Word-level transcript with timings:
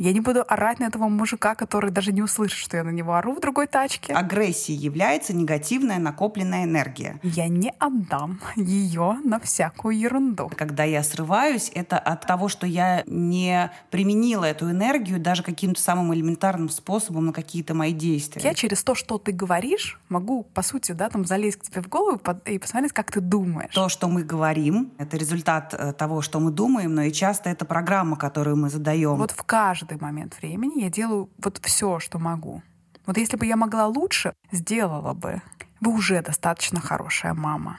Я 0.00 0.14
не 0.14 0.20
буду 0.20 0.42
орать 0.48 0.80
на 0.80 0.84
этого 0.84 1.08
мужика, 1.08 1.54
который 1.54 1.90
даже 1.90 2.10
не 2.10 2.22
услышит, 2.22 2.58
что 2.58 2.78
я 2.78 2.84
на 2.84 2.88
него 2.88 3.16
ору 3.16 3.34
в 3.34 3.40
другой 3.40 3.66
тачке. 3.66 4.14
Агрессией 4.14 4.78
является 4.78 5.36
негативная 5.36 5.98
накопленная 5.98 6.64
энергия. 6.64 7.20
Я 7.22 7.48
не 7.48 7.74
отдам 7.78 8.40
ее 8.56 9.18
на 9.22 9.38
всякую 9.40 9.98
ерунду. 9.98 10.50
Когда 10.56 10.84
я 10.84 11.02
срываюсь, 11.02 11.70
это 11.74 11.98
от 11.98 12.26
того, 12.26 12.48
что 12.48 12.66
я 12.66 13.04
не 13.06 13.70
применила 13.90 14.46
эту 14.46 14.70
энергию 14.70 15.20
даже 15.20 15.42
каким-то 15.42 15.82
самым 15.82 16.14
элементарным 16.14 16.70
способом 16.70 17.26
на 17.26 17.32
какие-то 17.34 17.74
мои 17.74 17.92
действия. 17.92 18.40
Я 18.42 18.54
через 18.54 18.82
то, 18.82 18.94
что 18.94 19.18
ты 19.18 19.32
говоришь, 19.32 20.00
могу, 20.08 20.44
по 20.44 20.62
сути, 20.62 20.92
да, 20.92 21.10
там 21.10 21.26
залезть 21.26 21.58
к 21.58 21.62
тебе 21.64 21.82
в 21.82 21.90
голову 21.90 22.18
и 22.46 22.58
посмотреть, 22.58 22.94
как 22.94 23.12
ты 23.12 23.20
думаешь. 23.20 23.74
То, 23.74 23.90
что 23.90 24.08
мы 24.08 24.22
говорим, 24.22 24.92
это 24.96 25.18
результат 25.18 25.74
э, 25.74 25.92
того, 25.92 26.22
что 26.22 26.40
мы 26.40 26.50
думаем, 26.50 26.94
но 26.94 27.02
и 27.02 27.12
часто 27.12 27.50
это 27.50 27.66
программа, 27.66 28.16
которую 28.16 28.56
мы 28.56 28.70
задаем. 28.70 29.16
Вот 29.16 29.32
в 29.32 29.42
каждый 29.90 30.02
момент 30.02 30.36
времени 30.40 30.82
я 30.82 30.90
делаю 30.90 31.28
вот 31.42 31.58
все, 31.62 31.98
что 31.98 32.18
могу. 32.18 32.62
Вот 33.06 33.16
если 33.16 33.36
бы 33.36 33.46
я 33.46 33.56
могла 33.56 33.86
лучше, 33.86 34.34
сделала 34.52 35.14
бы. 35.14 35.42
Вы 35.80 35.92
уже 35.92 36.22
достаточно 36.22 36.80
хорошая 36.80 37.34
мама. 37.34 37.78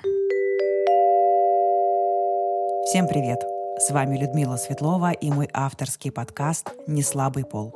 Всем 2.86 3.08
привет! 3.08 3.40
С 3.78 3.92
вами 3.92 4.18
Людмила 4.18 4.58
Светлова 4.58 5.12
и 5.12 5.32
мой 5.32 5.48
авторский 5.54 6.12
подкаст 6.12 6.74
«Неслабый 6.88 7.46
пол». 7.46 7.74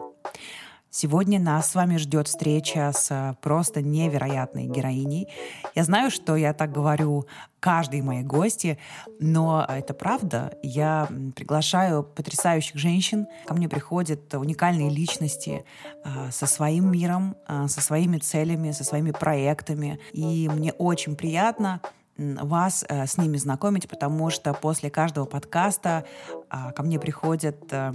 Сегодня 0.97 1.41
нас 1.41 1.71
с 1.71 1.75
вами 1.75 1.97
ждет 1.97 2.29
встреча 2.29 2.89
с 2.95 3.11
э, 3.11 3.35
просто 3.41 3.81
невероятной 3.81 4.67
героиней. 4.67 5.27
Я 5.75 5.83
знаю, 5.83 6.09
что 6.09 6.37
я 6.37 6.53
так 6.53 6.71
говорю 6.71 7.25
каждой 7.59 8.01
моей 8.01 8.23
гости, 8.23 8.79
но 9.19 9.65
это 9.67 9.93
правда. 9.93 10.57
Я 10.63 11.09
приглашаю 11.35 12.01
потрясающих 12.01 12.77
женщин. 12.77 13.27
Ко 13.45 13.53
мне 13.55 13.67
приходят 13.67 14.33
уникальные 14.33 14.89
личности 14.89 15.65
э, 16.05 16.31
со 16.31 16.47
своим 16.47 16.89
миром, 16.89 17.35
э, 17.45 17.67
со 17.67 17.81
своими 17.81 18.17
целями, 18.19 18.71
со 18.71 18.85
своими 18.85 19.11
проектами. 19.11 19.99
И 20.13 20.47
мне 20.47 20.71
очень 20.71 21.17
приятно 21.17 21.81
вас 22.17 22.85
э, 22.87 23.05
с 23.05 23.17
ними 23.17 23.35
знакомить, 23.35 23.89
потому 23.89 24.29
что 24.29 24.53
после 24.53 24.89
каждого 24.89 25.25
подкаста 25.25 26.05
э, 26.49 26.71
ко 26.71 26.83
мне 26.83 27.01
приходят 27.01 27.57
э, 27.71 27.91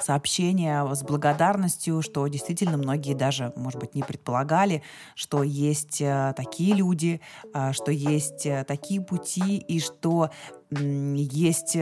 сообщения 0.00 0.84
с 0.94 1.02
благодарностью, 1.02 2.02
что 2.02 2.26
действительно 2.26 2.76
многие 2.76 3.14
даже, 3.14 3.52
может 3.56 3.80
быть, 3.80 3.94
не 3.94 4.02
предполагали, 4.02 4.82
что 5.14 5.42
есть 5.42 6.00
э, 6.00 6.32
такие 6.36 6.74
люди, 6.74 7.20
э, 7.52 7.72
что 7.72 7.90
есть 7.90 8.46
э, 8.46 8.64
такие 8.64 9.00
пути 9.00 9.58
и 9.58 9.80
что 9.80 10.30
есть 10.70 11.76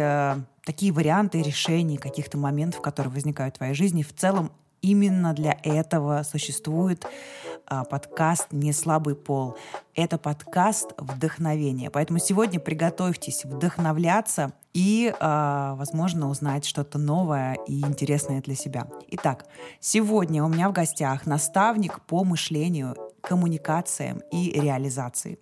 такие 0.64 0.92
варианты 0.92 1.40
решений 1.40 1.96
каких-то 1.96 2.36
моментов, 2.36 2.82
которые 2.82 3.12
возникают 3.12 3.54
в 3.54 3.58
твоей 3.58 3.74
жизни. 3.74 4.02
В 4.02 4.14
целом 4.14 4.52
именно 4.82 5.32
для 5.32 5.56
этого 5.62 6.22
существует 6.24 7.06
подкаст 7.80 8.48
«Не 8.52 8.72
слабый 8.72 9.14
пол». 9.14 9.56
Это 9.94 10.18
подкаст 10.18 10.92
вдохновения. 10.98 11.90
Поэтому 11.90 12.18
сегодня 12.18 12.60
приготовьтесь 12.60 13.44
вдохновляться 13.44 14.52
и, 14.74 15.12
а, 15.20 15.74
возможно, 15.76 16.28
узнать 16.28 16.64
что-то 16.64 16.98
новое 16.98 17.56
и 17.66 17.80
интересное 17.80 18.40
для 18.40 18.54
себя. 18.54 18.86
Итак, 19.08 19.46
сегодня 19.80 20.44
у 20.44 20.48
меня 20.48 20.68
в 20.68 20.72
гостях 20.72 21.26
наставник 21.26 22.00
по 22.02 22.24
мышлению, 22.24 22.94
коммуникациям 23.22 24.20
и 24.30 24.50
реализации 24.60 25.38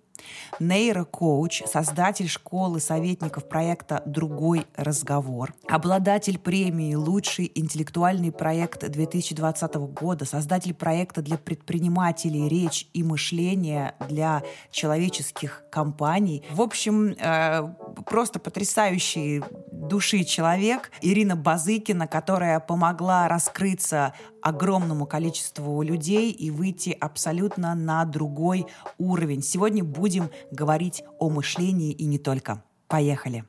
нейрокоуч, 0.59 1.63
создатель 1.65 2.27
школы 2.27 2.79
советников 2.79 3.47
проекта 3.47 4.01
«Другой 4.05 4.65
разговор», 4.75 5.53
обладатель 5.67 6.37
премии 6.37 6.95
«Лучший 6.95 7.51
интеллектуальный 7.55 8.31
проект 8.31 8.89
2020 8.89 9.75
года», 9.75 10.25
создатель 10.25 10.73
проекта 10.73 11.21
для 11.21 11.37
предпринимателей 11.37 12.47
«Речь 12.47 12.87
и 12.93 13.03
мышление 13.03 13.95
для 14.07 14.43
человеческих 14.71 15.63
компаний». 15.71 16.43
В 16.51 16.61
общем, 16.61 17.15
э, 17.19 17.73
просто 18.05 18.39
потрясающий 18.39 19.43
души 19.91 20.23
человек 20.23 20.89
Ирина 21.01 21.35
Базыкина, 21.35 22.07
которая 22.07 22.61
помогла 22.61 23.27
раскрыться 23.27 24.13
огромному 24.41 25.05
количеству 25.05 25.81
людей 25.81 26.31
и 26.31 26.49
выйти 26.49 26.95
абсолютно 26.97 27.75
на 27.75 28.05
другой 28.05 28.67
уровень. 28.97 29.43
Сегодня 29.43 29.83
будем 29.83 30.29
говорить 30.49 31.03
о 31.19 31.29
мышлении 31.29 31.91
и 31.91 32.05
не 32.05 32.17
только. 32.17 32.63
Поехали! 32.87 33.43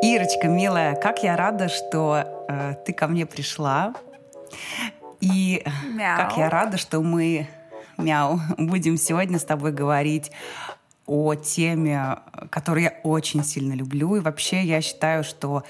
Ирочка, 0.00 0.46
милая, 0.46 0.94
как 0.94 1.24
я 1.24 1.36
рада, 1.36 1.68
что 1.68 2.46
э, 2.48 2.74
ты 2.86 2.92
ко 2.92 3.08
мне 3.08 3.26
пришла. 3.26 3.94
И 5.20 5.64
мяу. 5.92 6.18
как 6.18 6.36
я 6.36 6.48
рада, 6.50 6.76
что 6.76 7.00
мы, 7.00 7.48
мяу, 7.96 8.38
будем 8.58 8.96
сегодня 8.96 9.40
с 9.40 9.44
тобой 9.44 9.72
говорить 9.72 10.30
о 11.06 11.34
теме, 11.34 12.18
которую 12.50 12.84
я 12.84 12.94
очень 13.02 13.44
сильно 13.44 13.74
люблю. 13.74 14.16
И 14.16 14.20
вообще 14.20 14.62
я 14.62 14.80
считаю, 14.80 15.24
что 15.24 15.64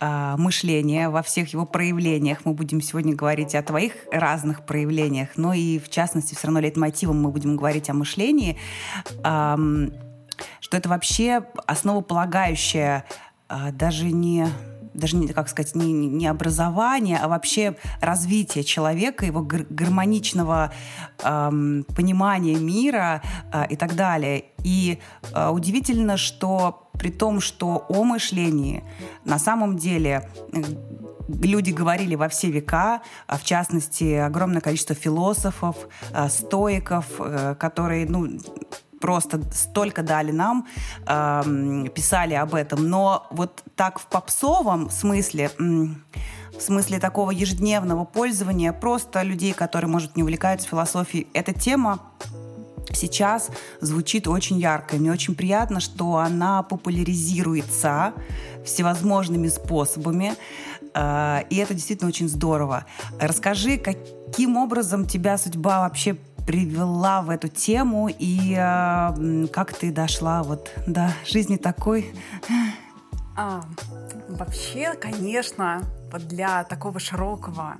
э, 0.00 0.34
мышление 0.36 1.08
во 1.08 1.22
всех 1.22 1.52
его 1.52 1.64
проявлениях, 1.66 2.44
мы 2.44 2.54
будем 2.54 2.80
сегодня 2.80 3.14
говорить 3.14 3.54
о 3.54 3.62
твоих 3.62 3.92
разных 4.10 4.66
проявлениях, 4.66 5.30
но 5.36 5.52
и 5.52 5.78
в 5.78 5.88
частности 5.88 6.34
все 6.34 6.48
равно 6.48 6.60
лейтмотивом 6.60 7.22
мы 7.22 7.30
будем 7.30 7.56
говорить 7.56 7.88
о 7.90 7.94
мышлении, 7.94 8.56
э, 9.24 9.56
что 10.60 10.76
это 10.76 10.88
вообще 10.88 11.44
основополагающее 11.66 13.04
э, 13.48 13.72
даже 13.72 14.06
не 14.06 14.46
даже 14.98 15.16
не, 15.16 15.28
как 15.28 15.48
сказать, 15.48 15.74
не, 15.74 15.92
не 15.92 16.26
образование, 16.26 17.18
а 17.18 17.28
вообще 17.28 17.76
развитие 18.00 18.64
человека, 18.64 19.26
его 19.26 19.42
гармоничного 19.42 20.72
эм, 21.22 21.84
понимания 21.96 22.56
мира 22.56 23.22
э, 23.52 23.66
и 23.70 23.76
так 23.76 23.94
далее. 23.94 24.44
И 24.64 24.98
э, 25.34 25.48
удивительно, 25.48 26.16
что 26.16 26.90
при 26.98 27.10
том, 27.10 27.40
что 27.40 27.86
о 27.88 28.04
мышлении 28.04 28.84
на 29.24 29.38
самом 29.38 29.76
деле 29.76 30.28
люди 31.28 31.70
говорили 31.70 32.14
во 32.14 32.28
все 32.28 32.50
века, 32.50 33.02
а 33.26 33.36
в 33.36 33.44
частности, 33.44 34.14
огромное 34.14 34.60
количество 34.60 34.94
философов, 34.94 35.76
э, 36.12 36.28
стоиков, 36.28 37.06
э, 37.18 37.54
которые, 37.58 38.06
ну, 38.08 38.28
просто 39.00 39.40
столько 39.52 40.02
дали 40.02 40.32
нам, 40.32 40.66
э, 41.06 41.88
писали 41.94 42.34
об 42.34 42.54
этом. 42.54 42.88
Но 42.88 43.26
вот 43.30 43.62
так 43.76 43.98
в 43.98 44.06
попсовом 44.06 44.90
смысле, 44.90 45.50
в 45.58 46.60
смысле 46.60 46.98
такого 46.98 47.30
ежедневного 47.30 48.04
пользования, 48.04 48.72
просто 48.72 49.22
людей, 49.22 49.52
которые, 49.52 49.90
может, 49.90 50.16
не 50.16 50.22
увлекаются 50.22 50.68
философией, 50.68 51.28
эта 51.32 51.52
тема 51.52 52.00
сейчас 52.92 53.50
звучит 53.80 54.26
очень 54.28 54.58
ярко. 54.58 54.96
И 54.96 54.98
мне 54.98 55.12
очень 55.12 55.34
приятно, 55.34 55.80
что 55.80 56.16
она 56.16 56.62
популяризируется 56.62 58.12
всевозможными 58.64 59.48
способами. 59.48 60.34
Э, 60.94 61.42
и 61.50 61.56
это 61.56 61.74
действительно 61.74 62.08
очень 62.08 62.28
здорово. 62.28 62.86
Расскажи, 63.20 63.78
каким 63.78 64.56
образом 64.56 65.06
тебя 65.06 65.38
судьба 65.38 65.80
вообще 65.80 66.16
привела 66.48 67.20
в 67.20 67.28
эту 67.28 67.48
тему 67.48 68.08
и 68.08 68.54
э, 68.56 69.46
как 69.52 69.74
ты 69.74 69.92
дошла 69.92 70.42
вот 70.42 70.72
до 70.86 71.10
жизни 71.26 71.58
такой? 71.58 72.10
А, 73.36 73.60
вообще, 74.30 74.94
конечно, 74.94 75.82
для 76.30 76.64
такого 76.64 77.00
широкого 77.00 77.76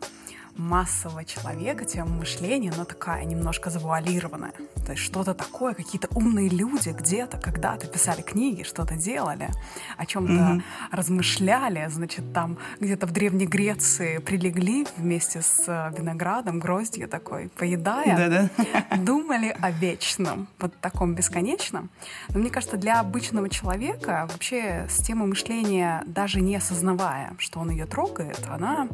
массового 0.58 1.24
человека, 1.24 1.84
тема 1.84 2.10
мышления, 2.10 2.72
она 2.74 2.84
такая 2.84 3.24
немножко 3.24 3.70
завуалированная. 3.70 4.52
То 4.84 4.92
есть 4.92 5.04
что-то 5.04 5.32
такое, 5.32 5.72
какие-то 5.74 6.08
умные 6.14 6.48
люди 6.48 6.90
где-то 6.90 7.38
когда-то 7.38 7.86
писали 7.86 8.22
книги, 8.22 8.64
что-то 8.64 8.96
делали, 8.96 9.48
о 9.96 10.04
чем-то 10.04 10.32
mm-hmm. 10.32 10.62
размышляли, 10.90 11.86
значит, 11.88 12.32
там 12.32 12.58
где-то 12.80 13.06
в 13.06 13.12
Древней 13.12 13.46
Греции 13.46 14.18
прилегли 14.18 14.86
вместе 14.96 15.42
с 15.42 15.64
э, 15.68 15.92
виноградом, 15.96 16.58
гроздью 16.58 17.08
такой, 17.08 17.50
поедая, 17.56 18.16
Да-да. 18.16 18.96
думали 18.96 19.56
о 19.60 19.70
вечном, 19.70 20.48
вот 20.58 20.74
таком 20.80 21.14
бесконечном. 21.14 21.88
Но 22.30 22.40
мне 22.40 22.50
кажется, 22.50 22.76
для 22.76 22.98
обычного 22.98 23.48
человека 23.48 24.28
вообще 24.30 24.86
с 24.88 25.02
темой 25.02 25.28
мышления, 25.28 26.02
даже 26.06 26.40
не 26.40 26.56
осознавая, 26.56 27.34
что 27.38 27.60
он 27.60 27.70
ее 27.70 27.86
трогает, 27.86 28.40
она 28.48 28.88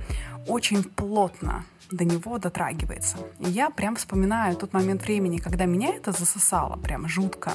очень 0.46 0.84
плотно 0.84 1.53
до 1.90 2.04
него 2.04 2.38
дотрагивается. 2.38 3.18
И 3.40 3.48
я 3.48 3.70
прям 3.70 3.96
вспоминаю 3.96 4.56
тот 4.56 4.72
момент 4.72 5.02
времени, 5.02 5.38
когда 5.38 5.64
меня 5.64 5.94
это 5.94 6.12
засосало 6.12 6.76
прям 6.76 7.08
жутко. 7.08 7.52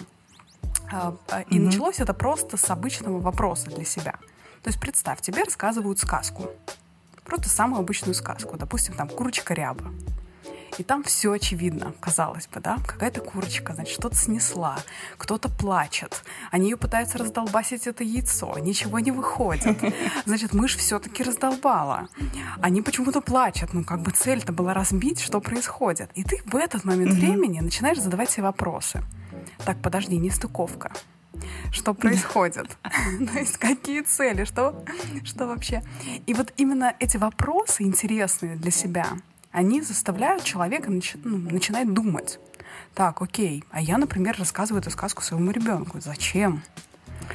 А, 0.91 1.15
а, 1.29 1.41
и 1.41 1.57
mm-hmm. 1.57 1.59
началось 1.59 1.99
это 1.99 2.13
просто 2.13 2.57
с 2.57 2.69
обычного 2.69 3.19
вопроса 3.19 3.69
для 3.69 3.85
себя. 3.85 4.13
То 4.63 4.69
есть 4.69 4.79
представь, 4.79 5.21
тебе 5.21 5.43
рассказывают 5.43 5.99
сказку. 5.99 6.47
Просто 7.23 7.49
самую 7.49 7.79
обычную 7.79 8.15
сказку. 8.15 8.57
Допустим, 8.57 8.93
там 8.95 9.07
«Курочка 9.07 9.53
ряба». 9.53 9.91
И 10.77 10.83
там 10.83 11.03
все 11.03 11.31
очевидно, 11.31 11.93
казалось 11.99 12.47
бы, 12.47 12.59
да? 12.59 12.77
Какая-то 12.85 13.21
курочка, 13.21 13.73
значит, 13.73 13.93
что-то 13.93 14.15
снесла, 14.15 14.77
кто-то 15.17 15.49
плачет, 15.49 16.23
они 16.51 16.69
ее 16.69 16.77
пытаются 16.77 17.17
раздолбасить 17.17 17.87
это 17.87 18.03
яйцо, 18.03 18.57
ничего 18.59 18.99
не 18.99 19.11
выходит. 19.11 19.77
Значит, 20.25 20.53
мышь 20.53 20.75
все-таки 20.75 21.23
раздолбала. 21.23 22.07
Они 22.61 22.81
почему-то 22.81 23.21
плачут, 23.21 23.73
ну 23.73 23.83
как 23.83 24.01
бы 24.01 24.11
цель-то 24.11 24.53
была 24.53 24.73
разбить, 24.73 25.19
что 25.19 25.41
происходит. 25.41 26.11
И 26.15 26.23
ты 26.23 26.41
в 26.45 26.55
этот 26.55 26.85
момент 26.85 27.13
времени 27.13 27.59
начинаешь 27.59 27.99
задавать 27.99 28.29
себе 28.29 28.43
вопросы. 28.43 29.03
Так, 29.65 29.81
подожди, 29.81 30.17
не 30.17 30.29
стыковка 30.29 30.91
что 31.71 31.93
происходит, 31.93 32.77
то 33.33 33.39
есть 33.39 33.57
какие 33.57 34.01
цели, 34.01 34.43
что, 34.43 34.83
что 35.23 35.47
вообще. 35.47 35.83
И 36.25 36.33
вот 36.33 36.53
именно 36.57 36.95
эти 36.99 37.17
вопросы 37.17 37.83
интересные 37.83 38.55
для 38.55 38.71
себя, 38.71 39.07
они 39.51 39.81
заставляют 39.81 40.43
человека 40.43 40.91
начи- 40.91 41.19
ну, 41.23 41.37
начинать 41.37 41.93
думать. 41.93 42.39
Так, 42.93 43.21
окей, 43.21 43.63
а 43.71 43.81
я, 43.81 43.97
например, 43.97 44.35
рассказываю 44.37 44.81
эту 44.81 44.91
сказку 44.91 45.21
своему 45.21 45.51
ребенку. 45.51 45.99
Зачем? 45.99 46.63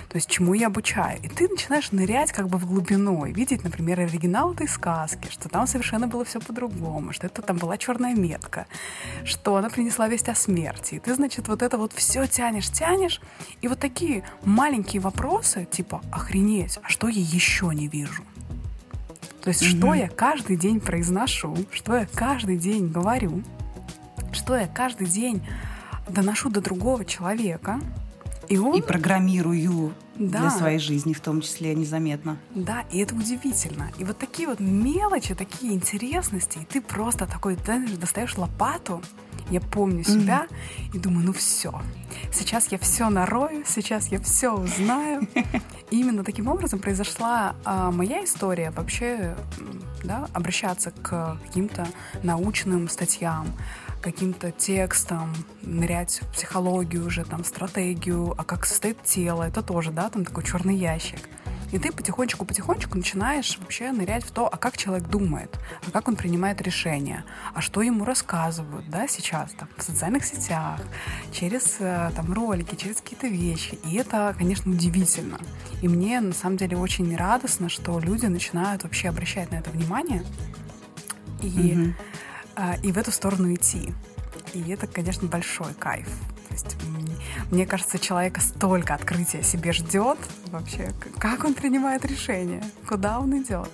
То 0.09 0.17
есть 0.17 0.29
чему 0.29 0.55
я 0.55 0.69
обучаю. 0.69 1.21
И 1.23 1.29
ты 1.29 1.49
начинаешь 1.49 1.93
нырять 1.93 2.33
как 2.33 2.49
бы 2.49 2.59
в 2.59 2.67
глубину 2.67 3.25
и 3.27 3.33
видеть, 3.33 3.65
например, 3.65 4.01
оригинал 4.01 4.53
этой 4.53 4.69
сказки, 4.69 5.29
что 5.31 5.49
там 5.49 5.67
совершенно 5.67 6.09
было 6.09 6.25
все 6.25 6.41
по-другому, 6.41 7.13
что 7.13 7.27
это 7.27 7.43
там 7.43 7.59
была 7.59 7.77
черная 7.77 8.15
метка, 8.15 8.67
что 9.25 9.57
она 9.57 9.71
принесла 9.71 10.09
весть 10.09 10.29
о 10.29 10.35
смерти. 10.35 10.97
И 10.97 10.99
ты, 10.99 11.15
значит, 11.15 11.49
вот 11.49 11.63
это 11.63 11.79
вот 11.79 11.93
все 11.93 12.27
тянешь, 12.27 12.71
тянешь. 12.71 13.21
И 13.63 13.69
вот 13.69 13.79
такие 13.79 14.25
маленькие 14.45 15.01
вопросы, 15.01 15.67
типа, 15.71 16.03
охренеть, 16.13 16.79
а 16.83 16.89
что 16.89 17.09
я 17.09 17.21
еще 17.21 17.71
не 17.73 17.89
вижу? 17.89 18.23
То 19.45 19.51
есть, 19.51 19.63
mm-hmm. 19.63 19.79
что 19.79 19.95
я 19.95 20.09
каждый 20.09 20.57
день 20.57 20.81
произношу, 20.81 21.55
что 21.71 21.97
я 21.97 22.07
каждый 22.07 22.57
день 22.57 22.89
говорю, 22.89 23.43
что 24.33 24.57
я 24.57 24.67
каждый 24.67 25.07
день 25.07 25.43
доношу 26.09 26.49
до 26.49 26.63
другого 26.63 27.05
человека, 27.05 27.79
и, 28.49 28.59
он... 28.59 28.79
и 28.79 28.83
программирую 28.83 29.95
да. 30.17 30.41
для 30.41 30.51
своей 30.51 30.79
жизни, 30.79 31.13
в 31.13 31.21
том 31.21 31.41
числе 31.41 31.75
незаметно. 31.75 32.37
Да, 32.55 32.85
и 32.91 32.99
это 32.99 33.15
удивительно. 33.15 33.91
И 33.99 34.05
вот 34.05 34.19
такие 34.19 34.49
вот 34.49 34.61
мелочи, 34.61 35.35
такие 35.35 35.73
интересности, 35.73 36.59
и 36.59 36.65
ты 36.65 36.81
просто 36.81 37.27
такой 37.27 37.57
знаешь, 37.65 37.91
достаешь 37.93 38.37
лопату. 38.37 39.03
Я 39.51 39.61
помню 39.61 40.05
себя 40.05 40.47
mm-hmm. 40.49 40.97
и 40.97 40.99
думаю, 40.99 41.27
ну 41.27 41.33
все, 41.35 41.79
сейчас 42.33 42.73
я 42.73 42.79
все 42.79 43.11
нарою, 43.11 43.65
сейчас 43.67 44.09
я 44.09 44.19
все 44.21 44.55
узнаю. 44.55 45.29
И 45.91 46.01
именно 46.01 46.25
таким 46.25 46.49
образом 46.49 46.79
произошла 46.79 47.55
а, 47.65 47.91
моя 47.91 48.25
история 48.25 48.71
вообще, 48.71 49.37
да, 50.05 50.29
обращаться 50.33 50.91
к 50.91 51.39
каким-то 51.47 51.87
научным 52.23 52.89
статьям, 52.89 53.47
каким-то 54.01 54.53
текстом, 54.53 55.33
нырять 55.63 56.21
в 56.23 56.35
психологию 56.35 57.07
уже, 57.07 57.25
там, 57.25 57.43
стратегию, 57.45 58.35
а 58.37 58.45
как 58.45 58.67
состоит 58.67 59.03
тело, 59.03 59.43
это 59.43 59.63
тоже, 59.63 59.91
да, 59.91 60.11
там 60.11 60.25
такой 60.25 60.45
черный 60.45 60.77
ящик. 60.77 61.21
И 61.75 61.79
ты 61.79 61.91
потихонечку-потихонечку 61.91 62.97
начинаешь 62.97 63.59
вообще 63.59 63.91
нырять 63.91 64.25
в 64.25 64.31
то, 64.31 64.47
а 64.47 64.57
как 64.57 64.77
человек 64.77 65.09
думает, 65.09 65.59
а 65.85 65.91
как 65.91 66.07
он 66.07 66.15
принимает 66.15 66.63
решения, 66.63 67.25
а 67.53 67.61
что 67.61 67.83
ему 67.83 68.05
рассказывают, 68.05 68.89
да, 68.89 69.09
сейчас, 69.09 69.51
там, 69.59 69.69
в 69.77 69.83
социальных 69.83 70.25
сетях, 70.25 70.81
через, 71.33 71.77
э, 71.81 72.13
там, 72.15 72.33
ролики, 72.33 72.77
через 72.77 73.01
какие-то 73.01 73.27
вещи. 73.27 73.77
И 73.85 73.97
это, 73.97 74.37
конечно, 74.39 74.71
удивительно. 74.71 75.41
И 75.83 75.89
мне, 75.89 76.21
на 76.21 76.33
самом 76.33 76.59
деле, 76.59 76.77
очень 76.77 77.17
радостно, 77.17 77.69
что 77.69 77.99
люди 77.99 78.27
начинают 78.27 78.85
вообще 78.85 79.09
обращать 79.09 79.51
на 79.51 79.57
это 79.57 79.71
внимание. 79.71 80.23
И 81.43 81.49
mm-hmm 81.49 81.95
и 82.85 82.93
в 82.93 82.99
эту 82.99 83.11
сторону 83.11 83.53
идти. 83.53 83.93
И 84.53 84.71
это, 84.71 84.87
конечно, 84.87 85.27
большой 85.27 85.75
кайф. 85.75 86.09
То 86.55 86.69
есть, 86.69 86.77
мне 87.51 87.67
кажется, 87.67 87.99
человека 87.99 88.41
столько 88.41 88.95
открытия 88.95 89.43
себе 89.43 89.73
ждет 89.73 90.19
вообще, 90.53 90.93
как 91.19 91.45
он 91.45 91.55
принимает 91.55 92.05
решение, 92.05 92.63
куда 92.87 93.19
он 93.19 93.43
идет. 93.43 93.71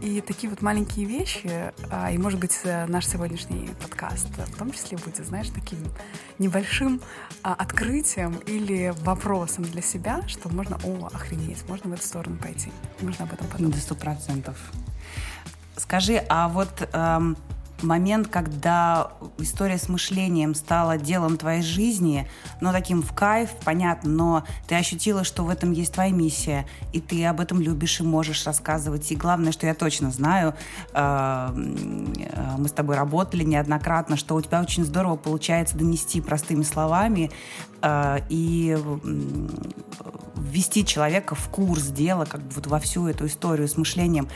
И 0.00 0.20
такие 0.20 0.48
вот 0.48 0.62
маленькие 0.62 1.04
вещи, 1.04 1.72
а, 1.90 2.10
и, 2.10 2.16
может 2.16 2.38
быть, 2.38 2.58
э, 2.64 2.86
наш 2.86 3.06
сегодняшний 3.06 3.68
подкаст 3.82 4.28
в 4.28 4.56
том 4.56 4.70
числе 4.72 4.96
будет, 4.96 5.26
знаешь, 5.26 5.48
таким 5.52 5.78
небольшим 6.38 7.02
а, 7.42 7.54
открытием 7.54 8.36
или 8.46 8.94
вопросом 9.02 9.64
для 9.64 9.82
себя, 9.82 10.22
что 10.26 10.48
можно, 10.48 10.78
о, 10.84 11.08
охренеть, 11.12 11.68
можно 11.68 11.90
в 11.90 11.92
эту 11.92 12.02
сторону 12.02 12.38
пойти, 12.38 12.72
можно 13.02 13.24
об 13.24 13.32
этом 13.32 13.46
подумать. 13.48 13.74
До 13.74 13.80
сто 13.80 13.94
процентов. 13.94 14.56
Скажи, 15.76 16.24
а 16.28 16.48
вот 16.48 16.88
эм, 16.92 17.36
момент, 17.82 18.28
когда 18.28 19.12
история 19.38 19.78
с 19.78 19.88
мышлением 19.88 20.54
стала 20.54 20.96
делом 20.98 21.36
твоей 21.36 21.62
жизни, 21.62 22.28
но 22.60 22.72
таким 22.72 23.02
в 23.02 23.12
кайф, 23.12 23.50
понятно, 23.64 24.10
но 24.10 24.44
ты 24.66 24.74
ощутила, 24.74 25.24
что 25.24 25.44
в 25.44 25.50
этом 25.50 25.72
есть 25.72 25.92
твоя 25.94 26.10
миссия, 26.10 26.66
и 26.92 27.00
ты 27.00 27.24
об 27.26 27.40
этом 27.40 27.60
любишь 27.60 28.00
и 28.00 28.02
можешь 28.02 28.46
рассказывать. 28.46 29.10
И 29.12 29.16
главное, 29.16 29.52
что 29.52 29.66
я 29.66 29.74
точно 29.74 30.10
знаю, 30.10 30.54
э, 30.92 30.94
э, 30.94 32.56
мы 32.58 32.68
с 32.68 32.72
тобой 32.72 32.96
работали 32.96 33.44
неоднократно, 33.44 34.16
что 34.16 34.34
у 34.34 34.40
тебя 34.40 34.60
очень 34.60 34.84
здорово 34.84 35.16
получается 35.16 35.76
донести 35.76 36.20
простыми 36.20 36.62
словами 36.62 37.30
э, 37.82 38.18
и 38.28 38.76
ввести 40.36 40.84
человека 40.84 41.34
в 41.34 41.48
курс 41.48 41.86
дела, 41.86 42.24
как 42.24 42.40
бы 42.40 42.50
вот 42.54 42.66
во 42.66 42.80
всю 42.80 43.06
эту 43.06 43.26
историю 43.26 43.68
с 43.68 43.76
мышлением. 43.76 44.28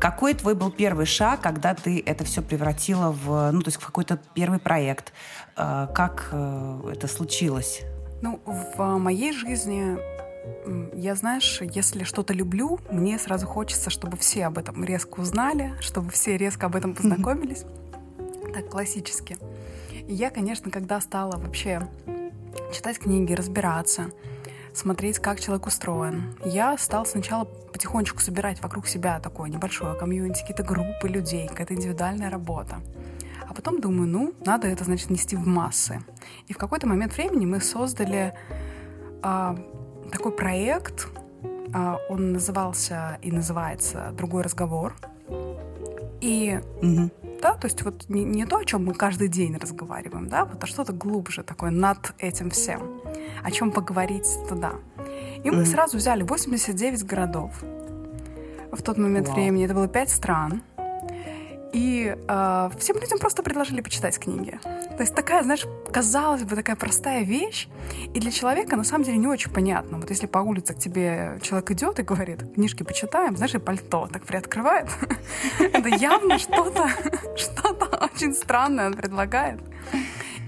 Какой 0.00 0.34
твой 0.34 0.54
был 0.54 0.70
первый 0.70 1.06
шаг, 1.06 1.40
когда 1.40 1.74
ты 1.74 2.02
это 2.04 2.24
все 2.24 2.42
превратила 2.42 3.12
в, 3.12 3.50
ну, 3.52 3.60
то 3.60 3.68
есть 3.68 3.80
в 3.80 3.86
какой-то 3.86 4.18
первый 4.34 4.58
проект? 4.58 5.12
Э, 5.56 5.88
как 5.94 6.28
э, 6.32 6.90
это 6.92 7.08
случилось? 7.08 7.82
Ну, 8.22 8.40
в 8.44 8.98
моей 8.98 9.32
жизни 9.32 9.98
я, 10.94 11.14
знаешь, 11.14 11.60
если 11.60 12.04
что-то 12.04 12.32
люблю, 12.32 12.78
мне 12.90 13.18
сразу 13.18 13.46
хочется, 13.46 13.90
чтобы 13.90 14.16
все 14.16 14.46
об 14.46 14.58
этом 14.58 14.84
резко 14.84 15.20
узнали, 15.20 15.74
чтобы 15.80 16.10
все 16.10 16.36
резко 16.36 16.66
об 16.66 16.76
этом 16.76 16.94
познакомились. 16.94 17.64
Так, 18.54 18.68
классически. 18.68 19.36
И 19.92 20.14
я, 20.14 20.30
конечно, 20.30 20.70
когда 20.70 21.00
стала 21.00 21.36
вообще 21.36 21.88
читать 22.72 22.98
книги, 22.98 23.32
разбираться, 23.32 24.10
смотреть, 24.76 25.18
как 25.18 25.40
человек 25.40 25.66
устроен. 25.66 26.36
Я 26.44 26.76
стал 26.78 27.06
сначала 27.06 27.44
потихонечку 27.44 28.20
собирать 28.20 28.62
вокруг 28.62 28.86
себя 28.86 29.18
такое 29.20 29.48
небольшое 29.48 29.94
комьюнити, 29.94 30.40
какие-то 30.40 30.62
группы 30.62 31.08
людей, 31.08 31.48
какая-то 31.48 31.74
индивидуальная 31.74 32.30
работа. 32.30 32.76
А 33.48 33.54
потом 33.54 33.80
думаю, 33.80 34.08
ну, 34.08 34.34
надо 34.44 34.68
это, 34.68 34.84
значит, 34.84 35.10
нести 35.10 35.36
в 35.36 35.46
массы. 35.46 36.00
И 36.48 36.52
в 36.52 36.58
какой-то 36.58 36.86
момент 36.86 37.16
времени 37.16 37.46
мы 37.46 37.60
создали 37.60 38.34
а, 39.22 39.56
такой 40.10 40.32
проект, 40.32 41.08
а, 41.72 41.98
он 42.08 42.32
назывался 42.32 43.18
и 43.22 43.30
называется 43.30 44.12
«Другой 44.16 44.42
разговор». 44.42 44.94
И 46.20 46.60
угу. 46.82 47.10
Да, 47.40 47.54
то 47.54 47.66
есть 47.66 47.82
вот 47.82 48.08
не, 48.08 48.24
не 48.24 48.46
то, 48.46 48.58
о 48.58 48.64
чем 48.64 48.84
мы 48.84 48.94
каждый 48.94 49.28
день 49.28 49.56
разговариваем, 49.56 50.28
да, 50.28 50.44
вот, 50.44 50.62
а 50.62 50.66
что-то 50.66 50.92
глубже 50.92 51.42
такое 51.42 51.70
над 51.70 52.12
этим 52.18 52.50
всем 52.50 53.00
о 53.46 53.50
чем 53.50 53.70
поговорить 53.70 54.26
туда. 54.48 54.72
И 55.44 55.50
мы 55.50 55.62
mm-hmm. 55.62 55.66
сразу 55.66 55.96
взяли 55.96 56.24
89 56.24 57.04
городов. 57.04 57.52
В 58.72 58.82
тот 58.82 58.98
момент 58.98 59.28
wow. 59.28 59.34
времени 59.34 59.64
это 59.64 59.74
было 59.74 59.86
5 59.86 60.10
стран. 60.10 60.62
И 61.76 62.16
э, 62.16 62.70
всем 62.78 62.96
людям 62.98 63.18
просто 63.18 63.42
предложили 63.42 63.82
почитать 63.82 64.18
книги. 64.18 64.58
То 64.62 65.00
есть 65.00 65.14
такая, 65.14 65.42
знаешь, 65.42 65.66
казалось 65.92 66.42
бы, 66.44 66.56
такая 66.56 66.74
простая 66.74 67.22
вещь, 67.22 67.68
и 68.14 68.18
для 68.18 68.30
человека 68.30 68.76
на 68.76 68.84
самом 68.84 69.04
деле 69.04 69.18
не 69.18 69.26
очень 69.26 69.50
понятно. 69.50 69.98
Вот 69.98 70.08
если 70.08 70.24
по 70.26 70.38
улице 70.38 70.72
к 70.72 70.78
тебе 70.78 71.38
человек 71.42 71.70
идет 71.72 71.98
и 71.98 72.02
говорит, 72.02 72.50
книжки 72.54 72.82
почитаем, 72.82 73.36
знаешь, 73.36 73.54
и 73.54 73.58
пальто 73.58 74.08
так 74.10 74.24
приоткрывает, 74.24 74.88
это 75.58 75.88
явно 75.90 76.38
что-то, 76.38 76.88
что-то 77.36 78.08
очень 78.10 78.32
странное 78.32 78.86
он 78.86 78.94
предлагает. 78.94 79.60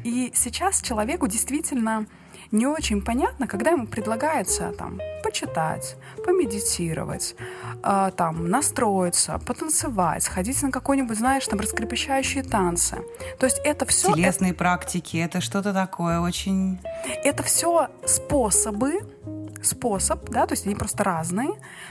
И 0.04 0.32
сейчас 0.35 0.80
человеку 0.80 1.26
действительно 1.26 2.06
не 2.50 2.67
очень 2.67 3.02
понятно, 3.02 3.47
когда 3.47 3.71
ему 3.71 3.87
предлагается 3.87 4.73
там 4.73 5.00
почитать, 5.23 5.97
помедитировать, 6.25 7.37
э, 7.83 8.11
там 8.17 8.49
настроиться, 8.49 9.38
потанцевать, 9.47 10.23
сходить 10.23 10.62
на 10.62 10.71
какой-нибудь, 10.71 11.19
знаешь, 11.19 11.47
там 11.47 11.61
раскрепощающие 11.61 12.43
танцы. 12.43 12.99
То 13.38 13.47
есть 13.47 13.61
это 13.64 13.85
все... 13.87 14.12
Телесные 14.12 14.50
это... 14.50 14.59
практики, 14.59 15.17
это 15.19 15.40
что-то 15.40 15.73
такое 15.73 16.21
очень... 16.21 16.78
Это 17.25 17.43
все 17.43 17.88
способы, 18.07 19.00
способ, 19.62 20.28
да, 20.31 20.47
то 20.47 20.55
есть 20.55 20.67
они 20.67 20.75
просто 20.75 21.05
разные, 21.05 21.50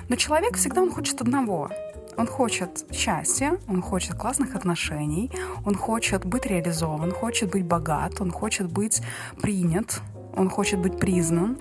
но 0.09 0.15
человек 0.15 0.55
всегда 0.57 0.81
он 0.81 0.91
хочет 0.91 1.21
одного. 1.21 1.69
Он 2.17 2.25
хочет 2.25 2.85
счастья, 2.91 3.59
он 3.67 3.83
хочет 3.83 4.15
классных 4.15 4.55
отношений, 4.55 5.31
он 5.65 5.75
хочет 5.75 6.25
быть 6.25 6.47
реализован, 6.47 7.11
хочет 7.11 7.51
быть 7.51 7.63
богат, 7.63 8.19
он 8.19 8.31
хочет 8.31 8.71
быть 8.71 9.03
принят, 9.39 10.01
он 10.37 10.49
хочет 10.49 10.79
быть 10.79 10.99
признан. 10.99 11.57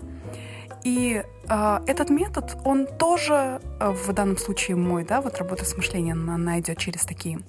И 0.84 1.22
э, 1.48 1.78
этот 1.86 2.10
метод, 2.10 2.56
он 2.64 2.86
тоже, 2.86 3.60
э, 3.80 3.90
в 3.90 4.12
данном 4.12 4.36
случае 4.36 4.76
мой, 4.76 5.04
да, 5.04 5.20
вот 5.20 5.38
работа 5.38 5.64
с 5.64 5.76
мышлением, 5.76 6.30
она 6.30 6.60
идет 6.60 6.78
через 6.78 7.04
такие 7.04 7.40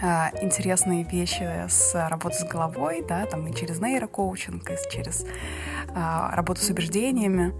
э, 0.00 0.42
интересные 0.42 1.04
вещи 1.04 1.46
с 1.68 1.94
работой 2.08 2.38
с 2.38 2.44
головой, 2.44 3.04
да, 3.06 3.26
там 3.26 3.46
и 3.46 3.54
через 3.54 3.80
нейрокоучинг, 3.80 4.70
и 4.70 4.76
через 4.90 5.24
э, 5.24 6.30
работу 6.32 6.62
с 6.62 6.70
убеждениями. 6.70 7.52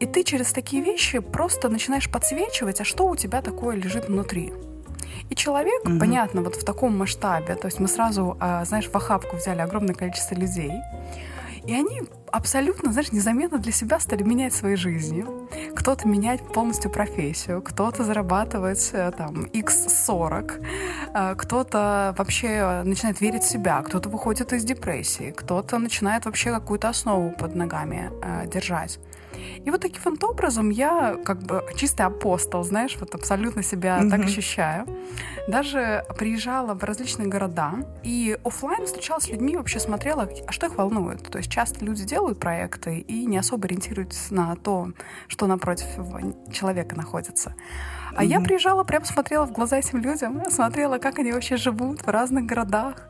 И 0.00 0.06
ты 0.06 0.24
через 0.24 0.52
такие 0.52 0.82
вещи 0.82 1.20
просто 1.20 1.68
начинаешь 1.68 2.10
подсвечивать, 2.10 2.80
а 2.80 2.84
что 2.84 3.06
у 3.06 3.16
тебя 3.16 3.40
такое 3.40 3.76
лежит 3.76 4.08
внутри. 4.08 4.52
И 5.30 5.34
человек, 5.34 5.86
mm-hmm. 5.86 5.98
понятно, 5.98 6.42
вот 6.42 6.56
в 6.56 6.64
таком 6.64 6.98
масштабе, 6.98 7.54
то 7.54 7.66
есть 7.66 7.80
мы 7.80 7.88
сразу, 7.88 8.36
э, 8.40 8.64
знаешь, 8.66 8.88
в 8.88 8.94
охапку 8.94 9.36
взяли 9.36 9.60
огромное 9.60 9.94
количество 9.94 10.34
людей, 10.34 10.72
и 11.66 11.74
они 11.74 12.02
абсолютно, 12.34 12.92
знаешь, 12.92 13.12
незаметно 13.12 13.58
для 13.58 13.70
себя 13.70 14.00
стали 14.00 14.24
менять 14.24 14.52
свои 14.52 14.74
жизни. 14.74 15.24
Кто-то 15.76 16.08
менять 16.08 16.40
полностью 16.40 16.90
профессию, 16.90 17.62
кто-то 17.62 18.02
зарабатывать 18.02 18.90
э, 18.92 19.12
там 19.16 19.44
x40, 19.44 20.66
э, 21.14 21.34
кто-то 21.36 22.14
вообще 22.18 22.82
начинает 22.84 23.20
верить 23.20 23.44
в 23.44 23.48
себя, 23.48 23.82
кто-то 23.82 24.08
выходит 24.08 24.52
из 24.52 24.64
депрессии, 24.64 25.30
кто-то 25.30 25.78
начинает 25.78 26.24
вообще 26.24 26.50
какую-то 26.50 26.88
основу 26.88 27.30
под 27.30 27.54
ногами 27.54 28.10
э, 28.22 28.48
держать. 28.48 28.98
И 29.64 29.70
вот 29.70 29.80
таким 29.80 30.00
вот 30.04 30.24
образом 30.24 30.70
я 30.70 31.16
как 31.24 31.42
бы 31.42 31.64
чистый 31.76 32.02
апостол, 32.02 32.62
знаешь, 32.64 32.96
вот 33.00 33.14
абсолютно 33.14 33.62
себя 33.62 33.98
mm-hmm. 33.98 34.10
так 34.10 34.20
ощущаю. 34.24 34.86
Даже 35.48 36.04
приезжала 36.18 36.74
в 36.74 36.82
различные 36.84 37.28
города 37.28 37.72
и 38.02 38.38
офлайн 38.44 38.86
встречалась 38.86 39.24
с 39.24 39.28
людьми, 39.28 39.56
вообще 39.56 39.80
смотрела, 39.80 40.28
а 40.46 40.52
что 40.52 40.66
их 40.66 40.76
волнует. 40.76 41.22
То 41.30 41.38
есть 41.38 41.50
часто 41.50 41.84
люди 41.84 42.04
делают 42.04 42.38
проекты 42.38 42.98
и 42.98 43.26
не 43.26 43.38
особо 43.38 43.66
ориентируются 43.66 44.32
на 44.34 44.56
то, 44.56 44.88
что 45.28 45.46
напротив 45.46 45.86
человека 46.52 46.96
находится. 46.96 47.54
А 48.16 48.22
mm-hmm. 48.22 48.28
я 48.28 48.40
приезжала, 48.40 48.84
прям 48.84 49.04
смотрела 49.04 49.44
в 49.46 49.52
глаза 49.52 49.78
этим 49.78 50.00
людям, 50.00 50.42
смотрела, 50.50 50.98
как 50.98 51.18
они 51.18 51.32
вообще 51.32 51.56
живут 51.56 52.02
в 52.02 52.08
разных 52.08 52.46
городах. 52.46 53.08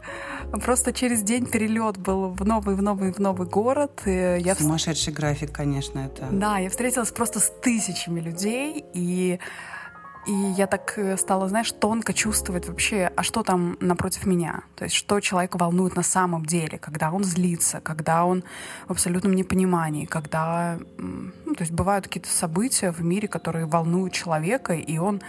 Просто 0.65 0.93
через 0.93 1.23
день 1.23 1.47
перелет 1.47 1.99
был 1.99 2.31
в 2.31 2.45
новый, 2.45 2.75
в 2.75 2.83
новый, 2.83 3.13
в 3.13 3.19
новый 3.19 3.47
город. 3.47 4.03
И 4.07 4.39
я 4.41 4.55
Сумасшедший 4.55 5.13
график, 5.13 5.53
конечно, 5.53 5.99
это. 5.99 6.29
Да, 6.31 6.59
я 6.59 6.71
встретилась 6.71 7.11
просто 7.11 7.41
с 7.41 7.51
тысячами 7.63 8.21
людей, 8.21 8.85
и 8.95 9.41
и 10.27 10.33
я 10.33 10.67
так 10.67 10.95
э, 10.97 11.17
стала, 11.17 11.49
знаешь, 11.49 11.73
тонко 11.73 12.13
чувствовать 12.13 12.67
вообще, 12.69 13.11
а 13.17 13.23
что 13.23 13.43
там 13.43 13.77
напротив 13.81 14.27
меня. 14.27 14.63
То 14.77 14.85
есть 14.85 14.97
что 14.97 15.21
человека 15.21 15.57
волнует 15.59 15.97
на 15.97 16.03
самом 16.03 16.45
деле, 16.45 16.79
когда 16.79 17.11
он 17.11 17.25
злится, 17.25 17.81
когда 17.81 18.25
он 18.25 18.45
в 18.89 18.93
абсолютном 18.93 19.35
непонимании, 19.35 20.05
когда... 20.07 20.79
Ну, 20.99 21.55
то 21.55 21.63
есть 21.63 21.73
бывают 21.73 22.07
какие-то 22.07 22.31
события 22.31 22.91
в 22.91 23.03
мире, 23.05 23.29
которые 23.29 23.67
волнуют 23.67 24.13
человека, 24.13 24.75
и 24.75 24.99
он 24.99 25.23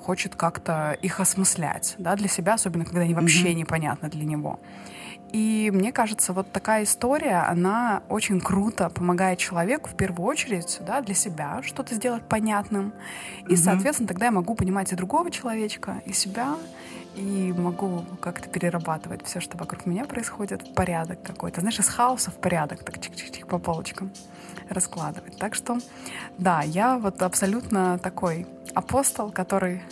хочет 0.00 0.34
как-то 0.34 0.92
их 1.02 1.20
осмыслять, 1.20 1.94
да, 1.98 2.16
для 2.16 2.28
себя, 2.28 2.54
особенно 2.54 2.84
когда 2.84 3.02
они 3.02 3.14
вообще 3.14 3.50
mm-hmm. 3.50 3.54
непонятны 3.54 4.08
для 4.08 4.24
него. 4.24 4.60
И 5.32 5.70
мне 5.72 5.92
кажется, 5.92 6.32
вот 6.32 6.50
такая 6.50 6.84
история, 6.84 7.46
она 7.48 8.02
очень 8.08 8.40
круто 8.40 8.90
помогает 8.90 9.38
человеку 9.38 9.88
в 9.88 9.94
первую 9.94 10.26
очередь 10.26 10.78
да, 10.86 11.00
для 11.00 11.14
себя 11.14 11.60
что-то 11.62 11.94
сделать 11.94 12.22
понятным. 12.24 12.92
И, 13.48 13.54
угу. 13.54 13.56
соответственно, 13.56 14.08
тогда 14.08 14.26
я 14.26 14.32
могу 14.32 14.54
понимать 14.54 14.92
и 14.92 14.96
другого 14.96 15.30
человечка, 15.30 16.02
и 16.04 16.12
себя, 16.12 16.56
и 17.14 17.54
могу 17.56 18.04
как-то 18.20 18.48
перерабатывать 18.48 19.24
все, 19.24 19.40
что 19.40 19.56
вокруг 19.56 19.86
меня 19.86 20.04
происходит, 20.04 20.62
в 20.62 20.74
порядок 20.74 21.22
какой-то. 21.22 21.60
Знаешь, 21.60 21.78
из 21.78 21.88
хаоса 21.88 22.30
в 22.30 22.36
порядок, 22.36 22.82
так 22.82 22.96
чик-чик-чик 22.96 23.46
по 23.46 23.58
полочкам 23.58 24.10
раскладывать. 24.68 25.36
Так 25.36 25.54
что, 25.54 25.78
да, 26.38 26.62
я 26.62 26.98
вот 26.98 27.22
абсолютно 27.22 27.98
такой 27.98 28.46
апостол, 28.74 29.30
который 29.30 29.82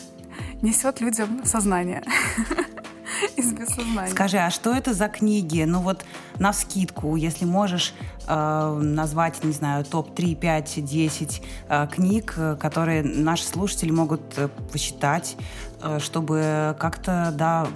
несет 0.62 1.00
людям 1.00 1.44
сознание. 1.44 2.02
из 3.36 3.52
бессознания. 3.52 4.10
Скажи, 4.10 4.38
а 4.38 4.50
что 4.50 4.74
это 4.74 4.94
за 4.94 5.08
книги? 5.08 5.64
Ну 5.66 5.80
вот 5.80 6.04
на 6.38 6.52
скидку, 6.52 7.16
если 7.16 7.44
можешь 7.44 7.94
э, 8.26 8.80
назвать, 8.82 9.42
не 9.44 9.52
знаю, 9.52 9.84
топ-3, 9.84 10.34
5, 10.34 10.84
10 10.84 11.42
э, 11.68 11.86
книг, 11.90 12.38
которые 12.60 13.02
наши 13.02 13.44
слушатели 13.44 13.90
могут 13.90 14.20
э, 14.36 14.48
посчитать, 14.72 15.36
э, 15.82 15.98
чтобы 16.00 16.76
как-то, 16.78 17.32
да, 17.32 17.66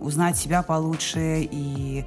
узнать 0.00 0.36
себя 0.36 0.62
получше 0.62 1.48
и 1.50 2.04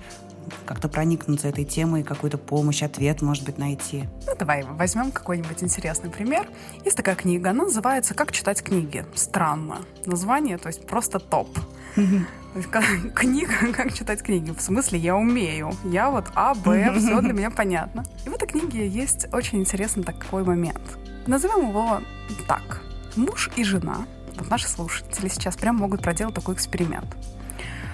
как-то 0.66 0.88
проникнуться 0.90 1.48
этой 1.48 1.66
темой, 1.66 2.04
какую-то 2.04 2.38
помощь, 2.38 2.84
ответ, 2.84 3.22
может 3.22 3.44
быть, 3.46 3.58
найти. 3.58 4.06
Ну, 4.28 4.36
давай 4.38 4.64
возьмем 4.64 5.12
какой-нибудь 5.12 5.64
интересный 5.64 6.10
пример. 6.10 6.48
Есть 6.84 6.98
такая 6.98 7.16
книга, 7.16 7.50
она 7.50 7.64
называется 7.64 8.14
«Как 8.14 8.32
читать 8.32 8.62
книги». 8.62 9.06
Странно. 9.16 9.80
Название, 10.06 10.58
то 10.58 10.68
есть 10.68 10.86
просто 10.86 11.20
топ. 11.20 11.50
Книга, 13.14 13.54
как 13.74 13.94
читать 13.94 14.22
книги. 14.22 14.52
В 14.52 14.62
смысле, 14.62 15.00
я 15.00 15.16
умею. 15.16 15.74
Я 15.84 16.10
вот 16.10 16.26
А, 16.36 16.54
Б, 16.54 16.94
все 16.98 17.22
для 17.22 17.34
меня 17.34 17.52
понятно. 17.52 18.04
И 18.26 18.30
в 18.30 18.34
этой 18.34 18.48
книге 18.48 18.88
есть 18.88 19.28
очень 19.34 19.60
интересный 19.60 20.04
такой 20.04 20.44
момент. 20.44 20.98
Назовем 21.28 21.70
его 21.70 22.02
так. 22.48 22.82
Муж 23.16 23.50
и 23.56 23.64
жена, 23.64 24.06
вот 24.38 24.50
наши 24.50 24.68
слушатели 24.68 25.30
сейчас 25.30 25.56
прям 25.56 25.78
могут 25.78 26.02
проделать 26.02 26.36
такой 26.36 26.56
эксперимент. 26.56 27.16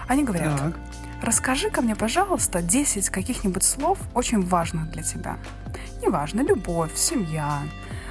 Они 0.07 0.23
говорят, 0.23 0.57
так. 0.57 0.73
расскажи 1.21 1.69
ко 1.69 1.81
мне, 1.81 1.95
пожалуйста, 1.95 2.61
10 2.61 3.09
каких-нибудь 3.09 3.63
слов 3.63 3.99
очень 4.15 4.41
важных 4.41 4.89
для 4.89 5.03
тебя. 5.03 5.37
Неважно, 6.01 6.41
любовь, 6.41 6.95
семья, 6.95 7.59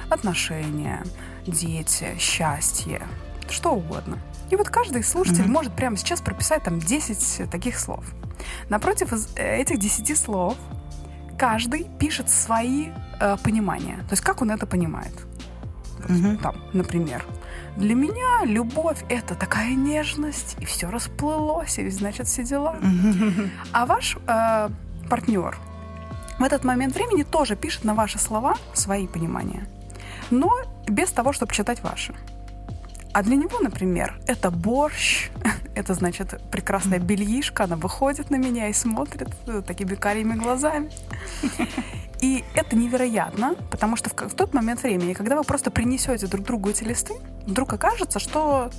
отношения, 0.09 1.03
дети, 1.45 2.15
счастье, 2.17 3.01
что 3.49 3.71
угодно– 3.71 4.17
и 4.51 4.55
вот 4.57 4.69
каждый 4.69 5.03
слушатель 5.03 5.45
mm-hmm. 5.45 5.51
может 5.51 5.73
прямо 5.73 5.95
сейчас 5.95 6.19
прописать 6.19 6.63
там 6.63 6.79
10 6.79 7.49
таких 7.49 7.79
слов. 7.79 8.03
Напротив 8.69 9.13
э, 9.37 9.61
этих 9.61 9.79
10 9.79 10.17
слов 10.17 10.57
каждый 11.37 11.87
пишет 11.97 12.29
свои 12.29 12.89
э, 13.19 13.37
понимания. 13.43 13.97
То 14.09 14.11
есть 14.11 14.21
как 14.21 14.41
он 14.41 14.51
это 14.51 14.65
понимает. 14.65 15.13
mm-hmm. 15.99 16.41
Там, 16.41 16.55
например, 16.73 17.25
для 17.77 17.95
меня 17.95 18.43
любовь 18.43 19.03
это 19.07 19.35
такая 19.35 19.73
нежность, 19.73 20.57
и 20.59 20.65
все 20.65 20.89
расплылось, 20.89 21.79
и 21.79 21.89
значит 21.89 22.27
все 22.27 22.43
дела. 22.43 22.75
Mm-hmm. 22.81 23.49
А 23.71 23.85
ваш 23.85 24.17
э, 24.27 24.69
партнер 25.09 25.57
в 26.39 26.43
этот 26.43 26.65
момент 26.65 26.93
времени 26.93 27.23
тоже 27.23 27.55
пишет 27.55 27.85
на 27.85 27.93
ваши 27.93 28.19
слова 28.19 28.55
свои 28.73 29.07
понимания, 29.07 29.65
но 30.29 30.51
без 30.87 31.09
того, 31.11 31.31
чтобы 31.31 31.53
читать 31.53 31.81
ваши. 31.83 32.13
А 33.13 33.23
для 33.23 33.35
него, 33.35 33.59
например, 33.59 34.19
это 34.27 34.51
борщ, 34.51 35.29
это 35.75 35.93
значит 35.93 36.41
прекрасная 36.49 36.99
бельишка, 36.99 37.65
она 37.65 37.75
выходит 37.75 38.29
на 38.29 38.37
меня 38.37 38.69
и 38.69 38.73
смотрит 38.73 39.29
э, 39.47 39.61
такими 39.65 39.95
карими 39.95 40.33
глазами. 40.33 40.89
И 42.21 42.43
это 42.53 42.75
невероятно, 42.75 43.55
потому 43.71 43.95
что 43.95 44.09
в, 44.09 44.13
в 44.13 44.35
тот 44.35 44.53
момент 44.53 44.83
времени, 44.83 45.13
когда 45.13 45.35
вы 45.35 45.43
просто 45.43 45.71
принесете 45.71 46.27
друг 46.27 46.45
другу 46.45 46.69
эти 46.69 46.83
листы, 46.83 47.15
вдруг 47.47 47.73
окажется, 47.73 48.19
что, 48.19 48.69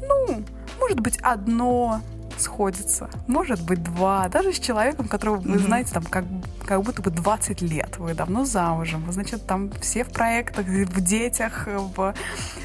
ну, 0.00 0.44
может 0.78 1.00
быть, 1.00 1.18
одно 1.20 2.00
сходится. 2.40 3.08
Может 3.26 3.62
быть, 3.64 3.82
два. 3.82 4.28
Даже 4.28 4.52
с 4.52 4.58
человеком, 4.58 5.08
которого 5.08 5.36
вы 5.36 5.56
mm-hmm. 5.56 5.66
знаете, 5.66 5.92
там, 5.92 6.04
как, 6.04 6.24
как 6.66 6.82
будто 6.82 7.02
бы 7.02 7.10
20 7.10 7.62
лет. 7.62 7.98
Вы 7.98 8.14
давно 8.14 8.44
замужем. 8.44 9.04
Вы, 9.04 9.12
значит, 9.12 9.46
там 9.46 9.70
все 9.80 10.04
в 10.04 10.10
проектах, 10.10 10.66
в 10.66 11.00
детях, 11.00 11.66
в, 11.66 12.14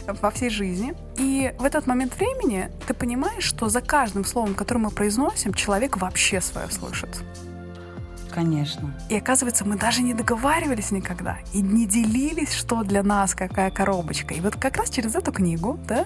во 0.07 0.31
всей 0.31 0.49
жизни. 0.49 0.93
И 1.17 1.53
в 1.59 1.65
этот 1.65 1.87
момент 1.87 2.15
времени 2.17 2.69
ты 2.87 2.93
понимаешь, 2.93 3.43
что 3.43 3.69
за 3.69 3.81
каждым 3.81 4.25
словом, 4.25 4.53
которое 4.53 4.81
мы 4.81 4.91
произносим, 4.91 5.53
человек 5.53 5.97
вообще 5.97 6.41
свое 6.41 6.69
слышит. 6.69 7.23
Конечно. 8.31 8.93
И 9.09 9.17
оказывается, 9.17 9.65
мы 9.65 9.77
даже 9.77 10.01
не 10.01 10.13
договаривались 10.13 10.91
никогда 10.91 11.37
и 11.53 11.61
не 11.61 11.85
делились, 11.85 12.53
что 12.53 12.83
для 12.83 13.03
нас 13.03 13.33
какая 13.33 13.71
коробочка. 13.71 14.33
И 14.33 14.41
вот 14.41 14.55
как 14.55 14.77
раз 14.77 14.89
через 14.89 15.15
эту 15.15 15.31
книгу 15.31 15.79
да, 15.87 16.05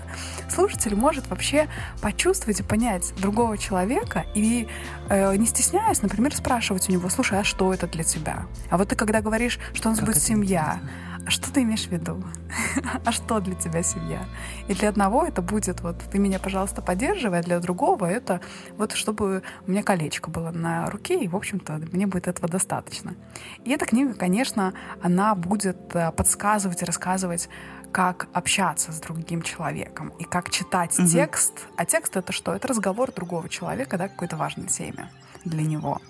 слушатель 0.49 0.95
может 0.95 1.29
вообще 1.29 1.67
почувствовать 2.01 2.59
и 2.59 2.63
понять 2.63 3.13
другого 3.17 3.57
человека 3.57 4.25
и 4.33 4.67
э, 5.09 5.35
не 5.35 5.45
стесняясь, 5.45 6.01
например, 6.01 6.35
спрашивать 6.35 6.89
у 6.89 6.91
него, 6.91 7.09
слушай, 7.09 7.39
а 7.39 7.43
что 7.43 7.73
это 7.73 7.87
для 7.87 8.03
тебя? 8.03 8.45
А 8.69 8.77
вот 8.77 8.89
ты 8.89 8.95
когда 8.95 9.21
говоришь, 9.21 9.59
что 9.73 9.89
у 9.89 9.91
нас 9.91 9.99
как 9.99 10.07
будет 10.07 10.21
семья, 10.21 10.79
интересно? 10.79 11.12
А 11.25 11.29
что 11.29 11.51
ты 11.51 11.63
имеешь 11.63 11.85
в 11.85 11.91
виду? 11.91 12.23
а 13.05 13.11
что 13.11 13.39
для 13.39 13.55
тебя 13.55 13.81
семья? 13.83 14.25
И 14.67 14.73
для 14.73 14.89
одного 14.89 15.25
это 15.25 15.41
будет 15.41 15.81
вот 15.81 15.97
ты 16.11 16.19
меня, 16.19 16.39
пожалуйста, 16.39 16.81
поддерживай, 16.81 17.39
а 17.39 17.43
для 17.43 17.59
другого 17.59 18.05
это 18.05 18.41
вот 18.77 18.91
чтобы 18.93 19.43
у 19.65 19.71
меня 19.71 19.83
колечко 19.83 20.29
было 20.29 20.51
на 20.51 20.89
руке, 20.89 21.23
и, 21.23 21.27
в 21.27 21.35
общем-то, 21.35 21.81
мне 21.91 22.07
будет 22.07 22.27
этого 22.27 22.47
достаточно. 22.49 23.15
И 23.63 23.71
эта 23.71 23.85
книга, 23.85 24.13
конечно, 24.13 24.73
она 25.01 25.35
будет 25.35 25.95
э, 25.95 26.11
подсказывать 26.11 26.81
и 26.81 26.85
рассказывать, 26.85 27.49
как 27.93 28.27
общаться 28.33 28.91
с 28.91 28.99
другим 28.99 29.43
человеком 29.43 30.09
и 30.19 30.23
как 30.23 30.49
читать 30.49 30.97
угу. 30.99 31.07
текст. 31.07 31.67
А 31.77 31.85
текст 31.85 32.17
это 32.17 32.33
что? 32.33 32.53
Это 32.53 32.67
разговор 32.67 33.11
другого 33.11 33.47
человека, 33.47 33.97
да, 33.97 34.07
какой-то 34.07 34.35
важной 34.35 34.67
теме 34.67 35.09
для 35.45 35.63
него. 35.63 36.01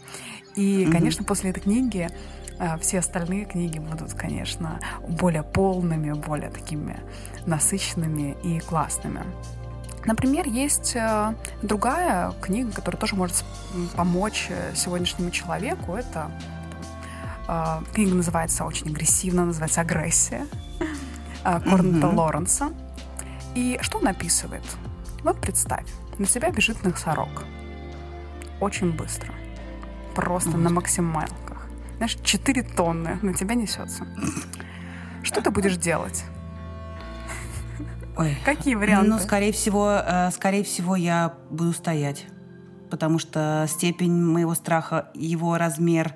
И, 0.56 0.86
угу. 0.86 0.94
конечно, 0.94 1.26
после 1.26 1.50
этой 1.52 1.60
книги 1.60 2.10
все 2.80 3.00
остальные 3.00 3.46
книги 3.46 3.80
будут, 3.80 4.14
конечно, 4.14 4.80
более 5.08 5.44
полными, 5.44 6.14
более 6.14 6.50
такими 6.50 7.00
насыщенными 7.46 8.38
и 8.44 8.60
классными. 8.60 9.24
Например, 10.06 10.46
есть 10.46 10.96
э, 10.96 11.34
другая 11.62 12.34
книга, 12.42 12.72
которая 12.74 13.00
тоже 13.00 13.16
может 13.16 13.46
помочь 13.96 14.48
э, 14.50 14.74
сегодняшнему 14.76 15.32
человеку. 15.32 15.96
Это 15.96 16.30
э, 17.48 17.80
книга 17.94 18.14
называется 18.14 18.66
очень 18.66 18.90
агрессивно, 18.90 19.46
называется 19.46 19.82
«Агрессия» 19.82 20.46
Корнета 21.44 22.08
mm-hmm. 22.08 22.16
Лоренса. 22.16 22.74
И 23.56 23.78
что 23.82 24.00
он 24.00 24.08
описывает? 24.08 24.64
Вот 25.24 25.40
представь, 25.40 25.86
на 26.18 26.26
тебя 26.26 26.50
бежит 26.52 26.84
носорог. 26.84 27.46
Очень 28.60 28.92
быстро. 28.92 29.34
Просто 30.16 30.52
mm-hmm. 30.52 30.58
на 30.58 30.70
максималках. 30.70 31.43
Знаешь, 32.04 32.20
4 32.22 32.64
тонны 32.64 33.18
на 33.22 33.34
тебя 33.34 33.56
несется. 33.56 34.06
Что 35.24 35.42
ты 35.42 35.52
будешь 35.52 35.78
делать? 35.78 36.26
Ой. 38.18 38.38
Какие 38.44 38.76
варианты? 38.76 39.10
Ну, 39.10 39.20
скорее 39.20 39.54
всего, 39.54 40.02
э, 40.06 40.30
скорее 40.32 40.66
всего, 40.66 40.98
я 40.98 41.34
буду 41.50 41.72
стоять. 41.72 42.26
Потому 42.90 43.20
что 43.20 43.68
степень 43.70 44.12
моего 44.12 44.54
страха, 44.54 45.12
его 45.14 45.58
размер, 45.58 46.14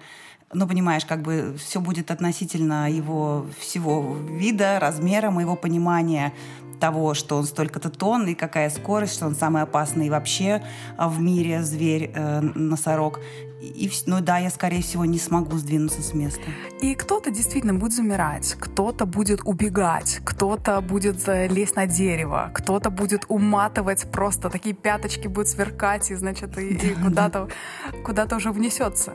ну, 0.51 0.67
понимаешь, 0.67 1.05
как 1.05 1.21
бы 1.21 1.55
все 1.57 1.79
будет 1.79 2.11
относительно 2.11 2.91
его 2.91 3.45
всего 3.57 4.17
вида, 4.29 4.81
размера, 4.81 5.31
моего 5.31 5.55
понимания 5.55 6.33
того, 6.81 7.13
что 7.13 7.37
он 7.37 7.45
столько-то 7.45 7.89
тонн 7.89 8.27
и 8.27 8.35
какая 8.35 8.69
скорость, 8.69 9.13
что 9.13 9.25
он 9.25 9.35
самый 9.35 9.61
опасный 9.61 10.09
вообще 10.09 10.61
а, 10.97 11.07
в 11.07 11.21
мире 11.21 11.63
зверь, 11.63 12.11
э, 12.13 12.41
носорог. 12.41 13.21
И, 13.61 13.91
ну 14.05 14.21
да, 14.21 14.37
я, 14.37 14.49
скорее 14.51 14.83
всего, 14.83 15.05
не 15.05 15.17
смогу 15.17 15.57
сдвинуться 15.57 16.03
с 16.03 16.13
места. 16.13 16.43
И 16.81 16.93
кто-то 16.93 17.31
действительно 17.31 17.73
будет 17.73 17.93
замирать, 17.93 18.55
кто-то 18.59 19.05
будет 19.07 19.41
убегать, 19.45 20.19
кто-то 20.23 20.79
будет 20.81 21.27
э, 21.27 21.47
лезть 21.47 21.75
на 21.75 21.87
дерево, 21.87 22.51
кто-то 22.53 22.91
будет 22.91 23.25
уматывать 23.29 24.11
просто, 24.11 24.49
такие 24.49 24.75
пяточки 24.75 25.27
будут 25.27 25.49
сверкать, 25.49 26.11
и, 26.11 26.15
значит, 26.15 26.57
и, 26.59 26.67
и 26.75 26.93
куда-то 26.93 27.49
куда 28.03 28.27
уже 28.35 28.51
внесется. 28.51 29.13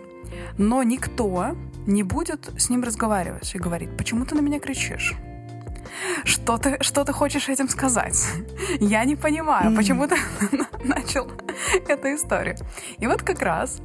Но 0.59 0.83
никто 0.83 1.57
не 1.87 2.03
будет 2.03 2.51
с 2.59 2.69
ним 2.69 2.83
разговаривать 2.83 3.55
и 3.55 3.59
говорить, 3.59 3.97
почему 3.97 4.25
ты 4.25 4.35
на 4.35 4.41
меня 4.41 4.59
кричишь? 4.59 5.15
Что 6.25 6.59
ты, 6.59 6.79
что 6.81 7.05
ты 7.05 7.13
хочешь 7.13 7.49
этим 7.49 7.69
сказать? 7.69 8.27
Я 8.81 9.05
не 9.05 9.15
понимаю, 9.15 9.77
почему 9.77 10.09
ты 10.09 10.17
начал 10.85 11.31
эту 11.89 12.15
историю. 12.15 12.57
И 12.99 13.07
вот 13.07 13.23
как 13.23 13.43
раз 13.43 13.81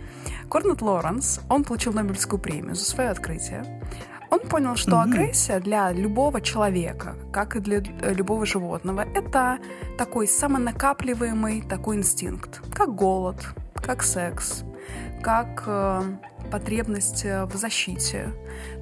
Корнет 0.50 0.82
Лоренс, 0.82 1.42
он 1.50 1.64
получил 1.64 1.94
Нобелевскую 1.94 2.40
премию 2.40 2.76
за 2.76 2.86
свое 2.86 3.10
открытие. 3.10 3.82
Он 4.30 4.40
понял, 4.40 4.76
что 4.76 4.92
mm-hmm. 4.92 5.04
агрессия 5.04 5.60
для 5.60 5.92
любого 5.92 6.42
человека, 6.42 7.16
как 7.32 7.56
и 7.56 7.60
для 7.60 7.78
э, 7.78 8.14
любого 8.14 8.46
животного, 8.46 9.06
это 9.16 9.60
такой 9.98 10.28
самонакапливаемый 10.28 11.62
такой 11.62 11.98
инстинкт, 11.98 12.62
как 12.74 12.94
голод, 12.94 13.38
как 13.76 14.04
секс, 14.04 14.64
как 15.22 15.64
э, 15.66 16.02
потребность 16.52 17.26
э, 17.26 17.46
в 17.46 17.56
защите. 17.56 18.34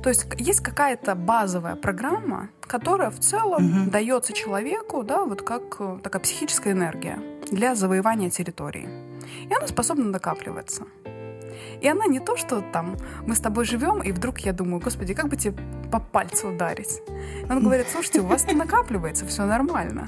То 0.01 0.09
есть 0.09 0.25
есть 0.37 0.61
какая-то 0.61 1.15
базовая 1.15 1.75
программа, 1.75 2.49
которая 2.61 3.11
в 3.11 3.19
целом 3.19 3.83
угу. 3.83 3.91
дается 3.91 4.33
человеку, 4.33 5.03
да, 5.03 5.25
вот 5.25 5.41
как 5.41 5.75
э, 5.79 5.99
такая 6.01 6.21
психическая 6.21 6.73
энергия 6.73 7.19
для 7.51 7.75
завоевания 7.75 8.29
территории. 8.29 8.89
И 9.47 9.53
она 9.53 9.67
способна 9.67 10.05
накапливаться. 10.05 10.85
И 11.81 11.87
она 11.87 12.05
не 12.05 12.19
то, 12.19 12.37
что 12.37 12.61
там 12.61 12.97
мы 13.25 13.35
с 13.35 13.39
тобой 13.39 13.65
живем, 13.65 14.01
и 14.01 14.11
вдруг 14.11 14.39
я 14.39 14.53
думаю, 14.53 14.79
господи, 14.79 15.13
как 15.13 15.27
бы 15.29 15.35
тебе 15.35 15.55
по 15.91 15.99
пальцу 15.99 16.49
ударить? 16.49 17.01
Он 17.49 17.63
говорит, 17.63 17.87
слушайте, 17.91 18.21
у 18.21 18.25
вас 18.25 18.45
накапливается, 18.45 19.25
все 19.25 19.45
нормально. 19.45 20.07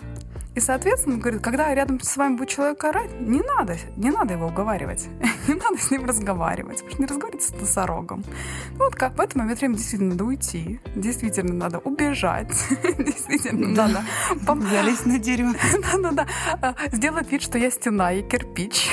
И, 0.58 0.60
соответственно, 0.60 1.18
говорит, 1.18 1.44
когда 1.44 1.72
рядом 1.72 2.00
с 2.02 2.18
вами 2.18 2.36
будет 2.36 2.50
человек 2.50 2.84
орать, 2.84 3.12
не 3.22 3.42
надо, 3.42 3.78
не 3.96 4.10
надо 4.10 4.34
его 4.34 4.48
уговаривать, 4.48 5.08
не 5.48 5.54
надо 5.54 5.78
с 5.78 5.92
ним 5.92 6.06
разговаривать, 6.06 6.78
потому 6.78 6.92
что 6.94 7.02
не 7.04 7.06
разговаривать 7.06 7.44
с 7.44 7.52
носорогом. 7.52 8.24
Ну, 8.72 8.86
вот 8.86 8.96
как 8.96 9.16
в 9.16 9.22
этот 9.22 9.36
момент 9.36 9.60
времени 9.60 9.78
действительно 9.78 10.14
надо 10.14 10.24
уйти, 10.24 10.80
действительно 10.96 11.54
надо 11.54 11.78
убежать, 11.78 12.48
действительно 12.98 13.76
да. 13.76 14.04
надо... 14.42 14.68
Залезть 14.68 15.06
на 15.06 15.20
дерево. 15.20 15.54
Да-да-да. 15.94 16.26
А, 16.60 16.74
сделать 16.92 17.32
вид, 17.32 17.44
что 17.44 17.60
я 17.60 17.70
стена 17.70 18.14
и 18.14 18.24
кирпич. 18.24 18.90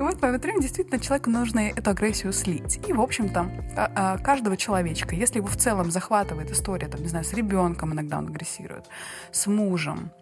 И 0.00 0.02
вот 0.02 0.18
по 0.18 0.26
это 0.26 0.38
время 0.38 0.62
действительно 0.62 0.98
человеку 0.98 1.28
нужно 1.28 1.68
эту 1.68 1.90
агрессию 1.90 2.32
слить. 2.32 2.80
И, 2.88 2.92
в 2.94 3.00
общем-то, 3.02 3.40
а, 3.76 3.92
а, 3.94 4.18
каждого 4.18 4.56
человечка, 4.56 5.14
если 5.14 5.38
его 5.38 5.46
в 5.46 5.56
целом 5.56 5.90
захватывает 5.90 6.50
история, 6.50 6.88
там, 6.88 7.02
не 7.02 7.08
знаю, 7.08 7.24
с 7.24 7.34
ребенком 7.34 7.92
иногда 7.92 8.16
он 8.16 8.28
агрессирует, 8.28 8.86
с 9.30 9.46
мужем, 9.46 9.69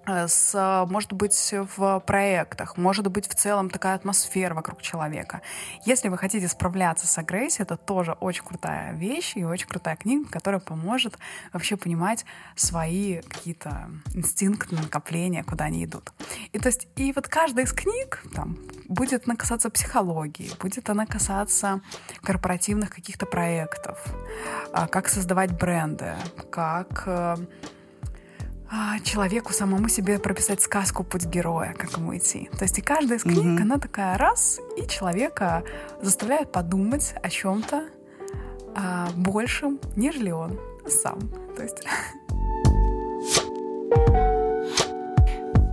э, 0.06 0.28
с, 0.28 0.86
может 0.88 1.12
быть, 1.12 1.54
в 1.76 2.00
проектах, 2.00 2.76
может 2.76 3.06
быть, 3.08 3.28
в 3.28 3.34
целом 3.34 3.70
такая 3.70 3.94
атмосфера 3.94 4.54
вокруг 4.54 4.82
человека. 4.82 5.42
Если 5.84 6.08
вы 6.08 6.18
хотите 6.18 6.48
справляться 6.48 7.06
с 7.06 7.18
агрессией, 7.18 7.64
это 7.64 7.76
тоже 7.76 8.12
очень 8.12 8.44
крутая 8.44 8.92
вещь 8.92 9.32
и 9.36 9.44
очень 9.44 9.68
крутая 9.68 9.96
книга, 9.96 10.28
которая 10.30 10.60
поможет 10.60 11.18
вообще 11.52 11.76
понимать 11.76 12.24
свои 12.56 13.20
какие-то 13.22 13.90
инстинкты, 14.14 14.76
накопления, 14.76 15.44
куда 15.44 15.66
они 15.66 15.84
идут. 15.84 16.12
И 16.52 16.58
то 16.58 16.68
есть, 16.68 16.88
и 16.96 17.12
вот 17.12 17.28
каждая 17.28 17.64
из 17.64 17.72
книг, 17.72 18.22
там, 18.34 18.58
будет 18.88 19.26
она 19.26 19.36
касаться 19.36 19.70
психологии, 19.70 20.50
будет 20.60 20.88
она 20.90 21.06
касаться 21.06 21.80
корпоративных 22.22 22.90
каких-то 22.90 23.26
проектов, 23.26 23.98
а, 24.72 24.86
как 24.86 25.08
создавать 25.08 25.52
бренды, 25.52 26.14
как 26.50 27.04
э, 27.06 27.10
а, 27.10 27.36
человеку 29.02 29.52
самому 29.52 29.88
себе 29.88 30.18
прописать 30.18 30.60
сказку 30.60 31.04
«Путь 31.04 31.24
героя», 31.24 31.74
как 31.76 31.96
ему 31.96 32.16
идти. 32.16 32.50
То 32.58 32.64
есть 32.64 32.78
и 32.78 32.82
каждая 32.82 33.18
из 33.18 33.22
книг, 33.22 33.38
mm-hmm. 33.38 33.62
она 33.62 33.78
такая 33.78 34.18
раз, 34.18 34.60
и 34.76 34.86
человека 34.86 35.64
заставляет 36.02 36.52
подумать 36.52 37.14
о 37.22 37.30
чем-то 37.30 37.88
а, 38.76 39.08
большем, 39.16 39.80
нежели 39.96 40.30
он 40.30 40.58
сам. 40.86 41.18
То 41.56 41.62
есть 41.62 41.82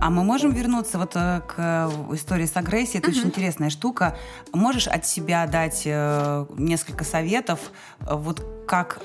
А 0.06 0.10
мы 0.10 0.22
можем 0.22 0.52
вернуться 0.52 0.98
вот 0.98 1.16
э, 1.16 1.40
к 1.48 1.54
э, 1.58 2.14
истории 2.14 2.46
с 2.46 2.56
агрессией. 2.56 2.98
Это 2.98 3.08
uh-huh. 3.08 3.18
очень 3.18 3.26
интересная 3.26 3.70
штука. 3.70 4.16
Можешь 4.52 4.86
от 4.86 5.04
себя 5.04 5.48
дать 5.48 5.82
э, 5.84 6.46
несколько 6.56 7.02
советов, 7.02 7.58
вот 8.00 8.46
как 8.68 9.00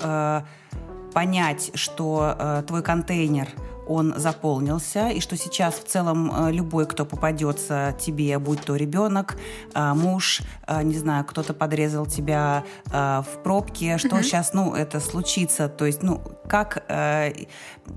понять, 1.14 1.72
что 1.74 2.64
твой 2.68 2.84
контейнер 2.84 3.50
он 3.88 4.14
заполнился, 4.18 5.10
и 5.10 5.20
что 5.20 5.36
сейчас 5.38 5.76
в 5.76 5.86
целом 5.86 6.32
э, 6.34 6.52
любой, 6.52 6.86
кто 6.86 7.06
попадется 7.06 7.96
тебе, 8.00 8.38
будь 8.40 8.62
то 8.62 8.76
ребенок, 8.76 9.38
э, 9.74 9.94
муж, 9.94 10.42
э, 10.68 10.84
не 10.84 10.98
знаю, 10.98 11.26
кто-то 11.26 11.54
подрезал 11.54 12.06
тебя 12.06 12.64
в 12.86 13.26
пробке, 13.44 13.98
что 13.98 14.10
mm-hmm. 14.10 14.24
сейчас, 14.24 14.54
ну, 14.54 14.76
это 14.76 15.00
случится, 15.00 15.68
то 15.70 15.86
есть, 15.86 16.04
ну, 16.04 16.22
как 16.48 16.84
э, 16.88 17.34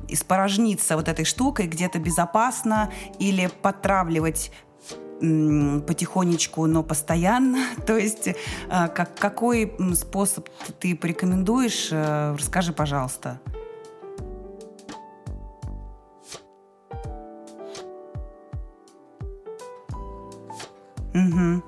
испорожниться 0.08 0.96
вот 0.96 1.08
этой 1.08 1.24
штукой 1.24 1.66
где-то 1.66 1.98
безопасно 1.98 2.90
или 3.18 3.50
потравливать 3.62 4.50
потихонечку, 5.20 6.66
но 6.66 6.82
постоянно. 6.82 7.58
То 7.86 7.96
есть 7.96 8.28
как, 8.68 9.16
какой 9.16 9.72
способ 9.94 10.48
ты 10.80 10.94
порекомендуешь? 10.94 11.90
Расскажи, 11.92 12.72
пожалуйста. 12.72 13.40
Угу. 21.14 21.62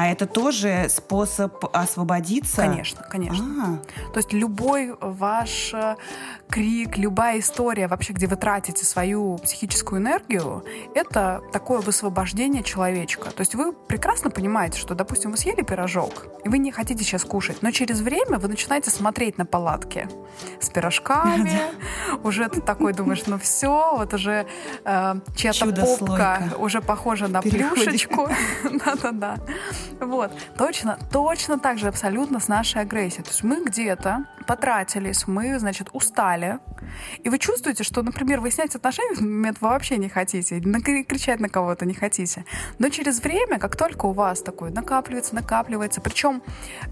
А 0.00 0.06
это 0.06 0.26
тоже 0.26 0.86
способ 0.88 1.64
освободиться? 1.76 2.62
Конечно, 2.62 3.02
конечно. 3.10 3.82
А. 3.82 4.12
То 4.12 4.18
есть 4.20 4.32
любой 4.32 4.96
ваш 4.98 5.74
э, 5.74 5.96
крик, 6.50 6.98
любая 6.98 7.38
история 7.38 7.86
вообще, 7.86 8.12
где 8.12 8.26
вы 8.26 8.36
тратите 8.36 8.84
свою 8.84 9.38
психическую 9.38 10.00
энергию, 10.00 10.64
это 10.94 11.42
такое 11.52 11.80
высвобождение 11.80 12.62
человечка. 12.62 13.30
То 13.30 13.40
есть 13.40 13.54
вы 13.54 13.72
прекрасно 13.72 14.30
понимаете, 14.30 14.78
что, 14.78 14.94
допустим, 14.94 15.30
вы 15.30 15.36
съели 15.36 15.62
пирожок, 15.62 16.26
и 16.44 16.48
вы 16.48 16.58
не 16.58 16.72
хотите 16.72 17.04
сейчас 17.04 17.24
кушать, 17.24 17.62
но 17.62 17.70
через 17.70 18.00
время 18.00 18.38
вы 18.38 18.48
начинаете 18.48 18.90
смотреть 18.90 19.38
на 19.38 19.46
палатки 19.46 20.08
с 20.60 20.68
пирожками, 20.70 21.60
уже 22.24 22.48
ты 22.48 22.60
такой 22.60 22.92
думаешь, 22.92 23.22
ну 23.26 23.38
все, 23.38 23.96
вот 23.96 24.12
уже 24.12 24.46
э, 24.84 25.14
чья-то 25.36 25.72
попка 25.72 26.42
уже 26.58 26.80
похожа 26.80 27.28
на 27.28 27.42
плюшечку. 27.42 28.28
Да-да-да. 28.84 29.36
Вот, 30.00 30.32
точно, 30.56 30.98
точно 31.12 31.58
так 31.58 31.78
же 31.78 31.88
абсолютно 31.88 32.40
с 32.40 32.48
нашей 32.48 32.82
агрессией. 32.82 33.22
То 33.22 33.30
есть 33.30 33.44
мы 33.44 33.64
где-то 33.64 34.24
потратились, 34.46 35.26
мы, 35.28 35.58
значит, 35.58 35.90
устали, 35.92 36.39
и 37.22 37.28
вы 37.28 37.38
чувствуете, 37.38 37.84
что, 37.84 38.02
например, 38.02 38.40
выяснять 38.40 38.74
отношения 38.74 39.10
в 39.10 39.12
этот 39.18 39.24
момент 39.24 39.58
вы 39.60 39.68
вообще 39.68 39.96
не 39.96 40.08
хотите, 40.08 40.60
кричать 40.60 41.40
на 41.40 41.48
кого-то 41.48 41.86
не 41.86 41.94
хотите. 41.94 42.44
Но 42.78 42.88
через 42.88 43.20
время, 43.20 43.58
как 43.58 43.76
только 43.76 44.06
у 44.06 44.12
вас 44.12 44.42
такое 44.42 44.70
накапливается, 44.70 45.34
накапливается, 45.34 46.00
причем 46.00 46.42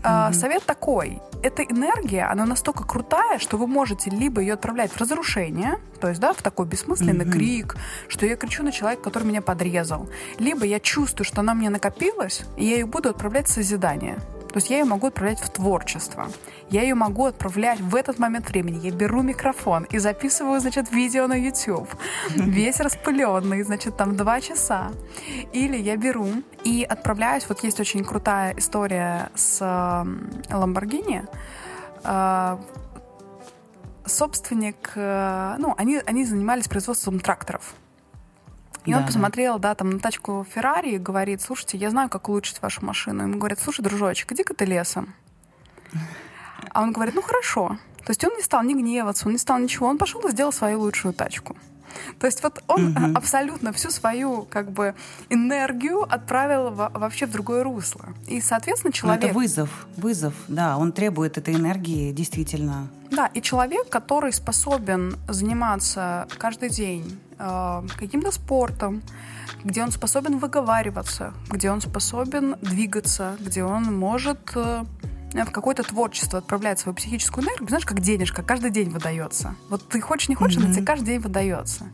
mm-hmm. 0.02 0.30
э, 0.30 0.32
совет 0.34 0.64
такой, 0.64 1.20
эта 1.42 1.62
энергия, 1.62 2.24
она 2.24 2.46
настолько 2.46 2.84
крутая, 2.84 3.38
что 3.38 3.56
вы 3.56 3.66
можете 3.66 4.10
либо 4.10 4.40
ее 4.40 4.54
отправлять 4.54 4.92
в 4.92 4.96
разрушение, 4.98 5.78
то 6.00 6.08
есть, 6.08 6.20
да, 6.20 6.32
в 6.32 6.42
такой 6.42 6.66
бессмысленный 6.66 7.24
mm-hmm. 7.24 7.32
крик, 7.32 7.76
что 8.08 8.26
я 8.26 8.36
кричу 8.36 8.62
на 8.62 8.72
человека, 8.72 9.02
который 9.02 9.24
меня 9.24 9.42
подрезал, 9.42 10.08
либо 10.38 10.64
я 10.64 10.80
чувствую, 10.80 11.24
что 11.24 11.40
она 11.40 11.54
мне 11.54 11.70
накопилась, 11.70 12.42
и 12.56 12.64
я 12.64 12.76
ее 12.76 12.86
буду 12.86 13.08
отправлять 13.10 13.46
в 13.46 13.50
созидание. 13.50 14.18
То 14.48 14.56
есть 14.56 14.70
я 14.70 14.78
ее 14.78 14.84
могу 14.84 15.08
отправлять 15.08 15.40
в 15.40 15.50
творчество. 15.50 16.28
Я 16.70 16.82
ее 16.82 16.94
могу 16.94 17.26
отправлять 17.26 17.80
в 17.80 17.94
этот 17.94 18.18
момент 18.18 18.48
времени. 18.48 18.78
Я 18.86 18.90
беру 18.90 19.22
микрофон 19.22 19.84
и 19.84 19.98
записываю, 19.98 20.60
значит, 20.60 20.90
видео 20.90 21.26
на 21.26 21.34
YouTube. 21.34 21.88
Весь 22.30 22.80
распыленный, 22.80 23.62
значит, 23.62 23.96
там 23.96 24.16
два 24.16 24.40
часа. 24.40 24.90
Или 25.52 25.76
я 25.76 25.96
беру 25.96 26.28
и 26.64 26.86
отправляюсь. 26.88 27.48
Вот 27.48 27.62
есть 27.64 27.80
очень 27.80 28.04
крутая 28.04 28.54
история 28.56 29.30
с 29.34 29.58
а, 32.04 32.58
собственник, 34.08 34.92
э, 34.94 35.56
ну, 35.58 35.74
они, 35.76 36.00
они 36.06 36.24
занимались 36.24 36.68
производством 36.68 37.20
тракторов. 37.20 37.74
И 38.88 38.92
да, 38.92 38.98
он 38.98 39.06
посмотрел, 39.06 39.58
да. 39.58 39.70
да, 39.70 39.74
там 39.74 39.90
на 39.90 39.98
тачку 39.98 40.46
Феррари 40.50 40.92
и 40.92 40.98
говорит, 40.98 41.42
слушайте, 41.42 41.76
я 41.76 41.90
знаю, 41.90 42.08
как 42.08 42.28
улучшить 42.30 42.62
вашу 42.62 42.82
машину. 42.84 43.24
Ему 43.24 43.38
говорят, 43.38 43.60
слушай, 43.60 43.82
дружочек, 43.82 44.32
иди-ка 44.32 44.54
ты 44.54 44.64
лесом. 44.64 45.14
А 46.70 46.82
он 46.82 46.92
говорит, 46.92 47.14
ну 47.14 47.20
хорошо. 47.20 47.78
То 48.06 48.10
есть 48.10 48.24
он 48.24 48.30
не 48.36 48.42
стал 48.42 48.62
ни 48.62 48.72
гневаться, 48.72 49.26
он 49.26 49.32
не 49.32 49.38
стал 49.38 49.58
ничего. 49.58 49.88
Он 49.88 49.98
пошел 49.98 50.26
и 50.26 50.30
сделал 50.30 50.52
свою 50.52 50.80
лучшую 50.80 51.12
тачку. 51.12 51.54
То 52.18 52.26
есть 52.26 52.42
вот 52.42 52.62
он 52.66 52.96
угу. 52.96 53.14
абсолютно 53.14 53.72
всю 53.72 53.90
свою 53.90 54.42
как 54.42 54.70
бы 54.72 54.94
энергию 55.28 56.02
отправил 56.02 56.70
в, 56.70 56.90
вообще 56.94 57.26
в 57.26 57.30
другое 57.30 57.64
русло. 57.64 58.06
И, 58.26 58.40
соответственно, 58.40 58.92
человек... 58.92 59.22
Но 59.22 59.28
это 59.28 59.34
вызов, 59.34 59.86
вызов, 59.96 60.34
да, 60.48 60.78
он 60.78 60.92
требует 60.92 61.36
этой 61.36 61.54
энергии 61.54 62.12
действительно. 62.12 62.88
Да, 63.10 63.26
и 63.26 63.42
человек, 63.42 63.88
который 63.90 64.32
способен 64.32 65.16
заниматься 65.28 66.26
каждый 66.38 66.70
день 66.70 67.18
каким-то 67.38 68.32
спортом, 68.32 69.02
где 69.64 69.82
он 69.82 69.90
способен 69.90 70.38
выговариваться, 70.38 71.34
где 71.48 71.70
он 71.70 71.80
способен 71.80 72.56
двигаться, 72.60 73.36
где 73.40 73.64
он 73.64 73.96
может 73.96 74.52
э, 74.54 74.84
в 75.32 75.50
какое-то 75.50 75.82
творчество 75.82 76.38
отправлять 76.38 76.78
свою 76.78 76.94
психическую 76.94 77.44
энергию, 77.44 77.68
знаешь, 77.68 77.84
как 77.84 78.00
денежка, 78.00 78.42
каждый 78.42 78.70
день 78.70 78.90
выдается. 78.90 79.54
Вот 79.68 79.86
ты 79.88 80.00
хочешь, 80.00 80.28
не 80.28 80.34
хочешь, 80.34 80.58
mm-hmm. 80.58 80.64
она 80.64 80.74
тебе 80.74 80.86
каждый 80.86 81.06
день 81.06 81.20
выдается. 81.20 81.88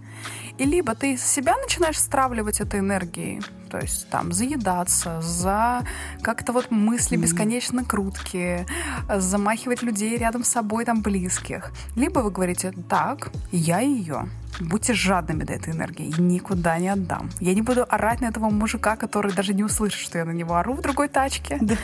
И 0.59 0.65
либо 0.65 0.95
ты 0.95 1.17
себя 1.17 1.57
начинаешь 1.57 1.99
стравливать 1.99 2.61
этой 2.61 2.81
энергией, 2.81 3.43
то 3.65 3.79
есть 3.79 4.09
там 4.11 4.33
заедаться, 4.33 5.21
за 5.23 5.85
как-то 6.23 6.53
вот 6.53 6.71
мысли 6.71 7.17
mm-hmm. 7.17 7.23
бесконечно 7.23 7.85
круткие, 7.85 8.67
замахивать 9.09 9.83
людей 9.83 10.17
рядом 10.17 10.45
с 10.45 10.49
собой, 10.49 10.85
там 10.85 11.03
близких. 11.03 11.73
Либо 11.97 12.21
вы 12.21 12.31
говорите, 12.31 12.73
так, 12.89 13.31
я 13.51 13.81
ее, 13.81 14.29
будьте 14.61 14.95
жадными 14.95 15.45
до 15.45 15.53
этой 15.53 15.73
энергии. 15.73 16.13
Я 16.17 16.23
никуда 16.23 16.79
не 16.79 16.89
отдам. 16.89 17.31
Я 17.41 17.55
не 17.55 17.63
буду 17.63 17.85
орать 17.89 18.21
на 18.21 18.27
этого 18.27 18.51
мужика, 18.51 18.97
который 18.97 19.33
даже 19.33 19.55
не 19.55 19.65
услышит, 19.65 20.01
что 20.01 20.19
я 20.19 20.25
на 20.25 20.31
него 20.31 20.55
ору 20.55 20.75
в 20.75 20.81
другой 20.81 21.09
тачке. 21.09 21.59
Да. 21.61 21.77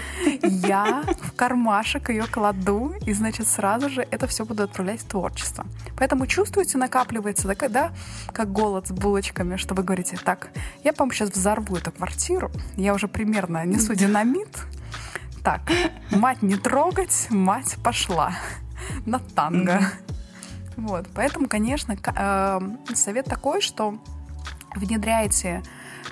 Я 0.43 1.03
в 1.23 1.33
кармашек 1.33 2.11
ее 2.11 2.27
кладу, 2.27 2.95
и, 3.07 3.13
значит, 3.13 3.49
сразу 3.49 3.89
же 3.89 4.07
это 4.11 4.27
все 4.27 4.45
буду 4.45 4.63
отправлять 4.65 5.01
в 5.01 5.05
творчество. 5.05 5.67
Поэтому 5.97 6.27
чувствуете, 6.27 6.79
накапливается 6.79 7.49
да, 7.69 7.93
как 8.33 8.53
голод 8.53 8.87
с 8.89 8.93
булочками, 8.93 9.57
что 9.57 9.75
вы 9.75 9.83
говорите, 9.83 10.19
так, 10.23 10.51
я, 10.85 10.93
по-моему, 10.93 11.15
сейчас 11.15 11.31
взорву 11.31 11.77
эту 11.81 11.93
квартиру, 11.93 12.51
я 12.77 12.95
уже 12.95 13.09
примерно 13.09 13.65
несу 13.67 13.95
динамит, 13.95 14.59
так, 15.43 15.63
мать 16.11 16.43
не 16.43 16.57
трогать, 16.57 17.27
мать 17.31 17.77
пошла 17.83 18.33
на 19.07 19.19
танго. 19.19 19.81
Вот, 20.77 21.07
поэтому, 21.15 21.49
конечно, 21.49 21.95
э, 21.95 22.61
совет 22.95 23.27
такой, 23.27 23.61
что 23.61 23.99
внедряйте 24.75 25.63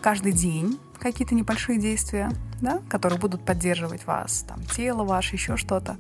каждый 0.00 0.32
день 0.32 0.78
какие-то 0.98 1.34
небольшие 1.34 1.78
действия, 1.78 2.30
да, 2.60 2.80
которые 2.88 3.18
будут 3.18 3.44
поддерживать 3.44 4.06
вас, 4.06 4.44
там, 4.48 4.62
тело 4.64 5.04
ваше, 5.04 5.36
еще 5.36 5.56
что-то. 5.56 5.96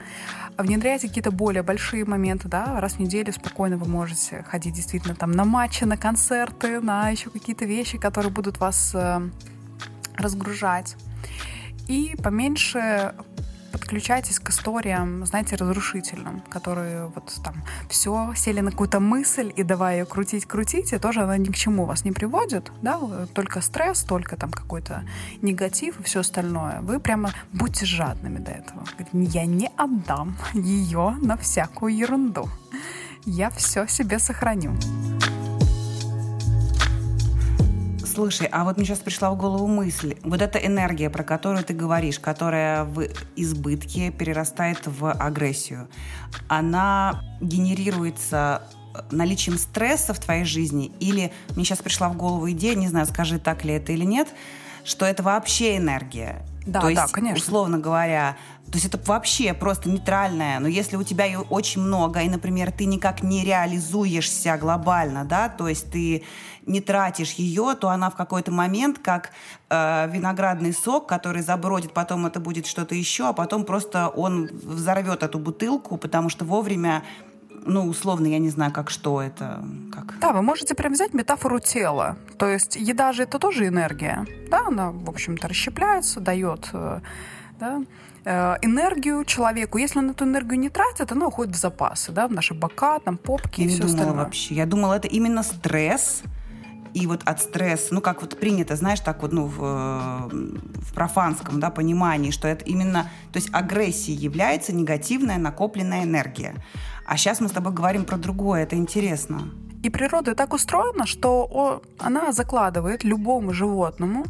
Внедряйте 0.56 1.08
какие-то 1.08 1.30
более 1.30 1.62
большие 1.62 2.04
моменты, 2.04 2.48
да, 2.48 2.80
раз 2.80 2.94
в 2.94 2.98
неделю 2.98 3.32
спокойно 3.32 3.76
вы 3.76 3.88
можете 3.88 4.44
ходить 4.48 4.74
действительно 4.74 5.14
там 5.14 5.30
на 5.30 5.44
матчи, 5.44 5.84
на 5.84 5.96
концерты, 5.96 6.80
на 6.80 7.10
еще 7.10 7.30
какие-то 7.30 7.64
вещи, 7.64 7.96
которые 7.98 8.32
будут 8.32 8.58
вас 8.58 8.92
э, 8.94 9.20
разгружать. 10.18 10.96
И 11.86 12.16
поменьше 12.22 13.14
подключайтесь 13.72 14.38
к 14.38 14.50
историям, 14.50 15.24
знаете, 15.24 15.56
разрушительным, 15.56 16.40
которые 16.50 17.06
вот 17.06 17.32
там 17.42 17.54
все 17.88 18.32
сели 18.36 18.60
на 18.60 18.70
какую-то 18.70 19.00
мысль 19.00 19.52
и 19.56 19.62
давай 19.62 19.98
ее 19.98 20.04
крутить, 20.04 20.46
крутить, 20.46 20.92
и 20.92 20.98
тоже 20.98 21.22
она 21.22 21.38
ни 21.38 21.48
к 21.48 21.56
чему 21.56 21.84
вас 21.84 22.04
не 22.04 22.12
приводит, 22.12 22.70
да, 22.82 22.98
только 23.32 23.60
стресс, 23.60 24.02
только 24.02 24.36
там 24.36 24.50
какой-то 24.50 25.04
негатив 25.42 26.00
и 26.00 26.02
все 26.02 26.20
остальное. 26.20 26.80
Вы 26.80 27.00
прямо 27.00 27.32
будьте 27.52 27.86
жадными 27.86 28.38
до 28.38 28.50
этого. 28.50 28.84
Я 29.12 29.46
не 29.46 29.70
отдам 29.76 30.36
ее 30.52 31.16
на 31.22 31.36
всякую 31.36 31.96
ерунду. 31.96 32.48
Я 33.24 33.50
все 33.50 33.86
себе 33.86 34.18
сохраню. 34.18 34.76
Слушай, 38.18 38.48
а 38.50 38.64
вот 38.64 38.76
мне 38.76 38.84
сейчас 38.84 38.98
пришла 38.98 39.30
в 39.30 39.36
голову 39.36 39.68
мысль. 39.68 40.16
Вот 40.24 40.42
эта 40.42 40.58
энергия, 40.58 41.08
про 41.08 41.22
которую 41.22 41.62
ты 41.62 41.72
говоришь, 41.72 42.18
которая 42.18 42.82
в 42.82 43.06
избытке 43.36 44.10
перерастает 44.10 44.80
в 44.86 45.12
агрессию, 45.12 45.88
она 46.48 47.22
генерируется 47.40 48.62
наличием 49.12 49.56
стресса 49.56 50.14
в 50.14 50.18
твоей 50.18 50.42
жизни? 50.42 50.90
Или 50.98 51.30
мне 51.54 51.64
сейчас 51.64 51.78
пришла 51.78 52.08
в 52.08 52.16
голову 52.16 52.50
идея, 52.50 52.74
не 52.74 52.88
знаю, 52.88 53.06
скажи, 53.06 53.38
так 53.38 53.64
ли 53.64 53.74
это 53.74 53.92
или 53.92 54.04
нет, 54.04 54.26
что 54.82 55.06
это 55.06 55.22
вообще 55.22 55.76
энергия? 55.76 56.44
Да, 56.68 56.80
То 56.80 56.88
есть, 56.90 57.00
да, 57.00 57.08
конечно. 57.08 57.42
условно 57.42 57.78
говоря, 57.78 58.36
то 58.66 58.74
есть 58.74 58.84
это 58.84 58.98
вообще 59.06 59.54
просто 59.54 59.88
нейтральное. 59.88 60.60
Но 60.60 60.68
если 60.68 60.96
у 60.96 61.02
тебя 61.02 61.24
ее 61.24 61.40
очень 61.40 61.80
много, 61.80 62.20
и, 62.20 62.28
например, 62.28 62.70
ты 62.70 62.84
никак 62.84 63.22
не 63.22 63.42
реализуешься 63.42 64.58
глобально, 64.58 65.24
да, 65.24 65.48
то 65.48 65.66
есть 65.68 65.90
ты 65.90 66.24
не 66.66 66.82
тратишь 66.82 67.32
ее, 67.32 67.74
то 67.80 67.88
она 67.88 68.10
в 68.10 68.16
какой-то 68.16 68.52
момент 68.52 68.98
как 68.98 69.30
э, 69.70 70.10
виноградный 70.12 70.74
сок, 70.74 71.08
который 71.08 71.40
забродит, 71.40 71.94
потом 71.94 72.26
это 72.26 72.40
будет 72.40 72.66
что-то 72.66 72.94
еще, 72.94 73.28
а 73.28 73.32
потом 73.32 73.64
просто 73.64 74.08
он 74.08 74.50
взорвет 74.52 75.22
эту 75.22 75.38
бутылку, 75.38 75.96
потому 75.96 76.28
что 76.28 76.44
вовремя 76.44 77.02
ну, 77.64 77.86
условно, 77.86 78.26
я 78.26 78.38
не 78.38 78.50
знаю, 78.50 78.72
как 78.72 78.90
что 78.90 79.20
это. 79.20 79.64
Как... 79.92 80.18
Да, 80.20 80.32
вы 80.32 80.42
можете 80.42 80.74
прям 80.74 80.92
взять 80.92 81.14
метафору 81.14 81.60
тела. 81.60 82.16
То 82.38 82.46
есть 82.46 82.76
еда 82.76 83.12
же 83.12 83.24
это 83.24 83.38
тоже 83.38 83.66
энергия. 83.66 84.26
Да, 84.50 84.66
она, 84.66 84.90
в 84.90 85.08
общем-то, 85.08 85.48
расщепляется, 85.48 86.20
дает 86.20 86.70
э, 86.72 87.00
да, 87.58 87.82
э, 88.24 88.56
энергию 88.62 89.24
человеку. 89.24 89.78
Если 89.78 89.98
он 89.98 90.10
эту 90.10 90.24
энергию 90.24 90.58
не 90.58 90.70
тратит, 90.70 91.12
она 91.12 91.26
уходит 91.26 91.54
в 91.54 91.58
запасы, 91.58 92.12
да, 92.12 92.28
в 92.28 92.32
наши 92.32 92.54
бока, 92.54 92.98
там, 93.00 93.16
попки 93.16 93.60
я 93.60 93.66
и 93.66 93.68
все 93.68 93.82
думала 93.82 93.94
остальное. 93.94 94.24
вообще. 94.24 94.54
Я 94.54 94.66
думала, 94.66 94.94
это 94.94 95.08
именно 95.08 95.42
стресс, 95.42 96.22
и 96.94 97.06
вот 97.06 97.22
от 97.24 97.40
стресса, 97.40 97.94
ну, 97.94 98.00
как 98.00 98.22
вот 98.22 98.38
принято, 98.38 98.76
знаешь, 98.76 99.00
так 99.00 99.22
вот, 99.22 99.32
ну, 99.32 99.46
в, 99.46 100.28
в 100.28 100.94
профанском, 100.94 101.60
да, 101.60 101.70
понимании, 101.70 102.30
что 102.30 102.48
это 102.48 102.64
именно, 102.64 103.10
то 103.32 103.38
есть 103.38 103.50
агрессия 103.52 104.12
является 104.12 104.74
негативная 104.74 105.38
накопленная 105.38 106.04
энергия. 106.04 106.54
А 107.08 107.16
сейчас 107.16 107.40
мы 107.40 107.48
с 107.48 107.52
тобой 107.52 107.72
говорим 107.72 108.04
про 108.04 108.18
другое, 108.18 108.64
это 108.64 108.76
интересно. 108.76 109.48
И 109.82 109.88
природа 109.88 110.34
так 110.34 110.52
устроена, 110.52 111.06
что 111.06 111.82
она 111.98 112.32
закладывает 112.32 113.02
любому 113.02 113.54
животному 113.54 114.26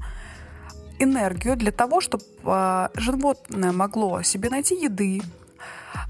энергию 1.01 1.57
для 1.57 1.73
того, 1.73 2.01
чтобы 2.01 2.25
э, 2.45 2.89
животное 2.95 3.73
могло 3.73 4.23
себе 4.23 4.49
найти 4.49 4.77
еды, 4.77 5.21
э, 5.21 5.23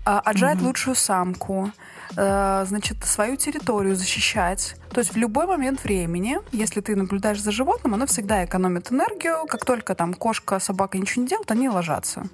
отжать 0.05 0.59
mm-hmm. 0.59 0.67
лучшую 0.67 0.95
самку, 0.95 1.71
э, 2.17 2.65
значит, 2.69 3.03
свою 3.03 3.37
территорию 3.37 3.97
защищать. 3.97 4.77
То 4.91 5.01
есть 5.01 5.15
в 5.15 5.17
любой 5.17 5.47
момент 5.47 5.83
времени, 5.85 6.39
если 6.53 6.83
ты 6.83 6.97
наблюдаешь 6.97 7.41
за 7.41 7.51
животным, 7.51 7.95
оно 7.95 8.05
всегда 8.05 8.45
экономит 8.45 8.93
энергию. 8.93 9.47
Как 9.49 9.65
только 9.65 9.95
там 9.95 10.13
кошка, 10.13 10.59
собака 10.59 10.99
ничего 10.99 11.23
не 11.23 11.29
делают, 11.29 11.51
они 11.51 11.71
ложатся. 11.71 12.25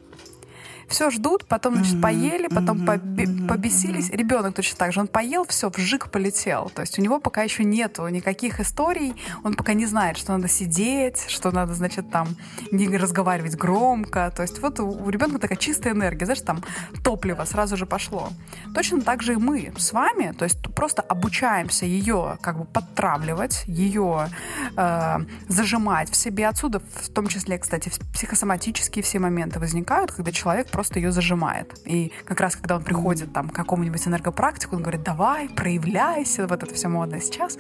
Все 0.89 1.11
ждут, 1.11 1.47
потом, 1.47 1.77
значит, 1.77 2.01
поели, 2.01 2.49
потом 2.49 2.85
побесились. 2.85 4.11
Ребенок 4.11 4.55
точно 4.55 4.79
так 4.79 4.93
же. 4.93 5.01
Он 5.01 5.09
поел, 5.09 5.45
все, 5.47 5.71
вжик 5.71 6.11
полетел. 6.11 6.71
То 6.75 6.83
есть 6.83 6.99
у 6.99 7.03
него 7.03 7.21
пока 7.21 7.43
еще 7.43 7.65
нету 7.65 8.07
никаких 8.09 8.61
историй, 8.61 9.15
он 9.43 9.55
пока 9.55 9.75
не 9.75 9.87
знает, 9.87 10.17
что 10.17 10.33
надо 10.33 10.49
сидеть, 10.49 11.27
что 11.29 11.51
надо, 11.51 11.75
значит, 11.75 12.11
там 12.11 12.29
не 12.71 12.89
разговаривать 12.97 13.57
громко. 13.57 14.33
То 14.35 14.43
есть 14.43 14.61
вот 14.61 14.81
у 14.81 15.09
ребенка 15.11 15.39
такая 15.39 15.59
чистая 15.59 15.93
энергия, 15.93 16.27
знаешь, 16.27 16.41
там 16.41 16.63
топливо 17.03 17.45
сразу 17.45 17.77
же 17.77 17.87
пошло. 17.87 18.31
Точно 18.75 19.01
так 19.01 19.23
же 19.23 19.35
и 19.35 19.37
мы 19.37 19.73
с 19.77 19.93
вами, 19.93 20.33
то 20.33 20.45
есть 20.45 20.61
просто 20.75 21.03
обучаемся 21.03 21.87
ее 21.87 22.39
как 22.41 22.59
бы 22.59 22.65
подтравливать, 22.65 23.65
ее 23.67 24.29
э, 24.77 25.19
зажимать 25.49 26.11
в 26.11 26.17
себе. 26.17 26.49
Отсюда, 26.49 26.81
в 26.81 27.09
том 27.09 27.27
числе, 27.27 27.59
кстати, 27.59 27.91
психосоматические 28.13 29.03
все 29.03 29.19
моменты 29.19 29.61
возникают, 29.61 30.13
когда 30.13 30.33
человек 30.33 30.71
просто 30.75 30.99
ее 30.99 31.13
зажимает. 31.13 31.73
И 31.85 32.11
как 32.25 32.41
раз, 32.41 32.57
когда 32.57 32.75
он 32.75 32.83
приходит 32.83 33.33
там, 33.33 33.49
к 33.49 33.55
какому-нибудь 33.55 34.09
энергопрактику, 34.09 34.75
он 34.75 34.83
говорит, 34.83 35.05
давай, 35.05 35.49
проявляйся, 35.49 36.49
вот 36.49 36.65
это 36.65 36.75
все 36.75 36.89
модно 36.89 37.21
сейчас. 37.21 37.59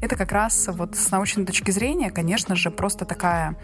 Это 0.00 0.14
как 0.16 0.30
раз 0.30 0.68
вот 0.72 0.94
с 0.94 1.10
научной 1.10 1.44
точки 1.44 1.72
зрения, 1.72 2.12
конечно 2.12 2.54
же, 2.54 2.70
просто 2.70 3.04
такая 3.04 3.56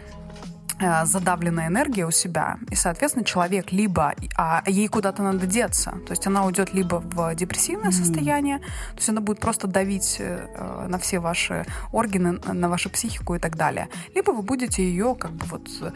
задавленная 1.03 1.67
энергия 1.67 2.05
у 2.05 2.11
себя, 2.11 2.57
и, 2.69 2.75
соответственно, 2.75 3.25
человек 3.25 3.71
либо 3.71 4.13
а 4.35 4.63
ей 4.65 4.87
куда-то 4.87 5.23
надо 5.23 5.45
деться, 5.45 5.91
то 6.05 6.11
есть 6.11 6.25
она 6.27 6.45
уйдет 6.45 6.73
либо 6.73 6.95
в 6.95 7.35
депрессивное 7.35 7.89
mm-hmm. 7.89 8.05
состояние, 8.05 8.59
то 8.59 8.97
есть 8.97 9.09
она 9.09 9.21
будет 9.21 9.39
просто 9.39 9.67
давить 9.67 10.17
э, 10.19 10.87
на 10.87 10.97
все 10.97 11.19
ваши 11.19 11.65
органы, 11.91 12.39
на 12.45 12.69
вашу 12.69 12.89
психику 12.89 13.35
и 13.35 13.39
так 13.39 13.55
далее, 13.55 13.89
либо 14.15 14.31
вы 14.31 14.41
будете 14.41 14.83
ее 14.83 15.15
как 15.15 15.31
бы 15.31 15.45
вот 15.45 15.69
э, 15.81 15.91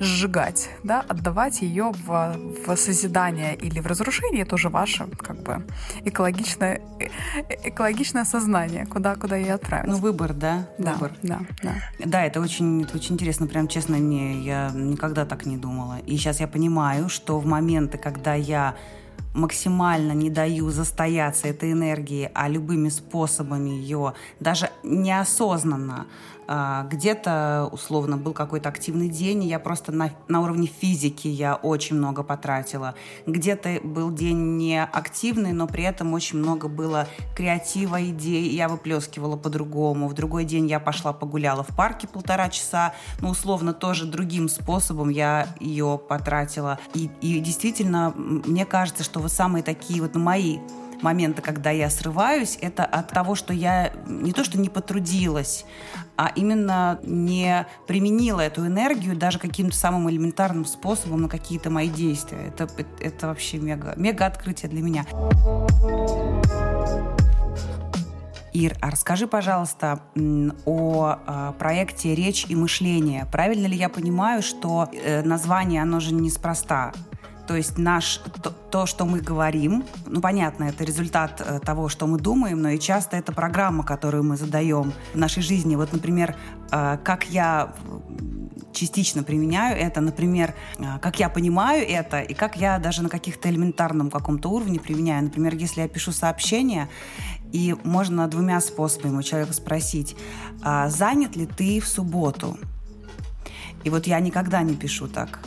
сжигать, 0.00 0.70
да, 0.84 1.00
отдавать 1.00 1.62
ее 1.62 1.92
в, 2.06 2.36
в 2.66 2.76
созидание 2.76 3.54
или 3.56 3.80
в 3.80 3.86
разрушение, 3.86 4.42
это 4.42 4.54
уже 4.54 4.68
ваше 4.68 5.06
как 5.18 5.42
бы 5.42 5.66
экологичное, 6.04 6.80
э, 7.00 7.08
экологичное 7.64 8.24
сознание, 8.24 8.86
куда, 8.86 9.16
куда 9.16 9.36
ее 9.36 9.54
отправить. 9.54 9.88
Ну, 9.88 9.96
выбор, 9.96 10.32
да? 10.32 10.68
Да, 10.78 10.92
выбор. 10.94 11.12
да, 11.22 11.40
да. 11.62 11.74
Да, 11.98 12.24
это 12.24 12.40
очень, 12.40 12.82
это 12.82 12.96
очень 12.96 13.14
интересно, 13.14 13.46
прям 13.46 13.68
честно, 13.68 13.96
не 13.96 14.21
я 14.44 14.70
никогда 14.74 15.24
так 15.24 15.46
не 15.46 15.56
думала. 15.56 15.98
И 16.06 16.16
сейчас 16.16 16.40
я 16.40 16.48
понимаю, 16.48 17.08
что 17.08 17.38
в 17.38 17.46
моменты, 17.46 17.98
когда 17.98 18.34
я 18.34 18.74
максимально 19.34 20.12
не 20.12 20.30
даю 20.30 20.70
застояться 20.70 21.48
этой 21.48 21.72
энергии, 21.72 22.30
а 22.34 22.48
любыми 22.48 22.90
способами 22.90 23.70
ее, 23.70 24.14
даже 24.40 24.70
неосознанно, 24.82 26.06
где-то, 26.90 27.68
условно, 27.72 28.16
был 28.16 28.32
какой-то 28.32 28.68
активный 28.68 29.08
день, 29.08 29.44
и 29.44 29.48
я 29.48 29.58
просто 29.58 29.92
на, 29.92 30.10
на 30.28 30.40
уровне 30.40 30.66
физики 30.66 31.28
я 31.28 31.54
очень 31.54 31.96
много 31.96 32.22
потратила. 32.22 32.94
Где-то 33.26 33.80
был 33.82 34.10
день 34.10 34.56
не 34.56 34.82
активный, 34.82 35.52
но 35.52 35.66
при 35.66 35.84
этом 35.84 36.12
очень 36.12 36.38
много 36.38 36.68
было 36.68 37.06
креатива, 37.36 38.02
идей, 38.02 38.48
я 38.50 38.68
выплескивала 38.68 39.36
по-другому. 39.36 40.08
В 40.08 40.14
другой 40.14 40.44
день 40.44 40.66
я 40.66 40.80
пошла 40.80 41.12
погуляла 41.12 41.62
в 41.62 41.74
парке 41.76 42.06
полтора 42.06 42.48
часа, 42.48 42.94
ну, 43.20 43.30
условно, 43.30 43.72
тоже 43.72 44.06
другим 44.06 44.48
способом 44.48 45.08
я 45.08 45.48
ее 45.60 46.00
потратила. 46.08 46.78
И, 46.94 47.10
и 47.20 47.40
действительно, 47.40 48.12
мне 48.16 48.66
кажется, 48.66 49.04
что 49.04 49.20
вот 49.20 49.32
самые 49.32 49.62
такие 49.62 50.00
вот 50.02 50.14
ну, 50.14 50.20
мои 50.20 50.58
моменты, 51.02 51.42
когда 51.42 51.70
я 51.70 51.90
срываюсь, 51.90 52.58
это 52.60 52.84
от 52.84 53.08
того, 53.08 53.34
что 53.34 53.52
я 53.52 53.92
не 54.06 54.32
то, 54.32 54.44
что 54.44 54.58
не 54.58 54.68
потрудилась, 54.68 55.64
а 56.16 56.32
именно 56.34 56.98
не 57.02 57.66
применила 57.86 58.40
эту 58.40 58.66
энергию 58.66 59.16
даже 59.16 59.38
каким-то 59.38 59.76
самым 59.76 60.10
элементарным 60.10 60.64
способом 60.64 61.22
на 61.22 61.28
какие-то 61.28 61.70
мои 61.70 61.88
действия. 61.88 62.52
Это, 62.56 62.68
это 63.00 63.28
вообще 63.28 63.58
мега, 63.58 63.94
мега 63.96 64.26
открытие 64.26 64.70
для 64.70 64.82
меня. 64.82 65.06
Ир, 68.52 68.76
а 68.82 68.90
расскажи, 68.90 69.26
пожалуйста, 69.26 70.00
о 70.66 71.16
э, 71.26 71.52
проекте 71.58 72.14
«Речь 72.14 72.44
и 72.48 72.54
мышление». 72.54 73.26
Правильно 73.32 73.66
ли 73.66 73.76
я 73.76 73.88
понимаю, 73.88 74.42
что 74.42 74.90
э, 74.92 75.22
название, 75.22 75.80
оно 75.80 76.00
же 76.00 76.12
неспроста? 76.12 76.92
То 77.46 77.56
есть 77.56 77.76
наш, 77.76 78.20
то, 78.42 78.50
то, 78.50 78.86
что 78.86 79.04
мы 79.04 79.20
говорим, 79.20 79.84
ну, 80.06 80.20
понятно, 80.20 80.64
это 80.64 80.84
результат 80.84 81.40
э, 81.44 81.58
того, 81.58 81.88
что 81.88 82.06
мы 82.06 82.18
думаем, 82.18 82.62
но 82.62 82.70
и 82.70 82.78
часто 82.78 83.16
это 83.16 83.32
программа, 83.32 83.84
которую 83.84 84.22
мы 84.22 84.36
задаем 84.36 84.92
в 85.12 85.18
нашей 85.18 85.42
жизни. 85.42 85.74
Вот, 85.74 85.92
например, 85.92 86.36
э, 86.70 86.98
как 87.02 87.24
я 87.30 87.74
частично 88.72 89.22
применяю 89.22 89.76
это, 89.76 90.00
например, 90.00 90.54
э, 90.78 90.98
как 91.00 91.18
я 91.18 91.28
понимаю 91.28 91.84
это 91.86 92.20
и 92.20 92.32
как 92.32 92.56
я 92.56 92.78
даже 92.78 93.02
на 93.02 93.08
каких-то 93.08 93.50
элементарном 93.50 94.10
каком-то 94.10 94.48
уровне 94.48 94.78
применяю. 94.78 95.24
Например, 95.24 95.54
если 95.54 95.80
я 95.80 95.88
пишу 95.88 96.12
сообщение, 96.12 96.88
и 97.52 97.74
можно 97.84 98.28
двумя 98.28 98.60
способами 98.60 99.18
у 99.18 99.22
человека 99.22 99.52
спросить, 99.52 100.16
а 100.62 100.88
занят 100.88 101.36
ли 101.36 101.46
ты 101.46 101.80
в 101.80 101.88
субботу? 101.88 102.56
И 103.84 103.90
вот 103.90 104.06
я 104.06 104.20
никогда 104.20 104.62
не 104.62 104.74
пишу 104.74 105.08
так 105.08 105.40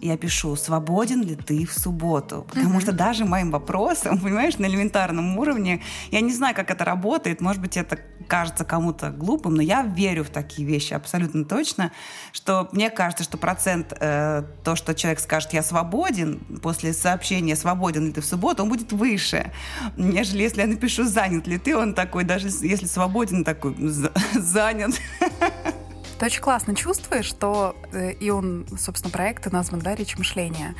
я 0.00 0.16
пишу, 0.16 0.56
свободен 0.56 1.22
ли 1.22 1.36
ты 1.36 1.66
в 1.66 1.72
субботу? 1.72 2.46
Потому 2.48 2.78
mm-hmm. 2.78 2.82
что 2.82 2.92
даже 2.92 3.24
моим 3.24 3.50
вопросом, 3.50 4.18
понимаешь, 4.22 4.58
на 4.58 4.66
элементарном 4.66 5.38
уровне, 5.38 5.82
я 6.10 6.20
не 6.20 6.32
знаю, 6.32 6.54
как 6.54 6.70
это 6.70 6.84
работает, 6.84 7.40
может 7.40 7.60
быть, 7.60 7.76
это 7.76 7.98
кажется 8.26 8.64
кому-то 8.64 9.10
глупым, 9.10 9.54
но 9.54 9.62
я 9.62 9.82
верю 9.82 10.24
в 10.24 10.30
такие 10.30 10.66
вещи 10.66 10.94
абсолютно 10.94 11.44
точно, 11.44 11.92
что 12.32 12.68
мне 12.72 12.90
кажется, 12.90 13.24
что 13.24 13.38
процент 13.38 13.92
э, 13.98 14.44
то, 14.62 14.76
что 14.76 14.94
человек 14.94 15.20
скажет, 15.20 15.52
я 15.52 15.62
свободен, 15.62 16.40
после 16.62 16.92
сообщения, 16.92 17.56
свободен 17.56 18.06
ли 18.06 18.12
ты 18.12 18.20
в 18.20 18.26
субботу, 18.26 18.62
он 18.62 18.68
будет 18.68 18.92
выше, 18.92 19.52
нежели 19.96 20.42
если 20.42 20.60
я 20.60 20.66
напишу, 20.66 21.04
занят 21.04 21.46
ли 21.46 21.58
ты, 21.58 21.76
он 21.76 21.94
такой, 21.94 22.24
даже 22.24 22.48
если 22.48 22.86
свободен, 22.86 23.44
такой, 23.44 23.74
занят. 24.34 24.94
Ты 26.20 26.26
очень 26.26 26.42
классно 26.42 26.74
чувствуешь, 26.74 27.24
что 27.24 27.74
э, 27.92 28.12
и 28.12 28.28
он, 28.28 28.66
собственно, 28.78 29.10
проект 29.10 29.50
назван, 29.50 29.80
да, 29.80 29.94
«Речь 29.94 30.18
мышления», 30.18 30.74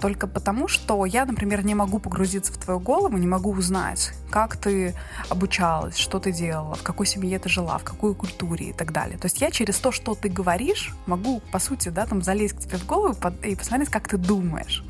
только 0.00 0.26
потому, 0.26 0.66
что 0.66 1.04
я, 1.06 1.24
например, 1.26 1.64
не 1.64 1.76
могу 1.76 2.00
погрузиться 2.00 2.52
в 2.52 2.56
твою 2.56 2.80
голову, 2.80 3.16
не 3.16 3.28
могу 3.28 3.52
узнать, 3.52 4.12
как 4.30 4.56
ты 4.56 4.96
обучалась, 5.28 5.96
что 5.96 6.18
ты 6.18 6.32
делала, 6.32 6.74
в 6.74 6.82
какой 6.82 7.06
семье 7.06 7.38
ты 7.38 7.48
жила, 7.48 7.78
в 7.78 7.84
какой 7.84 8.16
культуре 8.16 8.70
и 8.70 8.72
так 8.72 8.92
далее. 8.92 9.16
То 9.16 9.26
есть 9.26 9.40
я 9.40 9.52
через 9.52 9.78
то, 9.78 9.92
что 9.92 10.16
ты 10.16 10.28
говоришь, 10.28 10.92
могу, 11.06 11.40
по 11.52 11.60
сути, 11.60 11.90
да, 11.90 12.04
там 12.06 12.20
залезть 12.20 12.56
к 12.56 12.60
тебе 12.62 12.78
в 12.78 12.86
голову 12.86 13.14
и 13.44 13.54
посмотреть, 13.54 13.90
как 13.90 14.08
ты 14.08 14.16
думаешь. 14.16 14.82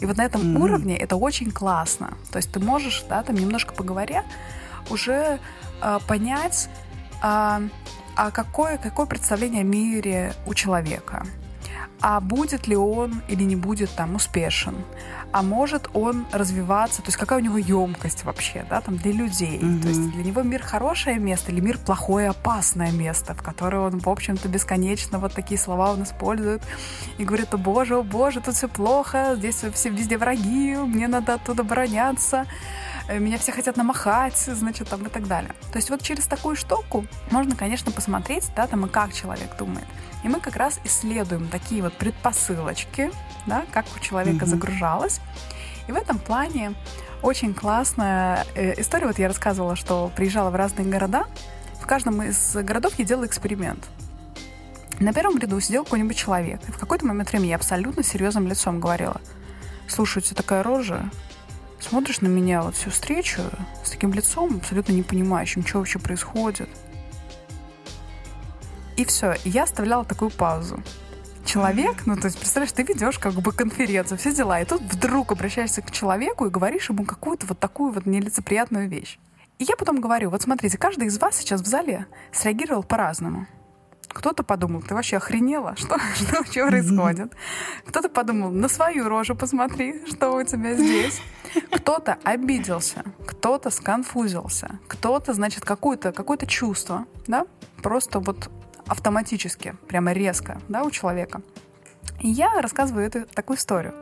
И 0.00 0.06
вот 0.06 0.16
на 0.16 0.24
этом 0.24 0.40
mm-hmm. 0.40 0.62
уровне 0.62 0.96
это 0.96 1.16
очень 1.16 1.50
классно. 1.50 2.14
То 2.30 2.38
есть 2.38 2.50
ты 2.50 2.58
можешь, 2.58 3.04
да, 3.06 3.22
там 3.22 3.36
немножко 3.36 3.74
поговоря, 3.74 4.24
уже 4.88 5.40
э, 5.82 5.98
понять, 6.06 6.70
э, 7.22 7.68
а 8.16 8.30
какое, 8.30 8.78
какое 8.78 9.06
представление 9.06 9.62
о 9.62 9.64
мире 9.64 10.34
у 10.46 10.54
человека? 10.54 11.26
А 12.00 12.18
будет 12.20 12.66
ли 12.66 12.74
он 12.74 13.22
или 13.28 13.44
не 13.44 13.54
будет 13.54 13.90
там 13.90 14.16
успешен? 14.16 14.74
А 15.30 15.42
может 15.42 15.88
он 15.94 16.26
развиваться? 16.32 17.00
То 17.00 17.08
есть 17.08 17.16
какая 17.16 17.38
у 17.38 17.42
него 17.42 17.58
емкость 17.58 18.24
вообще, 18.24 18.66
да, 18.68 18.80
там 18.80 18.96
для 18.96 19.12
людей? 19.12 19.58
Mm-hmm. 19.58 19.82
То 19.82 19.88
есть 19.88 20.10
для 20.10 20.24
него 20.24 20.42
мир 20.42 20.62
хорошее 20.62 21.18
место 21.18 21.52
или 21.52 21.60
мир 21.60 21.78
плохое, 21.78 22.30
опасное 22.30 22.90
место, 22.90 23.34
в 23.34 23.42
которое 23.42 23.78
он, 23.78 24.00
в 24.00 24.08
общем-то, 24.08 24.48
бесконечно 24.48 25.18
вот 25.18 25.32
такие 25.32 25.58
слова 25.58 25.92
он 25.92 26.02
использует 26.02 26.62
и 27.18 27.24
говорит, 27.24 27.54
о 27.54 27.56
боже, 27.56 27.96
о 27.96 28.02
боже, 28.02 28.40
тут 28.40 28.56
все 28.56 28.68
плохо, 28.68 29.34
здесь 29.36 29.64
все 29.72 29.88
везде 29.88 30.18
враги, 30.18 30.74
мне 30.76 31.06
надо 31.06 31.34
оттуда 31.34 31.62
обороняться. 31.62 32.46
Э, 33.08 33.18
меня 33.18 33.38
все 33.38 33.52
хотят 33.52 33.76
намахать, 33.76 34.36
значит, 34.36 34.88
там 34.88 35.06
и 35.06 35.08
так 35.08 35.26
далее. 35.26 35.52
То 35.72 35.78
есть 35.78 35.90
вот 35.90 36.02
через 36.02 36.26
такую 36.26 36.56
штуку 36.56 37.06
можно, 37.30 37.56
конечно, 37.56 37.92
посмотреть, 37.92 38.50
да, 38.56 38.66
там 38.66 38.86
и 38.86 38.88
как 38.88 39.12
человек 39.12 39.56
думает. 39.56 39.86
И 40.24 40.28
мы 40.28 40.40
как 40.40 40.56
раз 40.56 40.78
исследуем 40.84 41.48
такие 41.48 41.82
вот 41.82 41.94
предпосылочки, 41.94 43.10
да, 43.46 43.64
как 43.72 43.86
у 43.96 44.00
человека 44.00 44.44
mm-hmm. 44.44 44.48
загружалось. 44.48 45.20
И 45.88 45.92
в 45.92 45.96
этом 45.96 46.18
плане 46.18 46.74
очень 47.22 47.54
классная 47.54 48.46
э, 48.54 48.80
история. 48.80 49.06
Вот 49.06 49.18
я 49.18 49.28
рассказывала, 49.28 49.76
что 49.76 50.10
приезжала 50.14 50.50
в 50.50 50.54
разные 50.54 50.86
города. 50.86 51.24
В 51.80 51.86
каждом 51.86 52.22
из 52.22 52.54
городов 52.54 52.94
я 52.98 53.04
делала 53.04 53.26
эксперимент. 53.26 53.88
На 55.00 55.12
первом 55.12 55.38
ряду 55.38 55.58
сидел 55.58 55.82
какой-нибудь 55.82 56.16
человек. 56.16 56.60
И 56.68 56.70
в 56.70 56.78
какой-то 56.78 57.04
момент 57.04 57.30
времени 57.32 57.48
я 57.48 57.56
абсолютно 57.56 58.04
серьезным 58.04 58.46
лицом 58.46 58.78
говорила, 58.78 59.20
слушай, 59.88 60.18
у 60.18 60.20
тебя 60.20 60.36
такая 60.36 60.62
рожа, 60.62 61.10
смотришь 61.82 62.20
на 62.20 62.28
меня 62.28 62.62
вот 62.62 62.76
всю 62.76 62.90
встречу 62.90 63.42
с 63.84 63.90
таким 63.90 64.12
лицом, 64.12 64.56
абсолютно 64.56 64.92
не 64.92 65.02
понимающим, 65.02 65.66
что 65.66 65.78
вообще 65.78 65.98
происходит. 65.98 66.68
И 68.96 69.04
все. 69.04 69.34
Я 69.44 69.64
оставляла 69.64 70.04
такую 70.04 70.30
паузу. 70.30 70.82
Человек, 71.44 72.06
ну, 72.06 72.16
то 72.16 72.26
есть, 72.26 72.38
представляешь, 72.38 72.72
ты 72.72 72.82
ведешь 72.84 73.18
как 73.18 73.34
бы 73.34 73.52
конференцию, 73.52 74.16
все 74.16 74.32
дела, 74.32 74.60
и 74.60 74.64
тут 74.64 74.80
вдруг 74.82 75.32
обращаешься 75.32 75.82
к 75.82 75.90
человеку 75.90 76.46
и 76.46 76.50
говоришь 76.50 76.88
ему 76.88 77.04
какую-то 77.04 77.46
вот 77.46 77.58
такую 77.58 77.92
вот 77.92 78.06
нелицеприятную 78.06 78.88
вещь. 78.88 79.18
И 79.58 79.64
я 79.64 79.76
потом 79.76 80.00
говорю, 80.00 80.30
вот 80.30 80.42
смотрите, 80.42 80.78
каждый 80.78 81.08
из 81.08 81.18
вас 81.18 81.36
сейчас 81.36 81.60
в 81.60 81.66
зале 81.66 82.06
среагировал 82.32 82.84
по-разному. 82.84 83.46
Кто-то 84.12 84.42
подумал, 84.42 84.82
ты 84.82 84.94
вообще 84.94 85.16
охренела? 85.16 85.74
Что, 85.76 85.98
что, 86.14 86.44
что 86.44 86.68
происходит? 86.68 87.32
Кто-то 87.86 88.08
подумал, 88.08 88.50
на 88.50 88.68
свою 88.68 89.08
рожу 89.08 89.34
посмотри, 89.34 90.04
что 90.06 90.32
у 90.32 90.44
тебя 90.44 90.74
здесь. 90.74 91.20
Кто-то 91.70 92.18
обиделся, 92.24 93.04
кто-то 93.26 93.70
сконфузился, 93.70 94.78
кто-то, 94.88 95.34
значит, 95.34 95.64
какое-то 95.64 96.12
какое 96.12 96.38
чувство, 96.38 97.06
да, 97.26 97.46
просто 97.82 98.20
вот 98.20 98.50
автоматически, 98.86 99.74
прямо 99.88 100.12
резко, 100.12 100.60
да, 100.68 100.82
у 100.82 100.90
человека. 100.90 101.42
И 102.20 102.28
я 102.28 102.60
рассказываю 102.60 103.06
эту 103.06 103.26
такую 103.26 103.56
историю, 103.56 103.94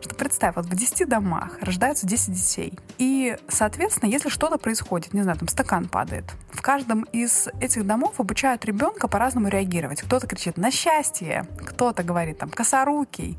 что 0.00 0.14
представь, 0.14 0.56
вот 0.56 0.66
в 0.66 0.76
10 0.76 1.08
домах 1.08 1.58
рождаются 1.60 2.06
10 2.06 2.32
детей. 2.32 2.78
И, 2.98 3.36
соответственно, 3.48 4.10
если 4.10 4.28
что-то 4.28 4.58
происходит, 4.58 5.14
не 5.14 5.22
знаю, 5.22 5.38
там 5.38 5.48
стакан 5.48 5.88
падает, 5.88 6.24
в 6.50 6.60
каждом 6.60 7.04
из 7.12 7.48
этих 7.60 7.86
домов 7.86 8.20
обучают 8.20 8.64
ребенка 8.64 9.08
по-разному 9.08 9.48
реагировать. 9.48 10.02
Кто-то 10.02 10.26
кричит 10.26 10.56
«на 10.58 10.70
счастье», 10.70 11.46
кто-то 11.64 12.02
говорит 12.02 12.38
там 12.38 12.50
«косорукий», 12.50 13.38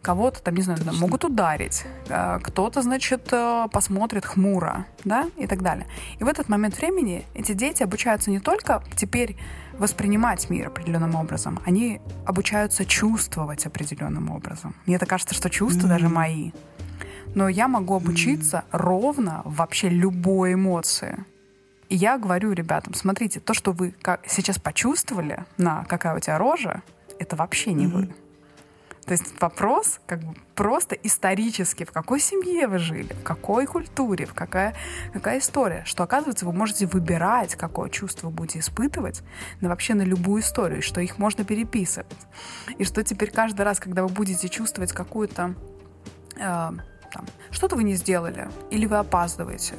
кого-то 0.00 0.42
там, 0.42 0.54
не 0.54 0.62
знаю, 0.62 0.80
там, 0.80 0.96
могут 0.96 1.24
ударить, 1.24 1.84
э, 2.08 2.38
кто-то, 2.42 2.82
значит, 2.82 3.28
э, 3.32 3.66
посмотрит 3.70 4.24
хмуро, 4.24 4.86
да, 5.04 5.26
и 5.36 5.46
так 5.46 5.62
далее. 5.62 5.86
И 6.18 6.24
в 6.24 6.28
этот 6.28 6.48
момент 6.48 6.78
времени 6.78 7.26
эти 7.34 7.52
дети 7.52 7.82
обучаются 7.82 8.30
не 8.30 8.40
только 8.40 8.82
теперь 8.96 9.36
воспринимать 9.78 10.50
мир 10.50 10.68
определенным 10.68 11.14
образом, 11.14 11.60
они 11.64 12.00
обучаются 12.24 12.84
чувствовать 12.84 13.66
определенным 13.66 14.30
образом. 14.30 14.74
Мне 14.86 14.98
так 14.98 15.08
кажется, 15.08 15.34
что 15.34 15.50
чувства 15.50 15.86
mm-hmm. 15.86 15.90
даже 15.90 16.08
мои. 16.08 16.52
Но 17.34 17.48
я 17.48 17.68
могу 17.68 17.94
обучиться 17.94 18.64
mm-hmm. 18.70 18.78
ровно 18.78 19.42
вообще 19.44 19.88
любой 19.88 20.54
эмоции. 20.54 21.24
И 21.88 21.96
я 21.96 22.18
говорю 22.18 22.52
ребятам, 22.52 22.94
смотрите, 22.94 23.40
то, 23.40 23.54
что 23.54 23.72
вы 23.72 23.94
сейчас 24.26 24.58
почувствовали 24.58 25.44
на 25.56 25.84
какая 25.84 26.16
у 26.16 26.20
тебя 26.20 26.38
рожа, 26.38 26.82
это 27.18 27.36
вообще 27.36 27.72
не 27.72 27.86
mm-hmm. 27.86 27.90
вы. 27.90 28.14
То 29.06 29.12
есть 29.12 29.40
вопрос 29.40 30.00
как 30.06 30.20
бы 30.20 30.34
просто 30.56 30.96
исторически, 30.96 31.84
в 31.84 31.92
какой 31.92 32.18
семье 32.18 32.66
вы 32.66 32.78
жили, 32.78 33.12
в 33.12 33.22
какой 33.22 33.66
культуре, 33.66 34.26
в 34.26 34.34
какая, 34.34 34.74
какая 35.12 35.38
история, 35.38 35.84
что, 35.84 36.02
оказывается, 36.02 36.44
вы 36.44 36.52
можете 36.52 36.86
выбирать, 36.86 37.54
какое 37.54 37.88
чувство 37.88 38.30
будете 38.30 38.58
испытывать, 38.58 39.22
на 39.60 39.68
вообще 39.68 39.94
на 39.94 40.02
любую 40.02 40.42
историю, 40.42 40.82
что 40.82 41.00
их 41.00 41.18
можно 41.18 41.44
переписывать. 41.44 42.26
И 42.78 42.84
что 42.84 43.04
теперь 43.04 43.30
каждый 43.30 43.62
раз, 43.62 43.78
когда 43.78 44.02
вы 44.02 44.08
будете 44.08 44.48
чувствовать 44.48 44.92
какую-то 44.92 45.54
э, 46.34 46.40
там, 46.40 47.26
что-то 47.52 47.76
вы 47.76 47.84
не 47.84 47.94
сделали, 47.94 48.48
или 48.70 48.86
вы 48.86 48.96
опаздываете, 48.96 49.74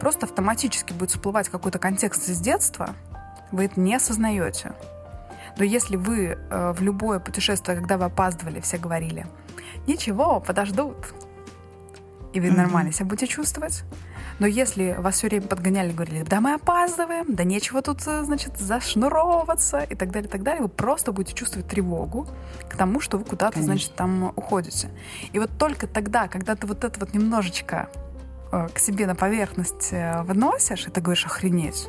просто 0.00 0.26
автоматически 0.26 0.92
будет 0.92 1.10
всплывать 1.10 1.48
какой-то 1.48 1.78
контекст 1.78 2.28
из 2.28 2.40
детства, 2.40 2.96
вы 3.52 3.66
это 3.66 3.78
не 3.78 3.94
осознаете. 3.94 4.72
Но 5.56 5.64
если 5.64 5.96
вы 5.96 6.36
э, 6.36 6.72
в 6.72 6.82
любое 6.82 7.20
путешествие, 7.20 7.76
когда 7.76 7.96
вы 7.96 8.06
опаздывали, 8.06 8.60
все 8.60 8.78
говорили, 8.78 9.26
ничего, 9.86 10.40
подождут, 10.40 11.14
и 12.32 12.40
вы 12.40 12.48
mm-hmm. 12.48 12.56
нормально 12.56 12.92
себя 12.92 13.06
будете 13.06 13.28
чувствовать. 13.28 13.84
Но 14.40 14.48
если 14.48 14.96
вас 14.98 15.16
все 15.16 15.28
время 15.28 15.46
подгоняли, 15.46 15.92
говорили, 15.92 16.24
да 16.24 16.40
мы 16.40 16.54
опаздываем, 16.54 17.34
да 17.34 17.44
нечего 17.44 17.82
тут, 17.82 18.02
э, 18.06 18.24
значит, 18.24 18.58
зашнуровываться 18.58 19.78
и 19.80 19.94
так 19.94 20.10
далее, 20.10 20.28
и 20.28 20.32
так 20.32 20.42
далее, 20.42 20.62
вы 20.62 20.68
просто 20.68 21.12
будете 21.12 21.36
чувствовать 21.36 21.68
тревогу 21.68 22.26
к 22.68 22.76
тому, 22.76 22.98
что 22.98 23.16
вы 23.16 23.24
куда-то, 23.24 23.54
Конечно. 23.54 23.74
значит, 23.74 23.94
там 23.94 24.32
уходите. 24.34 24.90
И 25.32 25.38
вот 25.38 25.50
только 25.56 25.86
тогда, 25.86 26.26
когда 26.26 26.56
ты 26.56 26.66
вот 26.66 26.82
это 26.82 26.98
вот 26.98 27.14
немножечко 27.14 27.88
э, 28.50 28.68
к 28.74 28.80
себе 28.80 29.06
на 29.06 29.14
поверхность 29.14 29.92
выносишь, 29.92 30.88
и 30.88 30.90
ты 30.90 31.00
говоришь, 31.00 31.26
охренеть. 31.26 31.86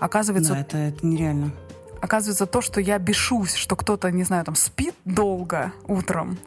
Оказывается... 0.00 0.54
Да, 0.54 0.60
это, 0.60 0.76
это 0.76 1.06
нереально. 1.06 1.52
Оказывается, 2.00 2.46
то, 2.46 2.60
что 2.60 2.80
я 2.80 2.98
бешусь, 2.98 3.54
что 3.54 3.76
кто-то, 3.76 4.10
не 4.10 4.24
знаю, 4.24 4.44
там 4.44 4.54
спит 4.54 4.94
долго 5.04 5.72
утром, 5.86 6.38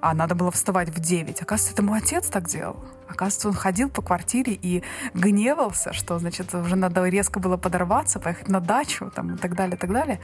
а 0.00 0.14
надо 0.14 0.34
было 0.34 0.50
вставать 0.50 0.90
в 0.90 1.00
9. 1.00 1.42
Оказывается, 1.42 1.72
это 1.72 1.82
мой 1.82 1.98
отец 1.98 2.26
так 2.28 2.48
делал. 2.48 2.76
Оказывается, 3.08 3.48
он 3.48 3.54
ходил 3.54 3.90
по 3.90 4.02
квартире 4.02 4.58
и 4.60 4.82
гневался, 5.14 5.92
что, 5.92 6.18
значит, 6.18 6.54
уже 6.54 6.76
надо 6.76 7.06
резко 7.08 7.38
было 7.38 7.56
подорваться, 7.56 8.18
поехать 8.18 8.48
на 8.48 8.60
дачу 8.60 9.10
там, 9.14 9.34
и 9.34 9.38
так 9.38 9.54
далее, 9.54 9.76
и 9.76 9.78
так 9.78 9.92
далее. 9.92 10.20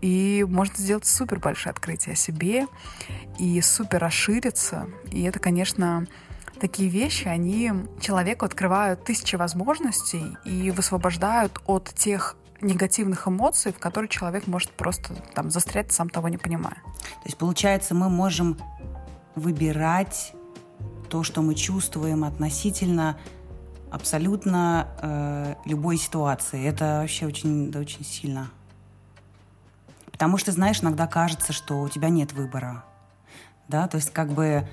И 0.00 0.44
можно 0.48 0.76
сделать 0.76 1.06
супер 1.06 1.38
большое 1.38 1.72
открытие 1.72 2.14
о 2.14 2.16
себе 2.16 2.66
и 3.38 3.60
супер 3.60 4.00
расшириться. 4.00 4.88
И 5.10 5.22
это, 5.22 5.38
конечно, 5.38 6.06
такие 6.60 6.88
вещи, 6.88 7.28
они 7.28 7.72
человеку 8.00 8.44
открывают 8.44 9.04
тысячи 9.04 9.36
возможностей 9.36 10.36
и 10.44 10.70
высвобождают 10.70 11.60
от 11.66 11.92
тех 11.94 12.36
негативных 12.62 13.28
эмоций, 13.28 13.72
в 13.72 13.78
которые 13.78 14.08
человек 14.08 14.46
может 14.46 14.70
просто 14.70 15.14
там 15.34 15.50
застрять, 15.50 15.92
сам 15.92 16.08
того 16.08 16.28
не 16.28 16.38
понимая. 16.38 16.76
То 17.00 17.26
есть, 17.26 17.36
получается, 17.36 17.94
мы 17.94 18.08
можем 18.08 18.58
выбирать 19.34 20.34
то, 21.08 21.22
что 21.22 21.42
мы 21.42 21.54
чувствуем 21.54 22.24
относительно 22.24 23.18
абсолютно 23.90 24.88
э, 25.02 25.54
любой 25.66 25.98
ситуации. 25.98 26.64
Это 26.66 27.00
вообще 27.00 27.26
очень, 27.26 27.70
да, 27.70 27.80
очень 27.80 28.04
сильно. 28.04 28.50
Потому 30.10 30.38
что, 30.38 30.52
знаешь, 30.52 30.80
иногда 30.82 31.06
кажется, 31.06 31.52
что 31.52 31.82
у 31.82 31.88
тебя 31.88 32.08
нет 32.08 32.32
выбора. 32.32 32.84
Да, 33.68 33.88
то 33.88 33.96
есть 33.96 34.10
как 34.10 34.30
бы 34.32 34.66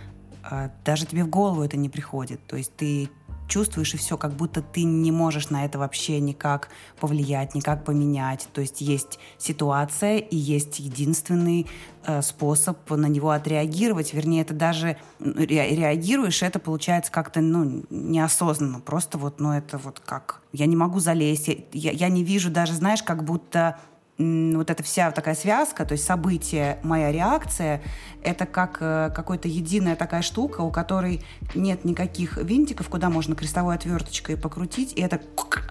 э, 0.50 0.70
даже 0.86 1.06
тебе 1.06 1.24
в 1.24 1.30
голову 1.30 1.64
это 1.64 1.76
не 1.76 1.90
приходит. 1.90 2.46
То 2.48 2.56
есть 2.56 2.76
ты 2.76 3.10
чувствуешь, 3.50 3.94
и 3.94 3.98
все, 3.98 4.16
как 4.16 4.34
будто 4.34 4.62
ты 4.62 4.84
не 4.84 5.12
можешь 5.12 5.50
на 5.50 5.66
это 5.66 5.80
вообще 5.80 6.20
никак 6.22 6.70
повлиять, 7.00 7.56
никак 7.56 7.84
поменять. 7.84 8.48
То 8.54 8.62
есть 8.62 8.80
есть 8.80 9.20
ситуация 9.38 10.18
и 10.18 10.38
есть 10.38 10.80
единственный 10.80 11.68
э, 12.06 12.22
способ 12.22 12.90
на 12.90 13.08
него 13.08 13.32
отреагировать. 13.32 14.14
Вернее, 14.14 14.44
это 14.44 14.54
даже 14.54 14.98
ре, 15.20 15.76
реагируешь, 15.76 16.42
это 16.44 16.60
получается 16.60 17.12
как-то 17.12 17.42
ну, 17.42 17.84
неосознанно. 17.90 18.80
Просто 18.80 19.18
вот, 19.18 19.40
ну 19.40 19.52
это 19.52 19.78
вот 19.78 20.00
как... 20.00 20.42
Я 20.52 20.66
не 20.66 20.76
могу 20.76 21.00
залезть, 21.00 21.50
я, 21.74 21.92
я 21.92 22.10
не 22.10 22.24
вижу 22.24 22.50
даже, 22.50 22.74
знаешь, 22.74 23.04
как 23.04 23.24
будто 23.24 23.80
вот 24.20 24.70
эта 24.70 24.84
вся 24.84 25.12
такая 25.12 25.34
связка, 25.34 25.86
то 25.86 25.94
есть 25.94 26.04
событие, 26.04 26.78
моя 26.84 27.10
реакция, 27.10 27.82
это 28.22 28.46
как 28.46 28.80
э, 28.82 29.12
какая-то 29.16 29.48
единая 29.48 29.96
такая 29.96 30.22
штука, 30.22 30.60
у 30.60 30.72
которой 30.72 31.24
нет 31.56 31.86
никаких 31.86 32.36
винтиков, 32.36 32.90
куда 32.90 33.10
можно 33.10 33.34
крестовой 33.34 33.76
отверточкой 33.76 34.36
покрутить, 34.36 34.92
и 34.98 35.02
это 35.02 35.22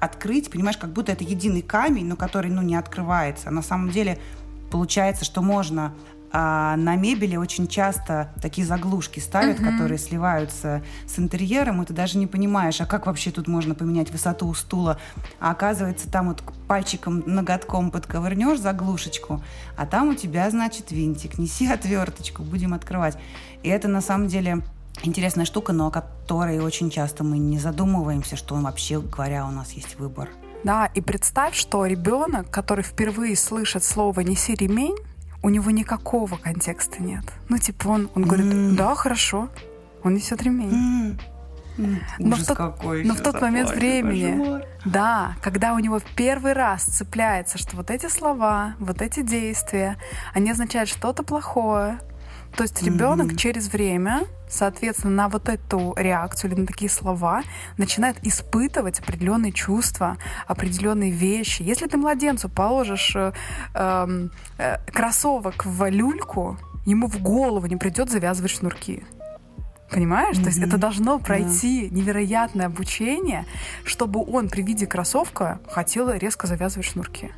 открыть, 0.01 0.51
понимаешь, 0.51 0.79
как 0.79 0.95
будто 0.95 1.13
это 1.13 1.25
единый 1.25 1.61
камень, 1.61 2.07
но 2.07 2.17
который, 2.17 2.51
ну, 2.51 2.63
не 2.63 2.77
открывается. 2.77 3.49
А 3.49 3.51
на 3.51 3.61
самом 3.61 3.91
деле 3.91 4.19
получается, 4.71 5.27
что 5.27 5.43
можно 5.43 5.95
а 6.31 6.77
на 6.77 6.97
мебели 6.97 7.37
очень 7.37 7.69
часто 7.69 8.31
такие 8.41 8.67
заглушки 8.67 9.21
ставят, 9.21 9.59
uh-huh. 9.59 9.73
которые 9.73 9.99
сливаются 9.99 10.83
с 11.07 11.19
интерьером, 11.19 11.83
и 11.83 11.87
ты 11.87 11.95
даже 11.95 12.19
не 12.19 12.27
понимаешь, 12.27 12.81
а 12.81 12.87
как 12.87 13.07
вообще 13.07 13.31
тут 13.31 13.49
можно 13.49 13.75
поменять 13.75 14.11
высоту 14.11 14.47
у 14.47 14.55
стула. 14.55 14.99
А 15.41 15.51
оказывается, 15.51 16.11
там 16.11 16.29
вот 16.29 16.43
пальчиком 16.67 17.23
ноготком 17.27 17.91
подковырнешь 17.91 18.61
заглушечку, 18.61 19.43
а 19.77 19.87
там 19.87 20.11
у 20.11 20.15
тебя, 20.15 20.51
значит, 20.51 20.91
винтик. 20.91 21.39
Неси 21.39 21.67
отверточку, 21.67 22.43
будем 22.43 22.75
открывать. 22.75 23.17
И 23.63 23.69
это 23.69 23.89
на 23.89 24.01
самом 24.01 24.29
деле 24.29 24.63
интересная 25.03 25.45
штука, 25.45 25.73
но 25.73 25.87
о 25.87 25.91
которой 25.91 26.61
очень 26.61 26.91
часто 26.91 27.25
мы 27.25 27.39
не 27.39 27.59
задумываемся, 27.59 28.37
что 28.37 28.55
вообще 28.57 29.01
говоря 29.01 29.47
у 29.47 29.51
нас 29.51 29.73
есть 29.73 29.99
выбор. 29.99 30.29
Да, 30.65 30.87
и 30.87 31.01
представь, 31.01 31.55
что 31.55 31.87
ребенок, 31.87 32.51
который 32.51 32.83
впервые 32.83 33.37
слышит 33.37 33.85
слово 33.85 34.21
«неси 34.21 34.55
ремень», 34.55 34.97
у 35.43 35.49
него 35.49 35.71
никакого 35.71 36.37
контекста 36.37 37.03
нет. 37.03 37.25
Ну, 37.49 37.59
типа, 37.59 37.89
он, 37.89 38.11
он 38.15 38.25
говорит, 38.25 38.47
mm. 38.47 38.75
да, 38.75 38.95
хорошо, 38.95 39.49
он 40.03 40.15
несет 40.15 40.43
ремень. 40.43 41.17
Mm. 41.17 41.21
Но, 42.19 42.37
в 42.37 42.45
тот, 42.45 42.57
какой 42.57 43.05
но 43.05 43.15
в 43.15 43.21
тот 43.21 43.41
момент 43.41 43.71
времени, 43.71 44.37
кошмар. 44.37 44.65
да, 44.85 45.37
когда 45.41 45.75
у 45.75 45.79
него 45.79 46.01
в 46.01 46.05
первый 46.17 46.53
раз 46.53 46.83
цепляется, 46.83 47.57
что 47.57 47.77
вот 47.77 47.91
эти 47.91 48.09
слова, 48.09 48.75
вот 48.81 49.01
эти 49.01 49.23
действия, 49.23 49.97
они 50.35 50.51
означают 50.51 50.89
что-то 50.89 51.23
плохое, 51.23 52.01
то 52.57 52.63
есть 52.63 52.83
ребенок 52.83 53.29
mm-hmm. 53.29 53.37
через 53.37 53.73
время, 53.73 54.25
соответственно, 54.49 55.15
на 55.15 55.29
вот 55.29 55.49
эту 55.49 55.95
реакцию 55.97 56.51
или 56.51 56.61
на 56.61 56.67
такие 56.67 56.91
слова 56.91 57.43
начинает 57.77 58.17
испытывать 58.27 59.01
определенные 59.01 59.53
чувства, 59.53 60.17
определенные 60.47 61.11
вещи. 61.11 61.63
Если 61.63 61.87
ты 61.87 61.97
младенцу 61.97 62.49
положишь 62.49 63.15
э, 63.15 63.33
эм, 63.75 64.33
э, 64.59 64.79
кроссовок 64.93 65.65
в 65.65 65.89
люльку, 65.89 66.59
ему 66.85 67.07
в 67.07 67.21
голову 67.23 67.67
не 67.67 67.77
придет 67.77 68.11
завязывать 68.11 68.51
шнурки. 68.51 69.05
Понимаешь? 69.91 70.37
Mm-hmm. 70.37 70.43
То 70.43 70.49
есть 70.49 70.59
это 70.59 70.79
должно 70.79 71.19
пройти 71.19 71.87
yeah. 71.87 71.91
невероятное 71.91 72.67
обучение, 72.67 73.47
чтобы 73.85 74.25
он 74.25 74.49
при 74.49 74.63
виде 74.63 74.87
кроссовка 74.87 75.61
хотел 75.71 76.11
резко 76.11 76.47
завязывать 76.47 76.87
шнурки. 76.87 77.31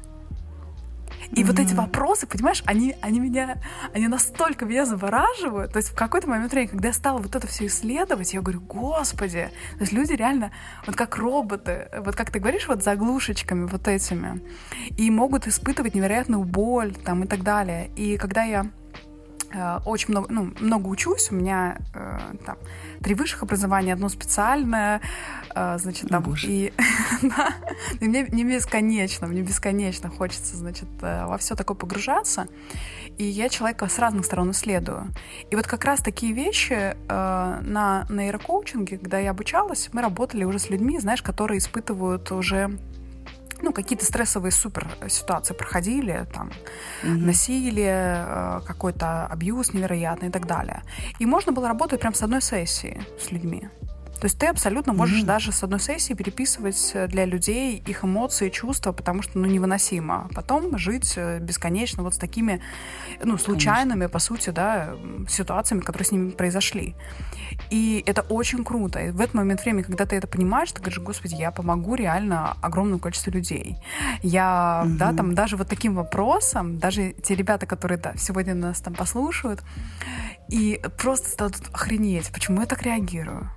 И 1.30 1.42
mm-hmm. 1.42 1.46
вот 1.46 1.58
эти 1.58 1.74
вопросы, 1.74 2.26
понимаешь, 2.26 2.62
они, 2.66 2.96
они 3.00 3.20
меня, 3.20 3.58
они 3.94 4.08
настолько 4.08 4.64
меня 4.64 4.84
завораживают. 4.84 5.72
То 5.72 5.78
есть 5.78 5.90
в 5.90 5.94
какой-то 5.94 6.28
момент 6.28 6.52
времени, 6.52 6.70
когда 6.70 6.88
я 6.88 6.94
стала 6.94 7.18
вот 7.18 7.34
это 7.36 7.46
все 7.46 7.66
исследовать, 7.66 8.32
я 8.34 8.40
говорю, 8.40 8.60
господи, 8.60 9.50
то 9.74 9.80
есть 9.80 9.92
люди 9.92 10.12
реально 10.12 10.50
вот 10.86 10.96
как 10.96 11.16
роботы, 11.16 11.88
вот 11.98 12.16
как 12.16 12.30
ты 12.30 12.38
говоришь, 12.40 12.66
вот 12.68 12.82
заглушечками 12.82 13.66
вот 13.66 13.86
этими, 13.86 14.42
и 14.96 15.10
могут 15.10 15.46
испытывать 15.46 15.94
невероятную 15.94 16.44
боль 16.44 16.94
там 16.94 17.24
и 17.24 17.26
так 17.26 17.42
далее. 17.42 17.90
И 17.96 18.16
когда 18.16 18.42
я 18.42 18.70
очень 19.84 20.10
много, 20.10 20.32
ну, 20.32 20.52
много 20.60 20.88
учусь. 20.88 21.30
У 21.30 21.34
меня 21.34 21.78
э, 21.94 22.18
там 22.44 22.56
три 23.02 23.14
высших 23.14 23.42
образования, 23.42 23.92
одно 23.92 24.08
специальное, 24.08 25.00
э, 25.54 25.78
значит, 25.78 26.08
там 26.08 26.22
Боже. 26.22 26.46
и, 26.48 26.72
да, 27.22 27.54
и 28.00 28.08
мне 28.08 28.26
не 28.30 28.44
бесконечно, 28.44 29.26
мне 29.26 29.42
бесконечно 29.42 30.08
хочется, 30.08 30.56
значит, 30.56 30.88
э, 31.02 31.26
во 31.26 31.38
все 31.38 31.54
такое 31.54 31.76
погружаться. 31.76 32.46
И 33.18 33.24
я 33.24 33.48
человека 33.48 33.88
с 33.88 33.98
разных 33.98 34.24
сторон 34.24 34.52
исследую. 34.52 35.08
И 35.50 35.56
вот 35.56 35.66
как 35.66 35.84
раз 35.84 36.00
такие 36.00 36.32
вещи 36.32 36.72
э, 36.72 36.94
на 37.08 38.06
нейрокоучинге, 38.08 38.98
когда 38.98 39.18
я 39.18 39.30
обучалась, 39.30 39.90
мы 39.92 40.02
работали 40.02 40.44
уже 40.44 40.58
с 40.58 40.70
людьми, 40.70 40.98
знаешь, 40.98 41.22
которые 41.22 41.58
испытывают 41.58 42.30
уже 42.32 42.78
ну, 43.62 43.72
какие-то 43.72 44.04
стрессовые 44.04 44.52
супер 44.52 44.88
ситуации 45.08 45.54
проходили, 45.54 46.26
там, 46.32 46.50
mm-hmm. 47.02 47.26
насилие, 47.26 48.24
э, 48.26 48.60
какой-то 48.66 49.26
абьюз 49.26 49.74
невероятный 49.74 50.28
и 50.28 50.30
так 50.30 50.46
далее. 50.46 50.82
И 51.18 51.26
можно 51.26 51.52
было 51.52 51.68
работать 51.68 52.00
прям 52.00 52.14
с 52.14 52.22
одной 52.22 52.42
сессии 52.42 53.02
с 53.18 53.30
людьми. 53.30 53.68
То 54.20 54.26
есть 54.26 54.38
ты 54.38 54.46
абсолютно 54.46 54.92
можешь 54.92 55.22
mm-hmm. 55.22 55.26
даже 55.26 55.50
с 55.50 55.62
одной 55.62 55.80
сессии 55.80 56.12
переписывать 56.12 56.90
э, 56.92 57.06
для 57.06 57.24
людей 57.24 57.82
их 57.86 58.04
эмоции, 58.04 58.50
чувства, 58.50 58.92
потому 58.92 59.22
что 59.22 59.38
ну, 59.38 59.46
невыносимо. 59.46 60.28
Потом 60.34 60.76
жить 60.76 61.14
э, 61.16 61.38
бесконечно 61.40 62.02
вот 62.02 62.14
с 62.14 62.18
такими 62.18 62.60
ну, 63.24 63.38
случайными, 63.38 64.00
Конечно. 64.00 64.08
по 64.10 64.18
сути, 64.18 64.50
да, 64.50 64.94
ситуациями, 65.26 65.80
которые 65.80 66.06
с 66.06 66.12
ними 66.12 66.30
произошли. 66.30 66.94
И 67.70 68.02
это 68.06 68.20
очень 68.20 68.62
круто. 68.62 69.00
И 69.00 69.10
в 69.10 69.20
этот 69.20 69.34
момент 69.34 69.64
времени, 69.64 69.82
когда 69.82 70.04
ты 70.04 70.16
это 70.16 70.26
понимаешь, 70.26 70.70
ты 70.70 70.80
говоришь, 70.82 70.98
господи, 70.98 71.36
я 71.36 71.50
помогу 71.50 71.94
реально 71.94 72.58
огромному 72.60 72.98
количеству 72.98 73.32
людей. 73.32 73.76
Я, 74.22 74.82
mm-hmm. 74.84 74.96
да, 74.98 75.12
там 75.14 75.34
даже 75.34 75.56
вот 75.56 75.68
таким 75.68 75.94
вопросом, 75.94 76.78
даже 76.78 77.14
те 77.22 77.34
ребята, 77.34 77.64
которые 77.64 77.96
да, 77.96 78.12
сегодня 78.18 78.54
нас 78.54 78.82
там 78.82 78.92
послушают, 78.92 79.62
и 80.50 80.78
просто 80.98 81.30
станут 81.30 81.56
охренеть, 81.72 82.30
почему 82.32 82.60
я 82.60 82.66
так 82.66 82.82
реагирую 82.82 83.50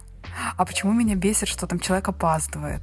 а 0.57 0.65
почему 0.65 0.93
меня 0.93 1.15
бесит, 1.15 1.47
что 1.47 1.67
там 1.67 1.79
человек 1.79 2.09
опаздывает, 2.09 2.81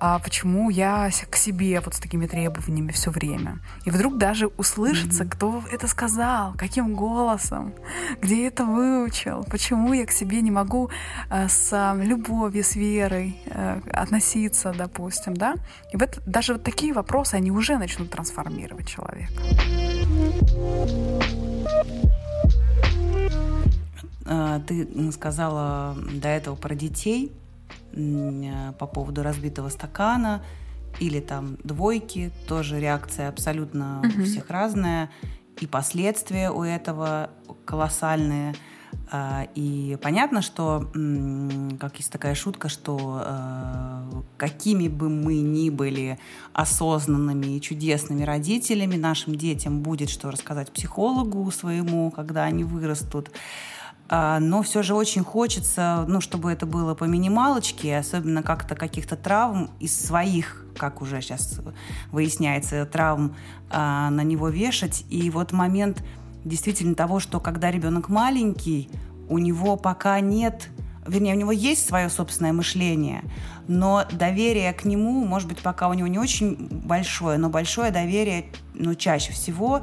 а 0.00 0.18
почему 0.18 0.70
я 0.70 1.10
к 1.30 1.36
себе 1.36 1.80
вот 1.80 1.94
с 1.94 1.98
такими 1.98 2.26
требованиями 2.26 2.92
все 2.92 3.10
время. 3.10 3.58
И 3.84 3.90
вдруг 3.90 4.18
даже 4.18 4.46
услышится, 4.46 5.24
mm-hmm. 5.24 5.30
кто 5.30 5.62
это 5.70 5.86
сказал, 5.88 6.54
каким 6.56 6.94
голосом, 6.94 7.74
где 8.20 8.46
это 8.46 8.64
выучил, 8.64 9.44
почему 9.50 9.92
я 9.92 10.06
к 10.06 10.10
себе 10.10 10.40
не 10.40 10.50
могу 10.50 10.90
э, 11.30 11.48
с 11.48 11.94
любовью, 11.96 12.64
с 12.64 12.76
верой 12.76 13.40
э, 13.46 13.80
относиться, 13.92 14.72
допустим, 14.76 15.34
да. 15.34 15.54
И 15.92 15.96
вот 15.96 16.20
даже 16.26 16.54
вот 16.54 16.62
такие 16.62 16.92
вопросы, 16.92 17.34
они 17.34 17.50
уже 17.50 17.78
начнут 17.78 18.10
трансформировать 18.10 18.88
человека. 18.88 19.32
А, 24.28 24.60
ты 24.60 25.10
сказала 25.12 25.96
до 26.12 26.28
этого 26.28 26.54
про 26.54 26.74
детей 26.74 27.32
по 27.92 28.86
поводу 28.86 29.22
разбитого 29.22 29.68
стакана 29.70 30.42
или 31.00 31.20
там 31.20 31.56
двойки, 31.64 32.30
тоже 32.46 32.80
реакция 32.80 33.28
абсолютно 33.28 34.00
угу. 34.00 34.22
у 34.22 34.24
всех 34.24 34.50
разная, 34.50 35.10
и 35.60 35.66
последствия 35.66 36.50
у 36.50 36.62
этого 36.62 37.30
колоссальные. 37.64 38.54
А, 39.10 39.46
и 39.54 39.96
понятно, 40.02 40.42
что, 40.42 40.90
как 41.80 41.96
есть 41.96 42.12
такая 42.12 42.34
шутка, 42.34 42.68
что 42.68 43.22
а, 43.24 44.08
какими 44.36 44.88
бы 44.88 45.08
мы 45.08 45.36
ни 45.36 45.70
были 45.70 46.18
осознанными 46.52 47.56
и 47.56 47.60
чудесными 47.60 48.22
родителями, 48.22 48.96
нашим 48.96 49.34
детям 49.34 49.80
будет 49.80 50.10
что 50.10 50.30
рассказать 50.30 50.72
психологу 50.72 51.50
своему, 51.50 52.10
когда 52.10 52.44
они 52.44 52.64
вырастут. 52.64 53.30
А, 54.08 54.40
но 54.40 54.62
все 54.62 54.82
же 54.82 54.94
очень 54.94 55.22
хочется, 55.22 56.04
ну, 56.08 56.20
чтобы 56.20 56.50
это 56.50 56.64
было 56.64 56.94
по 56.94 57.04
минималочке, 57.04 57.98
особенно 57.98 58.42
как-то 58.42 58.74
каких-то 58.74 59.16
травм 59.16 59.70
из 59.80 59.98
своих, 59.98 60.64
как 60.76 61.02
уже 61.02 61.20
сейчас 61.20 61.60
выясняется, 62.10 62.86
травм 62.86 63.36
а, 63.70 64.08
на 64.10 64.22
него 64.22 64.48
вешать. 64.48 65.04
И 65.10 65.30
вот 65.30 65.52
момент 65.52 66.02
действительно 66.44 66.94
того, 66.94 67.20
что 67.20 67.38
когда 67.38 67.70
ребенок 67.70 68.08
маленький, 68.08 68.88
у 69.28 69.36
него 69.36 69.76
пока 69.76 70.20
нет, 70.20 70.70
вернее, 71.06 71.34
у 71.34 71.38
него 71.38 71.52
есть 71.52 71.86
свое 71.86 72.08
собственное 72.08 72.54
мышление, 72.54 73.22
но 73.66 74.04
доверие 74.10 74.72
к 74.72 74.86
нему, 74.86 75.26
может 75.26 75.48
быть, 75.48 75.58
пока 75.58 75.88
у 75.88 75.94
него 75.94 76.08
не 76.08 76.18
очень 76.18 76.68
большое, 76.70 77.36
но 77.36 77.50
большое 77.50 77.90
доверие, 77.90 78.46
ну, 78.72 78.94
чаще 78.94 79.32
всего 79.32 79.82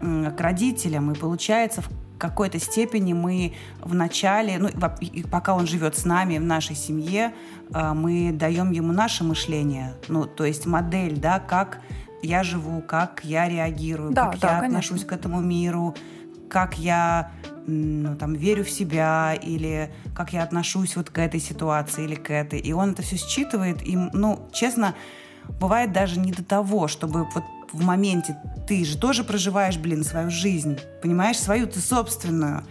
к 0.00 0.40
родителям. 0.40 1.12
И 1.12 1.14
получается, 1.14 1.80
в 1.80 1.88
какой-то 2.18 2.58
степени 2.58 3.12
мы 3.12 3.54
в 3.80 3.94
начале, 3.94 4.58
ну, 4.58 4.68
пока 5.30 5.54
он 5.54 5.66
живет 5.66 5.96
с 5.96 6.04
нами, 6.04 6.38
в 6.38 6.44
нашей 6.44 6.76
семье, 6.76 7.32
а, 7.72 7.94
мы 7.94 8.30
даем 8.32 8.70
ему 8.70 8.92
наше 8.92 9.24
мышление, 9.24 9.94
ну, 10.08 10.26
то 10.26 10.44
есть 10.44 10.66
модель, 10.66 11.18
да, 11.18 11.40
как 11.40 11.80
я 12.22 12.44
живу, 12.44 12.80
как 12.80 13.20
я 13.24 13.48
реагирую, 13.48 14.12
да, 14.12 14.30
как 14.30 14.40
да, 14.40 14.48
я 14.48 14.60
конечно. 14.60 14.78
отношусь 14.78 15.04
к 15.04 15.12
этому 15.12 15.40
миру, 15.40 15.94
как 16.48 16.78
я 16.78 17.32
ну, 17.66 18.16
там, 18.16 18.34
верю 18.34 18.64
в 18.64 18.70
себя, 18.70 19.34
или 19.34 19.92
как 20.14 20.32
я 20.32 20.42
отношусь 20.42 20.96
вот 20.96 21.10
к 21.10 21.18
этой 21.18 21.40
ситуации 21.40 22.04
или 22.04 22.14
к 22.14 22.30
этой. 22.30 22.60
И 22.60 22.72
он 22.72 22.92
это 22.92 23.02
все 23.02 23.16
считывает, 23.16 23.82
и, 23.82 23.96
ну, 23.96 24.48
честно, 24.52 24.94
бывает 25.60 25.92
даже 25.92 26.20
не 26.20 26.32
до 26.32 26.44
того, 26.44 26.88
чтобы 26.88 27.26
вот 27.34 27.44
в 27.72 27.82
моменте 27.82 28.36
ты 28.66 28.84
же 28.84 28.98
тоже 28.98 29.24
проживаешь, 29.24 29.76
блин, 29.76 30.04
свою 30.04 30.30
жизнь, 30.30 30.78
понимаешь, 31.02 31.38
свою 31.38 31.66
ты 31.66 31.80
собственную. 31.80 32.64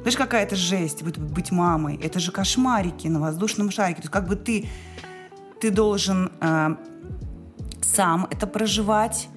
Знаешь, 0.00 0.16
какая 0.16 0.42
это 0.44 0.56
жесть, 0.56 1.02
быть, 1.02 1.18
быть 1.18 1.50
мамой. 1.50 1.96
Это 2.02 2.20
же 2.20 2.32
кошмарики 2.32 3.08
на 3.08 3.20
воздушном 3.20 3.70
шарике. 3.70 3.96
То 3.96 4.02
есть 4.02 4.12
как 4.12 4.28
бы 4.28 4.36
ты, 4.36 4.68
ты 5.60 5.70
должен 5.70 6.30
э, 6.40 6.76
сам 7.82 8.26
это 8.30 8.46
проживать, 8.46 9.28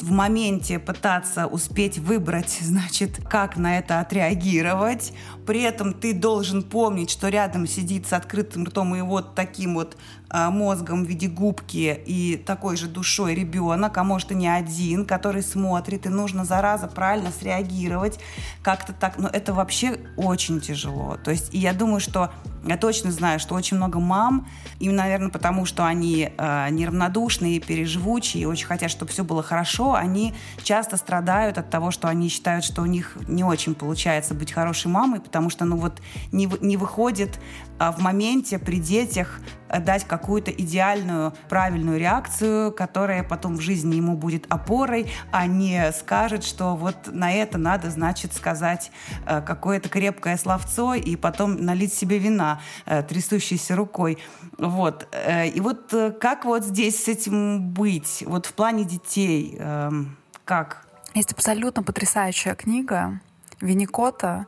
в 0.00 0.10
моменте 0.10 0.78
пытаться 0.78 1.46
успеть 1.46 1.98
выбрать, 1.98 2.58
значит, 2.60 3.20
как 3.28 3.56
на 3.56 3.78
это 3.78 4.00
отреагировать. 4.00 5.12
При 5.46 5.62
этом 5.62 5.92
ты 5.92 6.12
должен 6.12 6.62
помнить, 6.62 7.10
что 7.10 7.28
рядом 7.28 7.66
сидит 7.66 8.06
с 8.06 8.12
открытым 8.12 8.64
ртом 8.64 8.94
и 8.94 9.00
вот 9.00 9.34
таким 9.34 9.74
вот 9.74 9.96
мозгом 10.32 11.04
в 11.04 11.08
виде 11.08 11.28
губки 11.28 11.98
и 12.06 12.36
такой 12.36 12.76
же 12.76 12.88
душой 12.88 13.34
ребенок, 13.34 13.96
а 13.96 14.04
может 14.04 14.32
и 14.32 14.34
не 14.34 14.48
один, 14.48 15.04
который 15.06 15.42
смотрит, 15.42 16.06
и 16.06 16.08
нужно, 16.08 16.44
зараза, 16.44 16.88
правильно 16.88 17.30
среагировать 17.30 18.18
как-то 18.62 18.92
так. 18.92 19.18
Но 19.18 19.28
это 19.28 19.54
вообще 19.54 19.98
очень 20.16 20.60
тяжело. 20.60 21.16
То 21.22 21.30
есть, 21.30 21.54
и 21.54 21.58
я 21.58 21.72
думаю, 21.72 22.00
что 22.00 22.30
я 22.66 22.76
точно 22.76 23.12
знаю, 23.12 23.38
что 23.38 23.54
очень 23.54 23.76
много 23.76 24.00
мам, 24.00 24.48
именно, 24.80 25.04
наверное, 25.04 25.28
потому 25.28 25.64
что 25.64 25.86
они 25.86 26.32
э, 26.36 26.70
неравнодушные, 26.70 27.60
переживучие, 27.60 28.48
очень 28.48 28.66
хотят, 28.66 28.90
чтобы 28.90 29.12
все 29.12 29.22
было 29.22 29.42
хорошо, 29.42 29.94
они 29.94 30.34
часто 30.62 30.96
страдают 30.96 31.58
от 31.58 31.70
того, 31.70 31.90
что 31.92 32.08
они 32.08 32.28
считают, 32.28 32.64
что 32.64 32.82
у 32.82 32.86
них 32.86 33.16
не 33.28 33.44
очень 33.44 33.74
получается 33.74 34.34
быть 34.34 34.52
хорошей 34.52 34.88
мамой, 34.88 35.20
потому 35.20 35.48
что, 35.48 35.64
ну 35.64 35.76
вот, 35.76 36.00
не, 36.32 36.48
не 36.60 36.76
выходит 36.76 37.38
в 37.78 37.98
моменте 38.00 38.58
при 38.58 38.78
детях 38.78 39.40
дать 39.68 40.04
какую-то 40.04 40.50
идеальную, 40.50 41.32
правильную 41.48 41.98
реакцию, 41.98 42.72
которая 42.72 43.22
потом 43.22 43.56
в 43.56 43.60
жизни 43.60 43.96
ему 43.96 44.16
будет 44.16 44.46
опорой, 44.48 45.10
а 45.32 45.46
не 45.46 45.92
скажет, 45.92 46.44
что 46.44 46.76
вот 46.76 46.96
на 47.06 47.32
это 47.32 47.58
надо, 47.58 47.90
значит, 47.90 48.32
сказать 48.32 48.90
э, 49.26 49.40
какое-то 49.42 49.88
крепкое 49.88 50.36
словцо 50.36 50.94
и 50.94 51.16
потом 51.16 51.64
налить 51.64 51.92
себе 51.92 52.18
вина 52.18 52.60
э, 52.86 53.02
трясущейся 53.02 53.76
рукой. 53.76 54.18
Вот. 54.58 55.08
Э, 55.12 55.48
и 55.48 55.60
вот 55.60 55.92
как 56.20 56.44
вот 56.44 56.64
здесь 56.64 57.04
с 57.04 57.08
этим 57.08 57.70
быть? 57.70 58.22
Вот 58.26 58.46
в 58.46 58.52
плане 58.52 58.84
детей 58.84 59.56
эм, 59.58 60.16
как? 60.44 60.86
Есть 61.14 61.32
абсолютно 61.32 61.82
потрясающая 61.82 62.54
книга 62.54 63.20
Винникота 63.60 64.46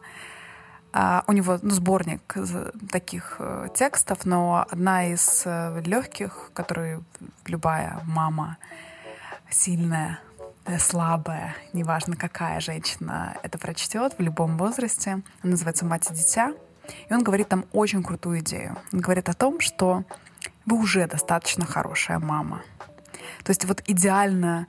у 1.26 1.32
него 1.32 1.58
ну, 1.62 1.70
сборник 1.70 2.34
таких 2.90 3.36
э, 3.38 3.68
текстов, 3.74 4.24
но 4.24 4.66
одна 4.68 5.06
из 5.06 5.42
э, 5.44 5.80
легких, 5.84 6.50
которую 6.54 7.04
любая 7.46 8.00
мама 8.04 8.56
сильная, 9.50 10.18
э, 10.64 10.78
слабая, 10.78 11.54
неважно 11.72 12.16
какая 12.16 12.60
женщина 12.60 13.36
это 13.42 13.58
прочтет 13.58 14.14
в 14.18 14.22
любом 14.22 14.56
возрасте, 14.56 15.22
она 15.42 15.52
называется 15.52 15.84
«Мать 15.84 16.10
и 16.10 16.14
дитя», 16.14 16.52
и 17.08 17.14
он 17.14 17.22
говорит 17.22 17.48
там 17.48 17.64
очень 17.72 18.02
крутую 18.02 18.40
идею. 18.40 18.76
Он 18.92 19.00
говорит 19.00 19.28
о 19.28 19.34
том, 19.34 19.60
что 19.60 20.04
вы 20.66 20.78
уже 20.78 21.06
достаточно 21.06 21.64
хорошая 21.64 22.18
мама. 22.18 22.62
То 23.44 23.50
есть 23.50 23.64
вот 23.66 23.82
идеально 23.86 24.66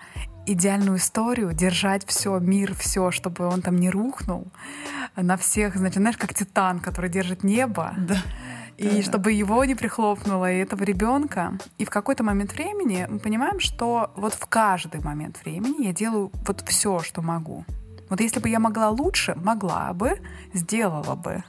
идеальную 0.53 0.97
историю, 0.97 1.53
держать 1.53 2.05
все, 2.05 2.39
мир, 2.39 2.73
все, 2.75 3.11
чтобы 3.11 3.47
он 3.47 3.61
там 3.61 3.77
не 3.77 3.89
рухнул 3.89 4.47
на 5.15 5.37
всех, 5.37 5.75
значит, 5.75 5.97
знаешь, 5.97 6.17
как 6.17 6.33
Титан, 6.33 6.79
который 6.79 7.09
держит 7.09 7.43
небо. 7.43 7.93
Да. 7.97 8.17
И 8.77 8.89
да, 8.89 9.01
чтобы 9.01 9.33
его 9.33 9.65
не 9.65 9.75
прихлопнуло, 9.75 10.49
и 10.49 10.59
этого 10.59 10.83
ребенка. 10.83 11.57
И 11.77 11.85
в 11.85 11.89
какой-то 11.89 12.23
момент 12.23 12.53
времени 12.53 13.05
мы 13.09 13.19
понимаем, 13.19 13.59
что 13.59 14.11
вот 14.15 14.33
в 14.33 14.45
каждый 14.45 15.01
момент 15.01 15.37
времени 15.43 15.87
я 15.87 15.93
делаю 15.93 16.31
вот 16.47 16.63
все, 16.65 16.99
что 16.99 17.21
могу. 17.21 17.65
Вот 18.09 18.21
если 18.21 18.39
бы 18.39 18.47
я 18.49 18.59
могла 18.59 18.89
лучше, 18.89 19.35
могла 19.35 19.93
бы, 19.93 20.19
сделала 20.53 21.15
бы. 21.15 21.43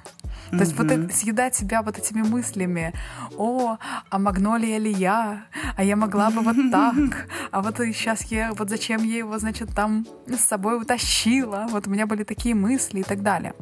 То 0.50 0.58
есть 0.58 0.76
вот 0.76 0.90
это, 0.90 1.12
съедать 1.14 1.54
себя 1.54 1.82
вот 1.82 1.98
этими 1.98 2.22
мыслями, 2.22 2.92
о, 3.36 3.76
а 4.08 4.18
магнолия 4.18 4.78
ли 4.78 4.92
я, 4.92 5.44
а 5.76 5.84
я 5.84 5.96
могла 5.96 6.30
бы 6.30 6.40
вот 6.40 6.56
так, 6.72 7.28
а 7.50 7.62
вот 7.62 7.76
сейчас 7.78 8.24
я, 8.24 8.52
вот 8.52 8.68
зачем 8.68 9.02
я 9.02 9.18
его, 9.18 9.38
значит, 9.38 9.74
там 9.74 10.06
с 10.26 10.40
собой 10.40 10.80
утащила, 10.80 11.66
вот 11.70 11.86
у 11.86 11.90
меня 11.90 12.06
были 12.06 12.24
такие 12.24 12.54
мысли 12.54 13.00
и 13.00 13.04
так 13.04 13.22
далее. 13.22 13.54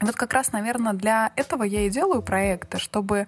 И 0.00 0.04
вот 0.04 0.14
как 0.14 0.32
раз, 0.32 0.52
наверное, 0.52 0.92
для 0.92 1.32
этого 1.36 1.62
я 1.62 1.86
и 1.86 1.90
делаю 1.90 2.22
проекты, 2.22 2.78
чтобы 2.78 3.26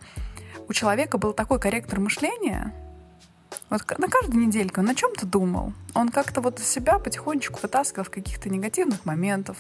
у 0.68 0.72
человека 0.72 1.18
был 1.18 1.32
такой 1.32 1.58
корректор 1.58 1.98
мышления, 2.00 2.72
вот 3.70 3.98
на 3.98 4.08
каждую 4.08 4.46
недельку 4.46 4.80
он 4.80 4.90
о 4.90 4.94
чем-то 4.94 5.26
думал. 5.26 5.72
Он 5.94 6.08
как-то 6.08 6.40
вот 6.40 6.58
себя 6.58 6.98
потихонечку 6.98 7.58
вытаскивал 7.62 8.04
в 8.04 8.10
каких-то 8.10 8.48
негативных 8.50 9.04
моментов, 9.04 9.56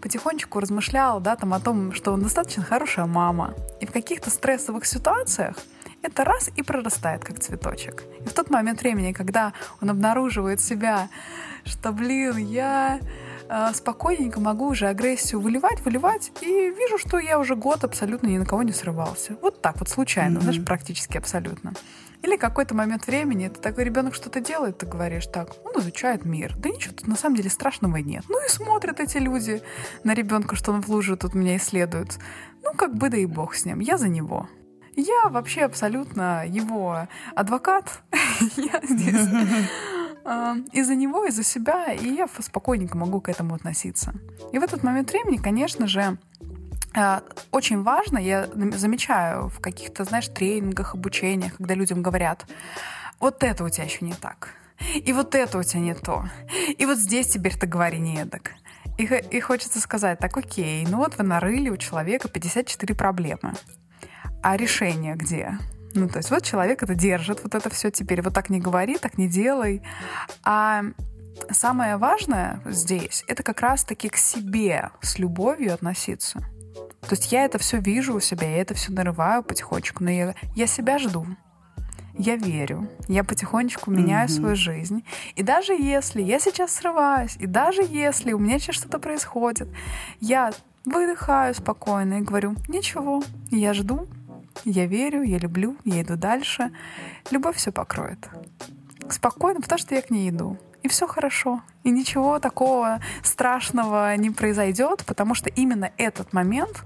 потихонечку 0.00 0.60
размышлял, 0.60 1.20
да, 1.20 1.36
там 1.36 1.54
о 1.54 1.60
том, 1.60 1.92
что 1.92 2.12
он 2.12 2.22
достаточно 2.22 2.64
хорошая 2.64 3.06
мама. 3.06 3.54
И 3.80 3.86
в 3.86 3.92
каких-то 3.92 4.30
стрессовых 4.30 4.84
ситуациях 4.84 5.56
это 6.02 6.24
раз 6.24 6.50
и 6.56 6.62
прорастает, 6.62 7.24
как 7.24 7.38
цветочек. 7.38 8.02
И 8.24 8.28
в 8.28 8.32
тот 8.32 8.50
момент 8.50 8.82
времени, 8.82 9.12
когда 9.12 9.52
он 9.80 9.90
обнаруживает 9.90 10.60
себя, 10.60 11.08
что, 11.64 11.92
блин, 11.92 12.36
я 12.38 12.98
э, 13.48 13.70
спокойненько 13.72 14.40
могу 14.40 14.66
уже 14.66 14.88
агрессию 14.88 15.40
выливать, 15.40 15.80
выливать, 15.84 16.32
и 16.40 16.46
вижу, 16.46 16.98
что 16.98 17.18
я 17.18 17.38
уже 17.38 17.54
год 17.54 17.84
абсолютно 17.84 18.26
ни 18.26 18.38
на 18.38 18.44
кого 18.44 18.64
не 18.64 18.72
срывался. 18.72 19.36
Вот 19.40 19.62
так 19.62 19.78
вот, 19.78 19.88
случайно, 19.88 20.38
mm-hmm. 20.38 20.42
знаешь, 20.42 20.64
практически 20.64 21.16
абсолютно. 21.18 21.74
Или 22.22 22.36
какой-то 22.36 22.74
момент 22.74 23.06
времени, 23.06 23.46
это 23.46 23.60
такой 23.60 23.84
ребенок 23.84 24.14
что-то 24.14 24.40
делает, 24.40 24.78
ты 24.78 24.86
говоришь 24.86 25.26
так, 25.26 25.50
он 25.64 25.80
изучает 25.80 26.24
мир. 26.24 26.54
Да 26.56 26.68
ничего 26.68 26.94
тут 26.94 27.08
на 27.08 27.16
самом 27.16 27.36
деле 27.36 27.50
страшного 27.50 27.96
нет. 27.96 28.24
Ну 28.28 28.44
и 28.44 28.48
смотрят 28.48 29.00
эти 29.00 29.18
люди 29.18 29.60
на 30.04 30.14
ребенка, 30.14 30.54
что 30.54 30.72
он 30.72 30.82
в 30.82 30.88
луже 30.88 31.16
тут 31.16 31.34
меня 31.34 31.56
исследует. 31.56 32.18
Ну 32.62 32.74
как 32.74 32.94
бы 32.94 33.08
да 33.08 33.16
и 33.16 33.26
бог 33.26 33.54
с 33.54 33.64
ним, 33.64 33.80
я 33.80 33.98
за 33.98 34.08
него. 34.08 34.48
Я 34.94 35.28
вообще 35.30 35.62
абсолютно 35.62 36.46
его 36.46 37.08
адвокат. 37.34 38.02
Я 38.56 38.80
здесь 38.82 39.26
а, 40.24 40.56
и 40.72 40.82
за 40.82 40.94
него, 40.94 41.24
и 41.24 41.30
за 41.30 41.42
себя, 41.42 41.92
и 41.92 42.08
я 42.14 42.26
спокойненько 42.26 42.96
могу 42.96 43.20
к 43.20 43.28
этому 43.28 43.54
относиться. 43.54 44.14
И 44.52 44.58
в 44.58 44.62
этот 44.62 44.82
момент 44.82 45.10
времени, 45.10 45.36
конечно 45.38 45.86
же, 45.86 46.18
очень 47.50 47.82
важно, 47.82 48.18
я 48.18 48.48
замечаю 48.74 49.48
в 49.48 49.60
каких-то, 49.60 50.04
знаешь, 50.04 50.28
тренингах, 50.28 50.94
обучениях, 50.94 51.56
когда 51.56 51.74
людям 51.74 52.02
говорят, 52.02 52.46
вот 53.18 53.42
это 53.42 53.64
у 53.64 53.68
тебя 53.68 53.84
еще 53.84 54.04
не 54.04 54.14
так, 54.14 54.50
и 54.94 55.12
вот 55.12 55.34
это 55.34 55.58
у 55.58 55.62
тебя 55.62 55.80
не 55.80 55.94
то, 55.94 56.24
и 56.78 56.84
вот 56.86 56.98
здесь 56.98 57.28
теперь 57.28 57.56
ты 57.56 57.66
говори 57.66 57.98
не 57.98 58.20
эдак. 58.20 58.52
И, 58.98 59.04
и 59.04 59.40
хочется 59.40 59.80
сказать, 59.80 60.18
так 60.18 60.36
окей, 60.36 60.86
ну 60.86 60.98
вот 60.98 61.16
вы 61.16 61.24
нарыли 61.24 61.70
у 61.70 61.76
человека 61.76 62.28
54 62.28 62.94
проблемы. 62.94 63.54
А 64.42 64.56
решение 64.56 65.14
где? 65.14 65.58
Ну, 65.94 66.08
то 66.08 66.18
есть 66.18 66.30
вот 66.30 66.42
человек 66.42 66.82
это 66.82 66.94
держит, 66.94 67.42
вот 67.42 67.54
это 67.54 67.70
все 67.70 67.90
теперь, 67.90 68.22
вот 68.22 68.34
так 68.34 68.50
не 68.50 68.60
говори, 68.60 68.98
так 68.98 69.18
не 69.18 69.28
делай. 69.28 69.82
А 70.42 70.84
самое 71.50 71.96
важное 71.96 72.60
здесь, 72.66 73.24
это 73.28 73.42
как 73.42 73.60
раз-таки 73.60 74.08
к 74.08 74.16
себе 74.16 74.90
с 75.00 75.18
любовью 75.18 75.74
относиться. 75.74 76.40
То 77.02 77.14
есть 77.16 77.32
я 77.32 77.44
это 77.44 77.58
все 77.58 77.78
вижу 77.78 78.14
у 78.14 78.20
себя, 78.20 78.48
я 78.48 78.62
это 78.62 78.74
все 78.74 78.92
нарываю 78.92 79.42
потихонечку, 79.42 80.04
но 80.04 80.10
я, 80.10 80.34
я 80.54 80.66
себя 80.66 80.98
жду. 80.98 81.26
Я 82.14 82.36
верю, 82.36 82.88
я 83.08 83.24
потихонечку 83.24 83.90
меняю 83.90 84.28
mm-hmm. 84.28 84.32
свою 84.32 84.56
жизнь. 84.56 85.04
И 85.34 85.42
даже 85.42 85.72
если 85.72 86.20
я 86.22 86.38
сейчас 86.38 86.72
срываюсь, 86.72 87.36
и 87.40 87.46
даже 87.46 87.82
если 87.82 88.32
у 88.32 88.38
меня 88.38 88.58
сейчас 88.58 88.76
что-то 88.76 88.98
происходит, 88.98 89.68
я 90.20 90.52
выдыхаю 90.84 91.54
спокойно 91.54 92.18
и 92.18 92.22
говорю, 92.22 92.54
ничего, 92.68 93.22
я 93.50 93.72
жду, 93.72 94.06
я 94.64 94.86
верю, 94.86 95.22
я 95.22 95.38
люблю, 95.38 95.76
я 95.84 96.02
иду 96.02 96.16
дальше. 96.16 96.70
Любовь 97.30 97.56
все 97.56 97.72
покроет. 97.72 98.28
Спокойно, 99.08 99.60
потому 99.60 99.78
что 99.78 99.94
я 99.94 100.02
к 100.02 100.10
ней 100.10 100.28
иду 100.28 100.58
и 100.82 100.88
все 100.88 101.06
хорошо. 101.06 101.62
И 101.84 101.90
ничего 101.90 102.38
такого 102.38 103.00
страшного 103.22 104.16
не 104.16 104.30
произойдет, 104.30 105.04
потому 105.06 105.34
что 105.34 105.50
именно 105.50 105.90
этот 105.96 106.32
момент 106.32 106.84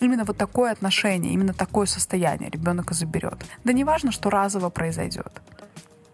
именно 0.00 0.24
вот 0.24 0.36
такое 0.36 0.72
отношение, 0.72 1.32
именно 1.32 1.54
такое 1.54 1.86
состояние 1.86 2.50
ребенок 2.50 2.90
и 2.90 2.94
заберет. 2.94 3.44
Да 3.64 3.72
не 3.72 3.84
важно, 3.84 4.12
что 4.12 4.30
разово 4.30 4.70
произойдет. 4.70 5.40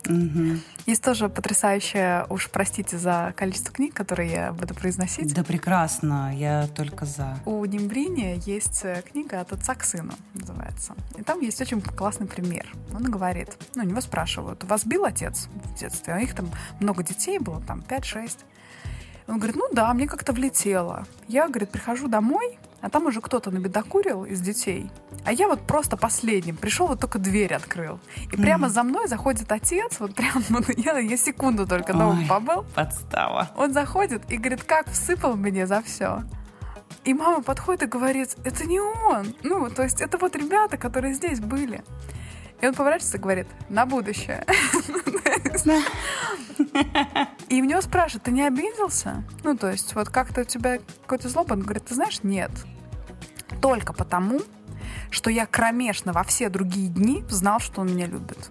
Угу. 0.08 0.58
Есть 0.86 1.02
тоже 1.02 1.28
потрясающая, 1.28 2.26
уж 2.28 2.50
простите 2.50 2.98
за 2.98 3.34
количество 3.36 3.72
книг, 3.72 3.94
которые 3.94 4.30
я 4.30 4.52
буду 4.52 4.74
произносить. 4.74 5.34
Да 5.34 5.44
прекрасно, 5.44 6.34
я 6.36 6.68
только 6.74 7.04
за. 7.06 7.38
У 7.44 7.64
Нимбрини 7.64 8.40
есть 8.46 8.80
э, 8.84 9.02
книга 9.10 9.40
«От 9.40 9.52
отца 9.52 9.74
к 9.74 9.84
сыну» 9.84 10.12
называется. 10.34 10.94
И 11.16 11.22
там 11.22 11.40
есть 11.40 11.60
очень 11.60 11.80
классный 11.80 12.26
пример. 12.26 12.66
Он 12.92 13.02
говорит, 13.04 13.56
ну, 13.74 13.82
у 13.82 13.86
него 13.86 14.00
спрашивают, 14.00 14.64
вас 14.64 14.84
бил 14.84 15.04
отец 15.04 15.48
в 15.52 15.78
детстве? 15.78 16.14
А 16.14 16.20
их 16.20 16.34
там 16.34 16.50
много 16.80 17.02
детей 17.02 17.38
было, 17.38 17.60
там 17.62 17.84
5-6. 17.88 18.38
Он 19.28 19.36
говорит, 19.36 19.56
ну 19.56 19.68
да, 19.72 19.92
мне 19.94 20.08
как-то 20.08 20.32
влетело. 20.32 21.06
Я, 21.28 21.46
говорит, 21.46 21.70
прихожу 21.70 22.08
домой, 22.08 22.58
а 22.80 22.88
там 22.88 23.06
уже 23.06 23.20
кто-то 23.20 23.50
набедокурил 23.50 24.24
из 24.24 24.40
детей. 24.40 24.90
А 25.24 25.32
я 25.32 25.48
вот 25.48 25.60
просто 25.66 25.96
последним 25.96 26.56
пришел, 26.56 26.86
вот 26.86 27.00
только 27.00 27.18
дверь 27.18 27.54
открыл. 27.54 28.00
И 28.32 28.36
mm 28.36 28.42
прямо 28.42 28.68
за 28.68 28.82
мной 28.82 29.06
заходит 29.06 29.52
отец, 29.52 30.00
вот 30.00 30.14
прямо 30.14 30.42
вот, 30.48 30.68
я, 30.78 30.98
я 30.98 31.16
секунду 31.16 31.66
только 31.66 31.92
дома 31.92 32.26
побыл. 32.28 32.64
Подстава. 32.74 33.50
Он 33.56 33.72
заходит 33.72 34.30
и 34.30 34.36
говорит, 34.36 34.64
как 34.64 34.90
всыпал 34.90 35.36
мне 35.36 35.66
за 35.66 35.82
все. 35.82 36.22
И 37.04 37.14
мама 37.14 37.42
подходит 37.42 37.82
и 37.82 37.86
говорит, 37.86 38.36
это 38.44 38.66
не 38.66 38.80
он. 38.80 39.34
Ну, 39.42 39.70
то 39.70 39.82
есть 39.82 40.00
это 40.00 40.18
вот 40.18 40.36
ребята, 40.36 40.76
которые 40.76 41.14
здесь 41.14 41.40
были. 41.40 41.82
И 42.60 42.66
он 42.66 42.74
поворачивается 42.74 43.16
и 43.16 43.20
говорит, 43.20 43.46
на 43.68 43.86
будущее. 43.86 44.44
И 47.48 47.60
у 47.60 47.64
него 47.64 47.80
спрашивают, 47.80 48.24
ты 48.24 48.30
не 48.30 48.46
обиделся? 48.46 49.24
Ну, 49.44 49.56
то 49.56 49.70
есть, 49.70 49.94
вот 49.94 50.08
как-то 50.08 50.42
у 50.42 50.44
тебя 50.44 50.78
какой-то 51.02 51.28
злоба? 51.28 51.54
Он 51.54 51.60
говорит, 51.62 51.86
ты 51.86 51.94
знаешь, 51.94 52.22
нет. 52.22 52.50
Только 53.60 53.92
потому, 53.92 54.40
что 55.10 55.30
я 55.30 55.46
кромешно 55.46 56.12
во 56.12 56.22
все 56.22 56.48
другие 56.48 56.88
дни 56.88 57.24
знал, 57.28 57.60
что 57.60 57.80
он 57.80 57.88
меня 57.88 58.06
любит. 58.06 58.50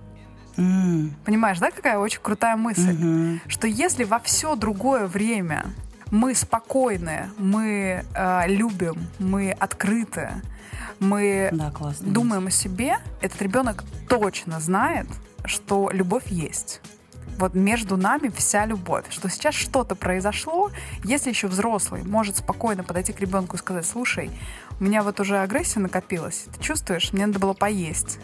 Mm. 0.58 1.12
Понимаешь, 1.24 1.60
да, 1.60 1.72
какая 1.72 1.98
очень 1.98 2.20
крутая 2.22 2.58
мысль? 2.58 2.92
Mm-hmm. 2.92 3.40
Что 3.48 3.68
если 3.68 4.04
во 4.04 4.20
все 4.20 4.56
другое 4.56 5.08
время 5.08 5.68
мы 6.12 6.36
спокойны, 6.36 7.30
мы 7.38 8.04
э, 8.14 8.48
любим, 8.48 9.08
мы 9.20 9.52
открыты, 9.52 10.30
мы 11.00 11.50
да, 11.52 11.72
думаем 12.02 12.46
мысль. 12.46 12.58
о 12.58 12.62
себе, 12.64 12.98
этот 13.22 13.42
ребенок 13.42 13.84
точно 14.08 14.60
знает, 14.60 15.08
что 15.46 15.90
любовь 15.92 16.28
есть. 16.28 16.82
Вот 17.38 17.54
между 17.54 17.96
нами 17.96 18.30
вся 18.36 18.66
любовь. 18.66 19.06
Что 19.10 19.30
сейчас 19.30 19.56
что-то 19.56 19.96
произошло, 19.96 20.72
если 21.06 21.30
еще 21.30 21.48
взрослый 21.48 22.04
может 22.04 22.38
спокойно 22.38 22.84
подойти 22.84 23.14
к 23.14 23.22
ребенку 23.22 23.56
и 23.56 23.60
сказать, 23.60 23.86
слушай, 23.86 24.30
у 24.80 24.84
меня 24.84 25.04
вот 25.04 25.20
уже 25.22 25.38
агрессия 25.38 25.80
накопилась, 25.80 26.48
ты 26.54 26.62
чувствуешь, 26.62 27.14
мне 27.14 27.26
надо 27.28 27.40
было 27.40 27.54
поесть 27.54 28.20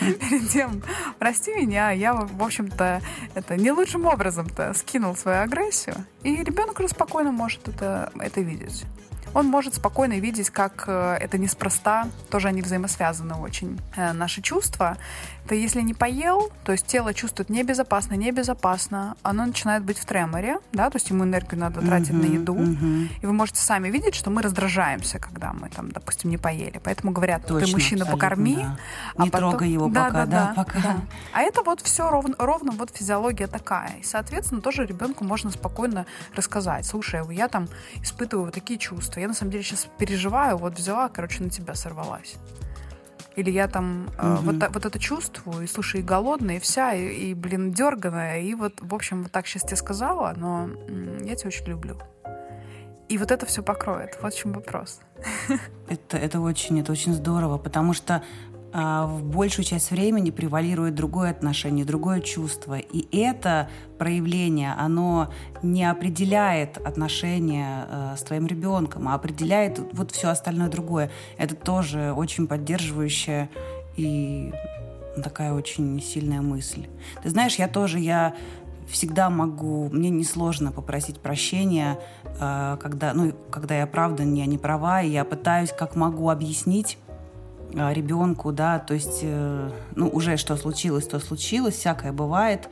перед 0.00 0.48
тем, 0.50 0.82
прости 1.18 1.54
меня, 1.54 1.90
я, 1.90 2.14
в 2.14 2.42
общем-то, 2.42 3.02
это 3.34 3.56
не 3.56 3.70
лучшим 3.70 4.06
образом-то 4.06 4.72
скинул 4.74 5.16
свою 5.16 5.42
агрессию, 5.42 5.96
и 6.22 6.42
ребенок 6.42 6.78
уже 6.78 6.88
спокойно 6.88 7.32
может 7.32 7.68
это, 7.68 8.12
это 8.18 8.40
видеть 8.40 8.84
он 9.34 9.46
может 9.46 9.74
спокойно 9.74 10.18
видеть, 10.18 10.50
как 10.50 10.84
э, 10.86 11.16
это 11.20 11.38
неспроста, 11.38 12.08
тоже 12.30 12.48
они 12.48 12.62
взаимосвязаны 12.62 13.34
очень. 13.34 13.80
Э, 13.96 14.12
наши 14.12 14.42
чувства, 14.42 14.96
это 15.44 15.56
если 15.56 15.80
не 15.80 15.92
поел, 15.92 16.50
то 16.64 16.72
есть 16.72 16.86
тело 16.86 17.12
чувствует 17.12 17.50
небезопасно, 17.50 18.14
небезопасно, 18.14 19.16
оно 19.22 19.46
начинает 19.46 19.82
быть 19.82 19.98
в 19.98 20.04
треморе, 20.04 20.58
да, 20.72 20.88
то 20.88 20.96
есть 20.96 21.10
ему 21.10 21.24
энергию 21.24 21.60
надо 21.60 21.80
тратить 21.80 22.10
uh-huh, 22.10 22.30
на 22.30 22.34
еду, 22.34 22.54
uh-huh. 22.54 23.08
и 23.20 23.26
вы 23.26 23.32
можете 23.32 23.60
сами 23.60 23.88
видеть, 23.88 24.14
что 24.14 24.30
мы 24.30 24.40
раздражаемся, 24.42 25.18
когда 25.18 25.52
мы 25.52 25.68
там, 25.68 25.90
допустим, 25.90 26.30
не 26.30 26.38
поели. 26.38 26.80
Поэтому 26.82 27.12
говорят, 27.12 27.44
Точно, 27.46 27.66
ты 27.66 27.72
мужчина 27.72 28.06
покорми, 28.06 28.56
да. 28.56 28.78
а 29.16 29.24
не 29.24 29.30
потом... 29.30 29.50
трогай 29.50 29.70
его 29.70 29.88
да, 29.88 30.04
пока, 30.06 30.12
да, 30.12 30.26
да, 30.26 30.46
да, 30.46 30.54
пока. 30.54 30.78
Да. 30.80 30.96
А 31.32 31.42
это 31.42 31.62
вот 31.62 31.80
все 31.80 32.08
ровно, 32.08 32.36
ровно 32.38 32.70
вот 32.72 32.96
физиология 32.96 33.48
такая. 33.48 33.96
И, 34.00 34.04
соответственно, 34.04 34.60
тоже 34.60 34.86
ребенку 34.86 35.24
можно 35.24 35.50
спокойно 35.50 36.06
рассказать, 36.36 36.86
слушай, 36.86 37.20
я 37.34 37.48
там 37.48 37.68
испытываю 38.00 38.46
вот 38.46 38.54
такие 38.54 38.78
чувства, 38.78 39.18
я 39.22 39.28
на 39.28 39.34
самом 39.34 39.52
деле 39.52 39.64
сейчас 39.64 39.88
переживаю, 39.98 40.56
вот 40.56 40.74
взяла, 40.74 41.08
короче, 41.08 41.42
на 41.42 41.50
тебя 41.50 41.74
сорвалась. 41.74 42.34
Или 43.36 43.50
я 43.50 43.66
там 43.66 44.08
угу. 44.18 44.26
э, 44.26 44.36
вот, 44.36 44.74
вот 44.74 44.84
это 44.84 44.98
чувствую, 44.98 45.64
и 45.64 45.66
слушай, 45.66 46.00
и 46.00 46.04
голодная, 46.04 46.56
и 46.56 46.60
вся, 46.60 46.92
и, 46.94 47.30
и 47.30 47.34
блин, 47.34 47.72
дерганая, 47.72 48.40
и 48.40 48.54
вот, 48.54 48.74
в 48.80 48.94
общем, 48.94 49.22
вот 49.22 49.32
так 49.32 49.46
сейчас 49.46 49.62
тебе 49.62 49.76
сказала, 49.76 50.34
но 50.36 50.68
я 51.24 51.34
тебя 51.36 51.48
очень 51.48 51.66
люблю. 51.66 51.96
И 53.08 53.18
вот 53.18 53.30
это 53.30 53.46
все 53.46 53.62
покроет. 53.62 54.18
Вот 54.22 54.32
в 54.32 54.38
чем 54.38 54.52
вопрос. 54.52 55.00
Это, 55.88 56.16
это, 56.16 56.40
очень, 56.40 56.80
это 56.80 56.92
очень 56.92 57.12
здорово, 57.12 57.58
потому 57.58 57.92
что 57.92 58.22
в 58.72 59.22
большую 59.22 59.64
часть 59.64 59.90
времени 59.90 60.30
превалирует 60.30 60.94
другое 60.94 61.30
отношение, 61.30 61.84
другое 61.84 62.20
чувство. 62.20 62.78
И 62.78 63.06
это 63.16 63.68
проявление, 63.98 64.74
оно 64.78 65.30
не 65.62 65.84
определяет 65.84 66.78
отношения 66.78 67.86
э, 67.88 68.14
с 68.16 68.22
твоим 68.22 68.46
ребенком, 68.46 69.08
а 69.08 69.14
определяет 69.14 69.78
вот 69.92 70.10
все 70.10 70.28
остальное 70.28 70.68
другое. 70.68 71.10
Это 71.36 71.54
тоже 71.54 72.12
очень 72.16 72.46
поддерживающая 72.46 73.50
и 73.96 74.52
такая 75.22 75.52
очень 75.52 76.00
сильная 76.00 76.40
мысль. 76.40 76.86
Ты 77.22 77.28
знаешь, 77.28 77.56
я 77.56 77.68
тоже, 77.68 77.98
я 77.98 78.34
всегда 78.88 79.30
могу, 79.30 79.88
мне 79.90 80.10
несложно 80.10 80.72
попросить 80.72 81.20
прощения, 81.20 81.98
э, 82.24 82.76
когда, 82.80 83.12
ну, 83.14 83.32
когда 83.50 83.76
я 83.76 83.86
правда 83.86 84.24
не, 84.24 84.46
не 84.46 84.58
права, 84.58 85.02
и 85.02 85.10
я 85.10 85.24
пытаюсь 85.24 85.72
как 85.72 85.96
могу 85.96 86.30
объяснить 86.30 86.98
а, 87.01 87.01
ребенку, 87.74 88.52
да, 88.52 88.78
то 88.78 88.94
есть, 88.94 89.20
э, 89.22 89.70
ну, 89.94 90.08
уже 90.08 90.36
что 90.36 90.56
случилось, 90.56 91.06
то 91.06 91.18
случилось, 91.20 91.74
всякое 91.74 92.12
бывает. 92.12 92.68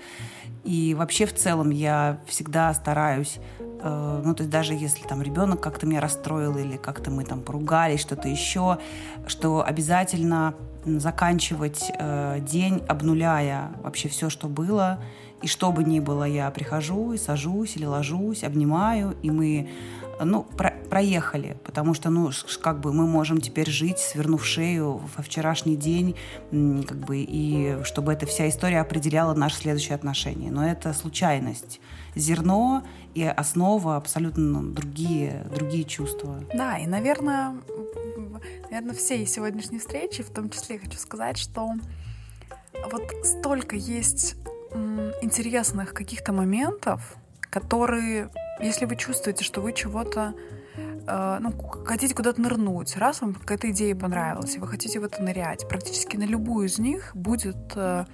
И 0.64 0.94
вообще 0.94 1.24
в 1.24 1.34
целом 1.34 1.70
я 1.70 2.18
всегда 2.26 2.72
стараюсь, 2.74 3.38
э, 3.58 4.22
ну, 4.24 4.34
то 4.34 4.42
есть 4.42 4.50
даже 4.50 4.74
если 4.74 5.06
там 5.06 5.22
ребенок 5.22 5.60
как-то 5.60 5.86
меня 5.86 6.00
расстроил 6.00 6.56
или 6.58 6.76
как-то 6.76 7.10
мы 7.10 7.24
там 7.24 7.40
поругались, 7.40 8.00
что-то 8.00 8.28
еще, 8.28 8.78
что 9.26 9.64
обязательно 9.64 10.54
заканчивать 10.84 11.90
э, 11.98 12.38
день, 12.40 12.82
обнуляя 12.88 13.70
вообще 13.82 14.08
все, 14.08 14.28
что 14.28 14.48
было, 14.48 15.00
и 15.42 15.46
что 15.46 15.72
бы 15.72 15.84
ни 15.84 16.00
было, 16.00 16.24
я 16.24 16.50
прихожу 16.50 17.12
и 17.12 17.18
сажусь 17.18 17.76
или 17.76 17.84
ложусь, 17.84 18.44
обнимаю, 18.44 19.16
и 19.22 19.30
мы 19.30 19.70
ну, 20.22 20.42
про 20.42 20.74
проехали, 20.90 21.56
потому 21.64 21.94
что, 21.94 22.10
ну, 22.10 22.30
как 22.60 22.80
бы 22.80 22.92
мы 22.92 23.06
можем 23.06 23.40
теперь 23.40 23.70
жить, 23.70 23.98
свернув 23.98 24.44
шею 24.44 25.00
во 25.16 25.22
вчерашний 25.22 25.76
день, 25.76 26.16
как 26.50 26.98
бы, 26.98 27.18
и 27.18 27.78
чтобы 27.84 28.12
эта 28.12 28.26
вся 28.26 28.48
история 28.48 28.80
определяла 28.80 29.32
наши 29.34 29.56
следующие 29.56 29.94
отношения. 29.94 30.50
Но 30.50 30.68
это 30.68 30.92
случайность. 30.92 31.80
Зерно 32.16 32.82
и 33.14 33.22
основа 33.22 33.96
абсолютно 33.96 34.62
другие, 34.64 35.46
другие 35.54 35.84
чувства. 35.84 36.42
Да, 36.52 36.76
и, 36.76 36.86
наверное, 36.86 37.54
наверное, 38.68 38.94
всей 38.94 39.24
сегодняшней 39.26 39.78
встречи, 39.78 40.24
в 40.24 40.30
том 40.30 40.50
числе 40.50 40.80
хочу 40.80 40.98
сказать, 40.98 41.38
что 41.38 41.70
вот 42.90 43.02
столько 43.24 43.76
есть 43.76 44.34
интересных 45.22 45.94
каких-то 45.94 46.32
моментов, 46.32 47.16
которые 47.50 48.30
если 48.62 48.84
вы 48.84 48.96
чувствуете, 48.96 49.44
что 49.44 49.60
вы 49.60 49.72
чего-то 49.72 50.34
э, 51.06 51.38
ну, 51.40 51.52
хотите 51.84 52.14
куда-то 52.14 52.40
нырнуть, 52.40 52.96
раз 52.96 53.20
вам 53.20 53.34
какая-то 53.34 53.70
идея 53.70 53.94
понравилась, 53.94 54.56
и 54.56 54.58
вы 54.58 54.68
хотите 54.68 55.00
в 55.00 55.04
это 55.04 55.22
нырять, 55.22 55.66
практически 55.68 56.16
на 56.16 56.24
любую 56.24 56.66
из 56.66 56.78
них 56.78 57.10
будет 57.14 57.72
э, 57.74 58.04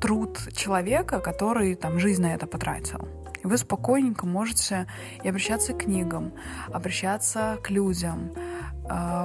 труд 0.00 0.38
человека, 0.54 1.20
который 1.20 1.74
там 1.74 1.98
жизнь 1.98 2.22
на 2.22 2.34
это 2.34 2.46
потратил. 2.46 3.08
И 3.42 3.46
вы 3.46 3.56
спокойненько 3.56 4.26
можете 4.26 4.86
и 5.22 5.28
обращаться 5.28 5.72
к 5.72 5.78
книгам, 5.84 6.32
обращаться 6.72 7.58
к 7.62 7.70
людям, 7.70 8.32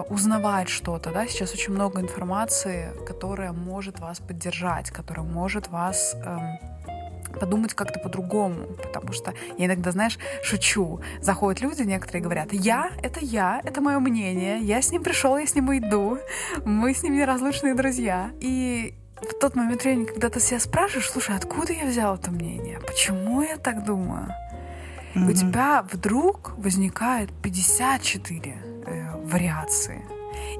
узнавать 0.09 0.69
что-то. 0.69 1.11
Да? 1.11 1.27
Сейчас 1.27 1.53
очень 1.53 1.73
много 1.73 2.01
информации, 2.01 2.91
которая 3.07 3.51
может 3.51 3.99
вас 3.99 4.19
поддержать, 4.19 4.91
которая 4.91 5.25
может 5.25 5.69
вас 5.69 6.15
э, 6.15 6.37
подумать 7.39 7.73
как-то 7.73 7.99
по-другому, 7.99 8.67
потому 8.81 9.11
что 9.11 9.33
я 9.57 9.65
иногда, 9.65 9.91
знаешь, 9.91 10.17
шучу. 10.43 11.01
Заходят 11.21 11.61
люди, 11.61 11.81
некоторые 11.83 12.21
говорят, 12.21 12.53
я— 12.53 12.91
это 13.03 13.19
я, 13.21 13.61
это 13.63 13.81
мое 13.81 13.99
мнение, 13.99 14.59
я 14.59 14.81
с 14.81 14.91
ним 14.91 15.03
пришел, 15.03 15.37
я 15.37 15.45
с 15.45 15.55
ним 15.55 15.69
уйду, 15.69 16.17
мы 16.65 16.93
с 16.93 17.03
ним 17.03 17.15
неразлучные 17.15 17.75
друзья. 17.75 18.31
И 18.39 18.93
в 19.15 19.39
тот 19.39 19.55
момент 19.55 19.83
времени, 19.83 20.05
когда 20.05 20.29
ты 20.29 20.39
себя 20.39 20.59
спрашиваешь, 20.59 21.09
слушай, 21.09 21.35
откуда 21.35 21.73
я 21.73 21.85
взял 21.85 22.15
это 22.15 22.31
мнение? 22.31 22.79
Почему 22.85 23.41
я 23.41 23.57
так 23.57 23.83
думаю? 23.83 24.27
Mm-hmm. 25.15 25.29
у 25.29 25.33
тебя 25.33 25.85
вдруг 25.89 26.55
возникает 26.57 27.31
54 27.41 28.74
э, 28.85 29.15
вариации. 29.23 30.01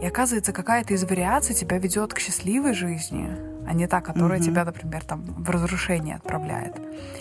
И 0.01 0.05
оказывается, 0.05 0.53
какая-то 0.53 0.93
из 0.93 1.03
вариаций 1.03 1.55
тебя 1.55 1.77
ведет 1.77 2.13
к 2.13 2.19
счастливой 2.19 2.73
жизни, 2.73 3.29
а 3.67 3.73
не 3.73 3.87
та, 3.87 4.01
которая 4.01 4.39
угу. 4.39 4.45
тебя, 4.45 4.65
например, 4.65 5.03
там 5.03 5.23
в 5.25 5.49
разрушение 5.49 6.15
отправляет. 6.15 6.75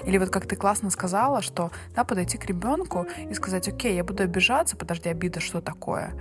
Или 0.05 0.19
вот 0.19 0.31
как 0.31 0.47
ты 0.47 0.57
классно 0.57 0.91
сказала, 0.91 1.43
что 1.43 1.71
да, 1.95 2.05
подойти 2.05 2.39
к 2.39 2.45
ребенку 2.47 3.07
и 3.31 3.35
сказать, 3.35 3.69
окей, 3.69 3.97
я 3.97 4.05
буду 4.05 4.23
обижаться, 4.23 4.77
подожди, 4.77 5.09
обида, 5.09 5.41
что 5.41 5.61
такое? 5.61 6.13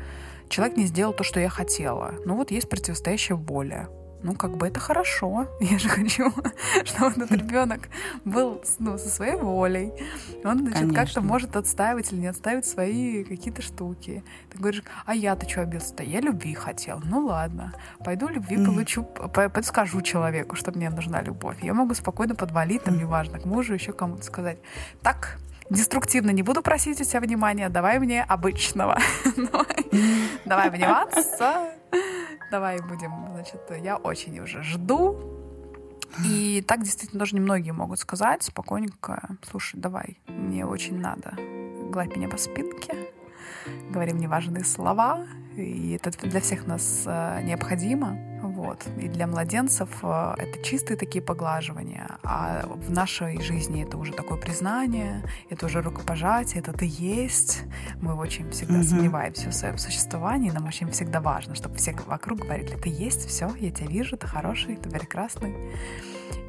Человек 0.49 0.77
не 0.77 0.85
сделал 0.85 1.13
то, 1.13 1.23
что 1.23 1.39
я 1.39 1.49
хотела. 1.49 2.13
Ну 2.25 2.35
вот 2.35 2.51
есть 2.51 2.69
противостоящая 2.69 3.35
воля 3.35 3.89
ну, 4.23 4.33
как 4.35 4.57
бы 4.57 4.67
это 4.67 4.79
хорошо. 4.79 5.47
Я 5.59 5.77
же 5.77 5.89
хочу, 5.89 6.31
чтобы 6.85 7.11
этот 7.11 7.31
ребенок 7.31 7.89
был 8.25 8.63
ну, 8.79 8.97
со 8.97 9.09
своей 9.09 9.35
волей. 9.35 9.91
Он, 10.43 10.59
значит, 10.59 10.95
как-то 10.95 11.21
может 11.21 11.55
отстаивать 11.55 12.11
или 12.11 12.21
не 12.21 12.27
отставить 12.27 12.65
свои 12.65 13.23
какие-то 13.23 13.61
штуки. 13.61 14.23
Ты 14.49 14.57
говоришь, 14.57 14.83
а 15.05 15.13
я-то 15.13 15.47
что 15.47 15.61
обиделся-то? 15.61 16.03
Я 16.03 16.21
любви 16.21 16.53
хотел. 16.53 17.01
Ну 17.03 17.25
ладно, 17.25 17.73
пойду 18.03 18.27
любви 18.27 18.57
получу, 18.57 19.03
пойду 19.03 19.63
скажу 19.63 20.01
человеку, 20.01 20.55
что 20.55 20.71
мне 20.71 20.89
нужна 20.89 21.21
любовь. 21.21 21.57
Я 21.61 21.73
могу 21.73 21.93
спокойно 21.93 22.35
подвалить, 22.35 22.83
там, 22.83 22.97
неважно, 22.97 23.39
к 23.39 23.45
мужу, 23.45 23.73
еще 23.73 23.93
кому-то 23.93 24.23
сказать. 24.23 24.57
Так, 25.01 25.37
деструктивно 25.69 26.31
не 26.31 26.43
буду 26.43 26.61
просить 26.61 27.01
у 27.01 27.03
тебя 27.03 27.19
внимания, 27.19 27.69
давай 27.69 27.99
мне 27.99 28.23
обычного. 28.23 28.99
Давай 30.45 30.69
обниматься. 30.69 31.73
Давай 32.51 32.79
будем, 32.81 33.11
значит, 33.31 33.61
я 33.81 33.97
очень 33.97 34.39
уже 34.39 34.63
жду. 34.63 35.33
И 36.23 36.63
так 36.67 36.83
действительно 36.83 37.19
тоже 37.19 37.35
немногие 37.35 37.73
могут 37.73 37.99
сказать 37.99 38.43
спокойненько, 38.43 39.37
слушай, 39.49 39.79
давай, 39.79 40.19
мне 40.27 40.65
очень 40.65 40.99
надо. 40.99 41.33
Гладь 41.91 42.15
меня 42.15 42.29
по 42.29 42.37
спинке, 42.37 43.09
говори 43.89 44.13
мне 44.13 44.27
важные 44.27 44.63
слова, 44.63 45.25
и 45.55 45.99
это 45.99 46.11
для 46.27 46.39
всех 46.39 46.67
нас 46.67 47.03
э, 47.05 47.41
необходимо. 47.43 48.17
Вот. 48.73 49.03
И 49.03 49.07
для 49.07 49.27
младенцев 49.27 49.89
э, 50.01 50.33
это 50.37 50.63
чистые 50.63 50.97
такие 50.97 51.21
поглаживания, 51.23 52.17
а 52.23 52.63
в 52.65 52.91
нашей 52.91 53.39
жизни 53.41 53.83
это 53.83 53.97
уже 53.97 54.13
такое 54.13 54.39
признание, 54.39 55.23
это 55.49 55.67
уже 55.67 55.81
рукопожатие, 55.81 56.61
это 56.61 56.73
ты 56.73 56.85
есть. 56.89 57.63
Мы 58.01 58.15
очень 58.15 58.49
всегда 58.49 58.79
mm-hmm. 58.79 58.83
сомневаемся 58.83 59.49
в 59.49 59.53
своем 59.53 59.77
существовании, 59.77 60.49
нам 60.49 60.65
очень 60.65 60.89
всегда 60.89 61.21
важно, 61.21 61.53
чтобы 61.53 61.75
все 61.75 61.95
вокруг 62.07 62.39
говорили, 62.39 62.75
ты 62.75 62.89
есть, 62.89 63.27
все, 63.27 63.51
я 63.59 63.69
тебя 63.69 63.87
вижу, 63.87 64.17
ты 64.17 64.25
хороший, 64.25 64.75
ты 64.77 64.89
прекрасный. 64.89 65.53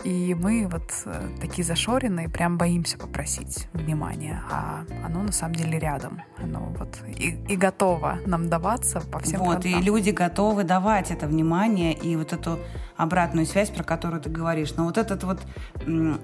И 0.04 0.34
мы 0.34 0.68
вот 0.70 0.92
э, 1.06 1.28
такие 1.40 1.64
зашоренные, 1.64 2.28
прям 2.28 2.58
боимся 2.58 2.98
попросить 2.98 3.68
внимания, 3.72 4.42
а 4.50 4.84
оно 5.04 5.22
на 5.22 5.32
самом 5.32 5.54
деле 5.54 5.78
рядом. 5.78 6.22
Оно 6.36 6.72
вот 6.78 6.98
и, 7.06 7.38
и 7.48 7.56
готово 7.56 8.18
нам 8.26 8.48
даваться 8.48 9.00
по 9.00 9.18
всем 9.20 9.40
Вот, 9.40 9.62
фронтам. 9.62 9.80
и 9.80 9.82
люди 9.82 10.10
готовы 10.10 10.64
давать 10.64 11.10
это 11.10 11.26
внимание 11.26 11.94
и 11.94 12.16
вот 12.16 12.32
эту 12.32 12.58
обратную 12.96 13.46
связь, 13.46 13.70
про 13.70 13.82
которую 13.82 14.20
ты 14.20 14.30
говоришь. 14.30 14.74
Но 14.76 14.84
вот 14.84 14.98
этот 14.98 15.24
вот 15.24 15.40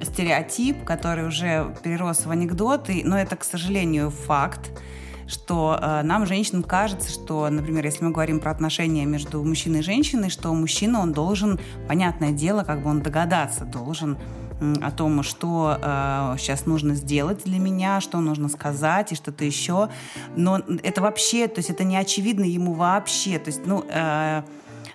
стереотип, 0.02 0.84
который 0.84 1.26
уже 1.26 1.74
перерос 1.82 2.26
в 2.26 2.30
анекдоты, 2.30 3.02
но 3.04 3.18
это, 3.18 3.36
к 3.36 3.44
сожалению, 3.44 4.10
факт, 4.10 4.70
что 5.30 5.78
э, 5.80 6.02
нам, 6.02 6.26
женщинам, 6.26 6.62
кажется, 6.62 7.10
что, 7.10 7.48
например, 7.48 7.84
если 7.84 8.04
мы 8.04 8.10
говорим 8.10 8.40
про 8.40 8.50
отношения 8.50 9.04
между 9.06 9.42
мужчиной 9.42 9.80
и 9.80 9.82
женщиной, 9.82 10.28
что 10.28 10.52
мужчина, 10.52 11.00
он 11.00 11.12
должен, 11.12 11.60
понятное 11.86 12.32
дело, 12.32 12.64
как 12.64 12.82
бы 12.82 12.90
он 12.90 13.00
догадаться 13.00 13.64
должен 13.64 14.18
о 14.82 14.90
том, 14.90 15.22
что 15.22 15.78
э, 15.80 16.34
сейчас 16.38 16.66
нужно 16.66 16.94
сделать 16.94 17.44
для 17.44 17.58
меня, 17.58 18.00
что 18.00 18.20
нужно 18.20 18.48
сказать 18.48 19.12
и 19.12 19.14
что-то 19.14 19.44
еще. 19.44 19.88
Но 20.36 20.60
это 20.82 21.00
вообще, 21.00 21.48
то 21.48 21.60
есть 21.60 21.70
это 21.70 21.84
не 21.84 21.96
очевидно 21.96 22.44
ему 22.44 22.74
вообще. 22.74 23.38
То 23.38 23.48
есть, 23.48 23.62
ну, 23.64 23.84
э, 23.88 24.42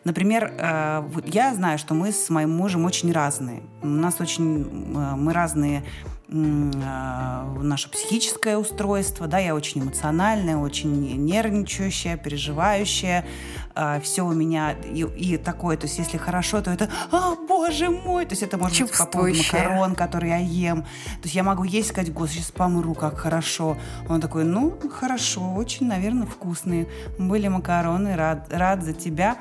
например, 0.04 0.54
э, 0.56 1.04
я 1.26 1.54
знаю, 1.56 1.80
что 1.80 1.96
мы 1.96 2.12
с 2.12 2.30
моим 2.30 2.52
мужем 2.52 2.86
очень 2.86 3.12
разные. 3.12 3.64
У 3.82 3.88
нас 3.88 4.20
очень, 4.20 4.94
э, 4.96 5.16
мы 5.16 5.34
разные 5.34 5.84
наше 6.28 7.90
психическое 7.90 8.58
устройство, 8.58 9.28
да, 9.28 9.40
я 9.40 9.56
очень 9.56 9.82
эмоциональная, 9.82 10.58
очень 10.58 11.24
нервничающая, 11.24 12.18
переживающая, 12.18 13.26
а, 13.76 14.00
все 14.00 14.24
у 14.24 14.34
меня 14.34 14.72
и, 14.72 15.02
и 15.02 15.38
такое, 15.38 15.78
то 15.78 15.86
есть 15.86 15.98
если 16.00 16.18
хорошо, 16.18 16.62
то 16.62 16.72
это, 16.72 16.90
а, 17.12 17.36
боже 17.36 17.90
мой, 17.90 18.26
то 18.26 18.32
есть 18.32 18.44
это 18.44 18.58
может 18.58 18.82
быть 18.82 18.98
по 18.98 19.06
поводу 19.06 19.38
макарон, 19.38 19.96
которые 19.96 20.32
я 20.32 20.38
ем, 20.38 20.84
то 20.84 21.24
есть 21.24 21.36
я 21.36 21.44
могу 21.44 21.64
есть, 21.64 21.90
сказать, 21.90 22.12
господи, 22.14 22.40
сейчас 22.40 22.52
помру, 22.52 22.94
как 22.94 23.18
хорошо. 23.18 23.78
Он 24.08 24.22
такой, 24.22 24.44
ну, 24.46 24.78
хорошо, 24.90 25.54
очень, 25.54 25.88
наверное, 25.88 26.26
вкусные 26.26 26.88
были 27.20 27.48
макароны, 27.48 28.16
рад, 28.16 28.48
рад 28.52 28.84
за 28.84 28.94
тебя, 28.94 29.38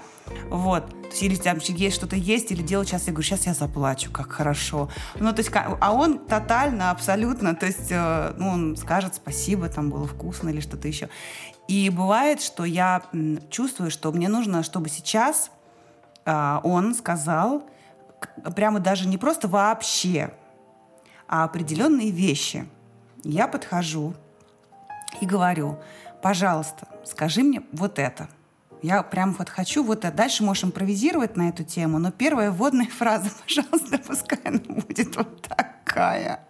вот. 0.48 0.88
То 0.88 1.24
или 1.24 1.36
там 1.36 1.58
есть 1.58 1.96
что-то 1.96 2.16
есть, 2.16 2.50
или 2.50 2.62
делать 2.62 2.88
сейчас, 2.88 3.06
я 3.06 3.12
говорю, 3.12 3.26
сейчас 3.26 3.46
я 3.46 3.54
заплачу, 3.54 4.10
как 4.10 4.32
хорошо. 4.32 4.88
Ну, 5.20 5.32
то 5.32 5.40
есть, 5.40 5.50
а 5.54 5.92
он 5.92 6.18
тотально, 6.18 6.90
абсолютно, 6.90 7.54
то 7.54 7.66
есть, 7.66 7.90
э, 7.90 8.34
ну, 8.36 8.48
он 8.48 8.76
скажет 8.76 9.14
спасибо, 9.14 9.68
там 9.68 9.90
было 9.90 10.06
вкусно 10.06 10.48
или 10.48 10.60
что-то 10.60 10.88
еще. 10.88 11.08
И 11.68 11.88
бывает, 11.90 12.42
что 12.42 12.64
я 12.64 13.02
чувствую, 13.50 13.90
что 13.90 14.12
мне 14.12 14.28
нужно, 14.28 14.62
чтобы 14.62 14.88
сейчас 14.88 15.50
а, 16.24 16.60
он 16.62 16.94
сказал 16.94 17.64
прямо 18.54 18.80
даже 18.80 19.08
не 19.08 19.18
просто 19.18 19.48
вообще, 19.48 20.32
а 21.28 21.44
определенные 21.44 22.10
вещи. 22.10 22.66
Я 23.22 23.48
подхожу 23.48 24.14
и 25.20 25.26
говорю, 25.26 25.78
пожалуйста, 26.22 26.88
скажи 27.04 27.42
мне 27.42 27.62
вот 27.72 27.98
это. 27.98 28.28
Я 28.82 29.02
прям 29.02 29.32
вот 29.32 29.48
хочу 29.48 29.82
вот 29.82 30.04
это. 30.04 30.14
Дальше 30.14 30.44
можешь 30.44 30.64
импровизировать 30.64 31.36
на 31.36 31.48
эту 31.48 31.64
тему, 31.64 31.98
но 31.98 32.10
первая 32.10 32.50
вводная 32.50 32.86
фраза, 32.98 33.30
пожалуйста, 33.42 33.98
пускай 33.98 34.40
она 34.44 34.58
будет 34.58 35.16
вот 35.16 35.42
такая. 35.42 36.40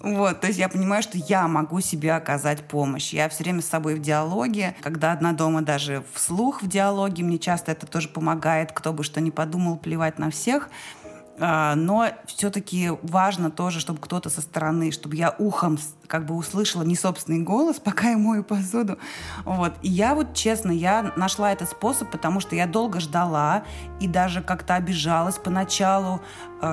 Вот, 0.00 0.40
то 0.40 0.46
есть 0.46 0.58
я 0.58 0.68
понимаю, 0.68 1.02
что 1.02 1.18
я 1.18 1.48
могу 1.48 1.80
себе 1.80 2.12
оказать 2.12 2.62
помощь. 2.68 3.12
Я 3.12 3.28
все 3.28 3.44
время 3.44 3.62
с 3.62 3.66
собой 3.66 3.94
в 3.94 4.00
диалоге. 4.00 4.76
Когда 4.82 5.12
одна 5.12 5.32
дома 5.32 5.62
даже 5.62 6.04
вслух 6.12 6.62
в 6.62 6.68
диалоге, 6.68 7.24
мне 7.24 7.38
часто 7.38 7.72
это 7.72 7.86
тоже 7.86 8.08
помогает. 8.08 8.72
Кто 8.72 8.92
бы 8.92 9.02
что 9.02 9.20
ни 9.20 9.30
подумал, 9.30 9.76
плевать 9.76 10.18
на 10.18 10.30
всех. 10.30 10.68
А, 11.38 11.74
но 11.74 12.08
все-таки 12.26 12.92
важно 13.02 13.50
тоже, 13.50 13.80
чтобы 13.80 14.00
кто-то 14.00 14.30
со 14.30 14.40
стороны, 14.40 14.90
чтобы 14.90 15.16
я 15.16 15.34
ухом 15.38 15.78
как 16.06 16.24
бы 16.24 16.34
услышала 16.34 16.82
не 16.82 16.96
собственный 16.96 17.42
голос, 17.42 17.76
пока 17.84 18.10
я 18.10 18.18
мою 18.18 18.42
посуду. 18.42 18.98
Вот. 19.44 19.74
И 19.82 19.88
я 19.88 20.14
вот, 20.14 20.34
честно, 20.34 20.70
я 20.70 21.12
нашла 21.16 21.52
этот 21.52 21.70
способ, 21.70 22.10
потому 22.10 22.40
что 22.40 22.56
я 22.56 22.66
долго 22.66 23.00
ждала 23.00 23.64
и 24.00 24.08
даже 24.08 24.40
как-то 24.42 24.74
обижалась 24.76 25.36
поначалу, 25.36 26.20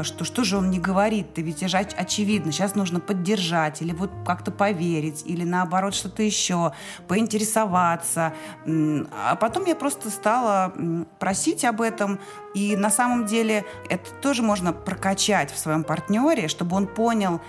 что 0.04 0.24
что 0.24 0.44
же 0.44 0.58
он 0.58 0.70
не 0.70 0.80
говорит, 0.80 1.34
ты 1.34 1.42
ведь 1.42 1.62
же 1.68 1.78
очевидно, 1.78 2.52
сейчас 2.52 2.76
нужно 2.76 3.00
поддержать 3.00 3.82
или 3.82 3.94
вот 3.94 4.12
как-то 4.26 4.52
поверить, 4.52 5.24
или 5.26 5.44
наоборот 5.44 5.94
что-то 5.94 6.24
еще, 6.24 6.74
поинтересоваться. 7.08 8.34
А 8.66 9.36
потом 9.36 9.66
я 9.66 9.76
просто 9.76 10.10
стала 10.10 10.74
просить 11.20 11.66
об 11.66 11.82
этом, 11.82 12.20
и 12.54 12.76
на 12.76 12.90
самом 12.90 13.26
деле 13.26 13.66
это 13.90 14.10
тоже 14.22 14.44
можно 14.44 14.74
прокачать 14.74 15.52
в 15.52 15.58
своем 15.58 15.84
партнере, 15.84 16.48
чтобы 16.48 16.76
он 16.76 16.88
понял, 16.88 17.42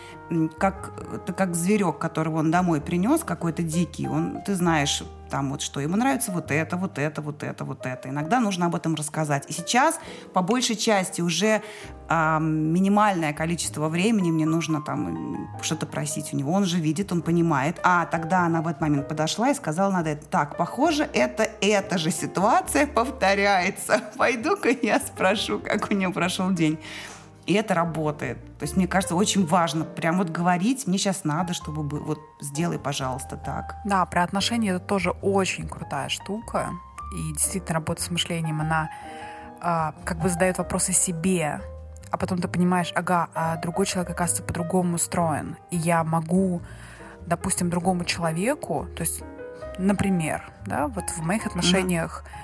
как, 0.58 0.92
как 1.36 1.54
зверек, 1.54 1.98
которого 1.98 2.38
он 2.38 2.50
домой 2.50 2.80
принес, 2.80 3.22
какой-то 3.24 3.62
дикий, 3.62 4.08
он, 4.08 4.42
ты 4.44 4.54
знаешь, 4.54 5.02
там 5.30 5.50
вот 5.50 5.62
что, 5.62 5.80
ему 5.80 5.96
нравится 5.96 6.30
вот 6.30 6.50
это, 6.50 6.76
вот 6.76 6.98
это, 6.98 7.20
вот 7.20 7.42
это, 7.42 7.64
вот 7.64 7.86
это. 7.86 8.08
Иногда 8.08 8.40
нужно 8.40 8.66
об 8.66 8.76
этом 8.76 8.94
рассказать. 8.94 9.44
И 9.48 9.52
сейчас, 9.52 9.98
по 10.32 10.42
большей 10.42 10.76
части, 10.76 11.22
уже 11.22 11.60
э, 12.08 12.38
минимальное 12.40 13.32
количество 13.32 13.88
времени 13.88 14.30
мне 14.30 14.46
нужно 14.46 14.80
там 14.80 15.50
что-то 15.60 15.86
просить 15.86 16.32
у 16.32 16.36
него. 16.36 16.52
Он 16.52 16.64
же 16.64 16.78
видит, 16.78 17.10
он 17.10 17.22
понимает. 17.22 17.80
А 17.82 18.06
тогда 18.06 18.46
она 18.46 18.62
в 18.62 18.68
этот 18.68 18.80
момент 18.80 19.08
подошла 19.08 19.50
и 19.50 19.54
сказала, 19.54 19.90
надо 19.90 20.10
это. 20.10 20.24
Так, 20.26 20.56
похоже, 20.56 21.08
это 21.12 21.48
эта 21.60 21.98
же 21.98 22.12
ситуация 22.12 22.86
повторяется. 22.86 24.02
Пойду-ка 24.16 24.68
я 24.82 25.00
спрошу, 25.00 25.58
как 25.58 25.90
у 25.90 25.94
него 25.94 26.12
прошел 26.12 26.52
день. 26.52 26.78
И 27.46 27.52
это 27.52 27.74
работает. 27.74 28.38
То 28.58 28.62
есть, 28.62 28.76
мне 28.76 28.86
кажется, 28.86 29.14
очень 29.14 29.46
важно 29.46 29.84
прям 29.84 30.18
вот 30.18 30.30
говорить, 30.30 30.86
мне 30.86 30.98
сейчас 30.98 31.24
надо, 31.24 31.52
чтобы 31.52 31.82
бы, 31.82 32.00
вот 32.00 32.18
сделай, 32.40 32.78
пожалуйста, 32.78 33.36
так. 33.36 33.76
Да, 33.84 34.04
про 34.06 34.22
отношения 34.22 34.70
это 34.70 34.80
тоже 34.80 35.10
очень 35.10 35.68
крутая 35.68 36.08
штука. 36.08 36.70
И 37.14 37.32
действительно, 37.32 37.74
работа 37.74 38.02
с 38.02 38.10
мышлением, 38.10 38.60
она 38.60 38.90
а, 39.60 39.94
как 40.04 40.18
бы 40.18 40.28
задает 40.28 40.58
вопросы 40.58 40.92
себе, 40.92 41.60
а 42.10 42.16
потом 42.16 42.40
ты 42.40 42.48
понимаешь, 42.48 42.92
ага, 42.94 43.28
а 43.34 43.56
другой 43.56 43.86
человек, 43.86 44.10
оказывается, 44.10 44.42
по-другому 44.42 44.94
устроен. 44.94 45.56
И 45.70 45.76
я 45.76 46.02
могу, 46.02 46.62
допустим, 47.26 47.68
другому 47.68 48.04
человеку, 48.04 48.86
то 48.96 49.02
есть, 49.02 49.22
например, 49.78 50.50
да, 50.64 50.88
вот 50.88 51.10
в 51.10 51.20
моих 51.22 51.46
отношениях 51.46 52.24
mm-hmm 52.24 52.43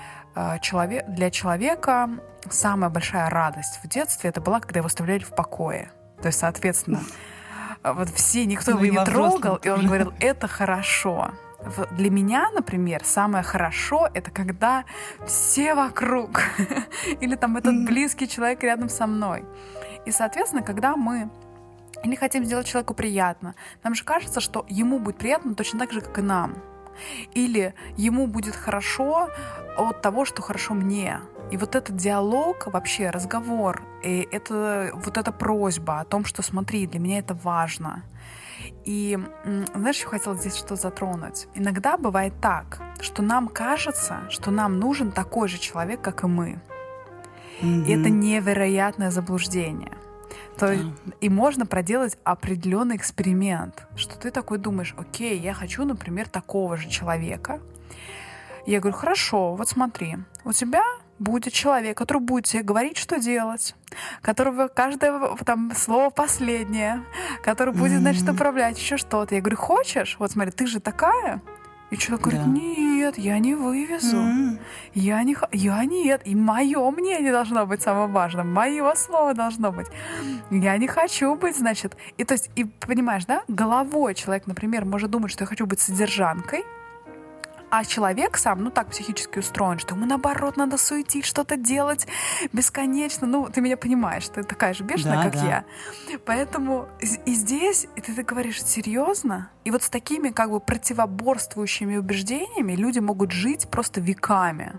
человек, 0.61 1.05
для 1.07 1.29
человека 1.29 2.09
самая 2.49 2.89
большая 2.89 3.29
радость 3.29 3.79
в 3.83 3.87
детстве 3.87 4.29
это 4.29 4.41
была, 4.41 4.59
когда 4.59 4.79
его 4.79 4.87
оставляли 4.87 5.23
в 5.23 5.35
покое. 5.35 5.91
То 6.21 6.27
есть, 6.27 6.39
соответственно, 6.39 7.01
вот 7.83 8.09
все, 8.09 8.45
никто 8.45 8.71
ну, 8.71 8.83
его 8.83 8.99
не 8.99 9.05
трогал, 9.05 9.55
и 9.57 9.69
он 9.69 9.85
говорил, 9.85 10.13
это 10.19 10.47
хорошо. 10.47 11.31
Для 11.91 12.09
меня, 12.09 12.49
например, 12.51 13.01
самое 13.03 13.43
хорошо 13.43 14.09
это 14.13 14.31
когда 14.31 14.85
все 15.25 15.75
вокруг, 15.75 16.41
или 17.21 17.35
там 17.35 17.57
этот 17.57 17.85
близкий 17.85 18.27
человек 18.27 18.63
рядом 18.63 18.89
со 18.89 19.05
мной. 19.05 19.45
И, 20.05 20.11
соответственно, 20.11 20.63
когда 20.63 20.95
мы 20.95 21.29
или 22.03 22.15
хотим 22.15 22.45
сделать 22.45 22.65
человеку 22.65 22.95
приятно, 22.95 23.53
нам 23.83 23.93
же 23.93 24.03
кажется, 24.03 24.39
что 24.39 24.65
ему 24.69 24.97
будет 24.97 25.17
приятно 25.17 25.53
точно 25.53 25.79
так 25.79 25.91
же, 25.91 26.01
как 26.01 26.17
и 26.17 26.21
нам. 26.21 26.55
Или 27.33 27.73
ему 27.97 28.27
будет 28.27 28.55
хорошо 28.55 29.29
от 29.77 30.01
того, 30.01 30.25
что 30.25 30.41
хорошо 30.41 30.73
мне. 30.73 31.19
И 31.51 31.57
вот 31.57 31.75
этот 31.75 31.97
диалог, 31.97 32.67
вообще 32.67 33.09
разговор, 33.09 33.83
и 34.03 34.27
это, 34.31 34.91
вот 34.93 35.17
эта 35.17 35.31
просьба 35.31 35.99
о 35.99 36.05
том, 36.05 36.23
что 36.23 36.41
смотри, 36.41 36.87
для 36.87 36.99
меня 36.99 37.19
это 37.19 37.33
важно. 37.33 38.03
И 38.85 39.19
знаешь, 39.75 39.99
я 39.99 40.07
хотела 40.07 40.35
здесь 40.35 40.55
что 40.55 40.75
затронуть. 40.75 41.47
Иногда 41.53 41.97
бывает 41.97 42.33
так, 42.41 42.81
что 43.01 43.21
нам 43.21 43.47
кажется, 43.47 44.21
что 44.29 44.51
нам 44.51 44.79
нужен 44.79 45.11
такой 45.11 45.47
же 45.49 45.57
человек, 45.57 46.01
как 46.01 46.23
и 46.23 46.27
мы. 46.27 46.61
Mm-hmm. 47.61 47.85
И 47.85 47.91
это 47.91 48.09
невероятное 48.09 49.11
заблуждение. 49.11 49.91
То 50.57 50.75
да. 50.75 50.83
и 51.19 51.29
можно 51.29 51.65
проделать 51.65 52.17
определенный 52.23 52.95
эксперимент, 52.95 53.87
что 53.95 54.17
ты 54.17 54.31
такой 54.31 54.57
думаешь, 54.57 54.93
окей, 54.97 55.39
я 55.39 55.53
хочу, 55.53 55.85
например, 55.85 56.29
такого 56.29 56.77
же 56.77 56.89
человека. 56.89 57.59
Я 58.65 58.79
говорю, 58.79 58.95
хорошо, 58.95 59.55
вот 59.55 59.69
смотри, 59.69 60.17
у 60.45 60.53
тебя 60.53 60.83
будет 61.21 61.53
человек, 61.53 61.97
который 61.97 62.21
будет 62.21 62.45
тебе 62.45 62.63
говорить, 62.63 62.97
что 62.97 63.19
делать, 63.19 63.75
которого 64.21 64.67
каждое 64.67 65.35
там 65.45 65.71
слово 65.75 66.09
последнее, 66.09 67.03
который 67.43 67.73
будет, 67.73 67.99
значит, 67.99 68.27
управлять 68.27 68.77
еще 68.77 68.97
что-то. 68.97 69.35
Я 69.35 69.41
говорю, 69.41 69.57
хочешь? 69.57 70.15
Вот 70.19 70.31
смотри, 70.31 70.51
ты 70.51 70.65
же 70.67 70.79
такая, 70.79 71.41
и 71.91 71.97
человек 71.97 72.25
говорит, 72.25 72.41
да. 72.45 72.49
нет, 72.49 73.17
я 73.17 73.37
не 73.39 73.53
вывезу. 73.53 74.15
Mm-hmm. 74.15 74.59
Я 74.93 75.23
не, 75.23 75.35
я 75.51 75.83
нет. 75.83 76.21
И 76.23 76.35
мое 76.35 76.89
мнение 76.89 77.33
должно 77.33 77.65
быть 77.65 77.81
самым 77.81 78.13
важным. 78.13 78.51
Мое 78.51 78.95
слово 78.95 79.33
должно 79.33 79.73
быть. 79.73 79.87
Я 80.49 80.77
не 80.77 80.87
хочу 80.87 81.35
быть, 81.35 81.57
значит. 81.57 81.97
И 82.17 82.23
то 82.23 82.33
есть, 82.33 82.49
и 82.55 82.63
понимаешь, 82.63 83.25
да, 83.25 83.43
головой 83.49 84.15
человек, 84.15 84.47
например, 84.47 84.85
может 84.85 85.11
думать, 85.11 85.31
что 85.31 85.43
я 85.43 85.47
хочу 85.47 85.65
быть 85.65 85.81
содержанкой, 85.81 86.63
а 87.71 87.85
человек 87.85 88.37
сам, 88.37 88.63
ну 88.63 88.69
так 88.69 88.89
психически 88.89 89.39
устроен, 89.39 89.79
что 89.79 89.95
ему 89.95 90.05
наоборот 90.05 90.57
надо 90.57 90.77
суетить, 90.77 91.25
что-то 91.25 91.55
делать 91.55 92.05
бесконечно. 92.51 93.25
Ну, 93.25 93.49
ты 93.49 93.61
меня 93.61 93.77
понимаешь, 93.77 94.27
ты 94.27 94.43
такая 94.43 94.73
же 94.73 94.83
бешеная, 94.83 95.15
да, 95.15 95.23
как 95.23 95.33
да. 95.33 95.45
я. 95.47 96.17
Поэтому 96.25 96.89
и 96.99 97.33
здесь, 97.33 97.87
и 97.95 98.01
ты, 98.01 98.13
ты 98.13 98.23
говоришь, 98.23 98.61
серьезно? 98.61 99.49
И 99.63 99.71
вот 99.71 99.83
с 99.83 99.89
такими 99.89 100.29
как 100.29 100.51
бы 100.51 100.59
противоборствующими 100.59 101.95
убеждениями 101.95 102.73
люди 102.73 102.99
могут 102.99 103.31
жить 103.31 103.69
просто 103.69 104.01
веками. 104.01 104.73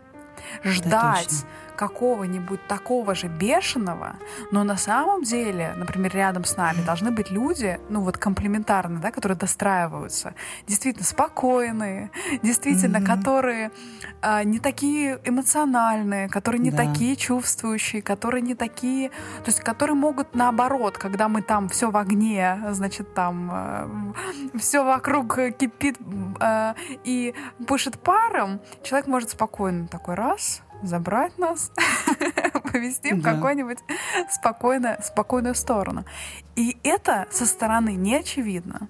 Ждать 0.62 1.46
какого-нибудь 1.76 2.66
такого 2.66 3.14
же 3.14 3.28
бешеного, 3.28 4.16
но 4.50 4.64
на 4.64 4.76
самом 4.76 5.22
деле, 5.22 5.72
например, 5.76 6.14
рядом 6.14 6.44
с 6.44 6.56
нами 6.56 6.82
должны 6.84 7.10
быть 7.10 7.30
люди, 7.30 7.80
ну 7.88 8.02
вот 8.02 8.18
комплементарные, 8.18 9.00
да, 9.00 9.10
которые 9.10 9.36
достраиваются, 9.38 10.34
действительно 10.66 11.04
спокойные, 11.04 12.10
действительно, 12.42 12.98
mm-hmm. 12.98 13.16
которые 13.16 13.70
а, 14.20 14.44
не 14.44 14.58
такие 14.58 15.20
эмоциональные, 15.24 16.28
которые 16.28 16.60
не 16.60 16.70
да. 16.70 16.78
такие 16.78 17.16
чувствующие, 17.16 18.02
которые 18.02 18.42
не 18.42 18.54
такие, 18.54 19.08
то 19.08 19.46
есть 19.46 19.60
которые 19.60 19.96
могут 19.96 20.34
наоборот, 20.34 20.98
когда 20.98 21.28
мы 21.28 21.42
там 21.42 21.68
все 21.68 21.90
в 21.90 21.96
огне, 21.96 22.58
значит 22.70 23.14
там 23.14 23.50
э, 23.52 24.12
все 24.58 24.84
вокруг 24.84 25.38
кипит 25.58 25.98
э, 26.40 26.74
и 27.04 27.34
пышет 27.66 27.98
паром, 27.98 28.60
человек 28.82 29.06
может 29.06 29.30
спокойно 29.30 29.86
такой 29.88 30.14
раз 30.14 30.62
забрать 30.82 31.38
нас, 31.38 31.72
повести 32.72 33.14
в 33.14 33.22
какую-нибудь 33.22 33.78
спокойно, 34.30 34.98
спокойную 35.02 35.54
сторону. 35.54 36.04
И 36.56 36.76
это 36.82 37.26
со 37.30 37.46
стороны 37.46 37.94
не 37.94 38.16
очевидно. 38.16 38.88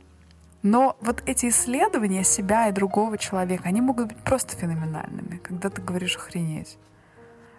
Но 0.63 0.97
вот 1.01 1.23
эти 1.27 1.49
исследования 1.49 2.23
себя 2.23 2.69
и 2.69 2.73
другого 2.73 3.19
человека, 3.19 3.65
они 3.65 3.81
могут 3.81 4.09
быть 4.09 4.19
просто 4.19 4.57
феноменальными, 4.57 5.39
когда 5.39 5.71
ты 5.71 5.83
говоришь 5.83 6.17
охренеть. 6.17 6.79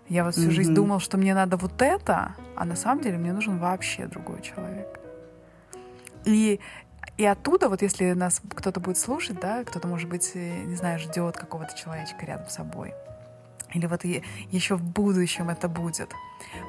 Я 0.07 0.23
вот 0.23 0.35
всю 0.35 0.47
mm-hmm. 0.47 0.51
жизнь 0.51 0.73
думал, 0.73 0.99
что 0.99 1.17
мне 1.17 1.33
надо 1.33 1.57
вот 1.57 1.81
это, 1.81 2.35
а 2.55 2.65
на 2.65 2.75
самом 2.75 3.03
деле 3.03 3.17
мне 3.17 3.33
нужен 3.33 3.57
вообще 3.57 4.05
другой 4.07 4.41
человек. 4.41 4.99
И, 6.25 6.59
и 7.17 7.25
оттуда, 7.25 7.69
вот 7.69 7.81
если 7.81 8.11
нас 8.13 8.41
кто-то 8.55 8.79
будет 8.79 8.97
слушать, 8.97 9.39
да, 9.39 9.63
кто-то, 9.63 9.87
может 9.87 10.09
быть, 10.09 10.31
э, 10.35 10.63
не 10.63 10.75
знаю, 10.75 10.99
ждет 10.99 11.37
какого-то 11.37 11.77
человечка 11.77 12.25
рядом 12.25 12.47
с 12.47 12.53
собой, 12.53 12.93
или 13.73 13.85
вот 13.87 14.03
еще 14.03 14.75
в 14.75 14.83
будущем 14.83 15.49
это 15.49 15.67
будет. 15.67 16.13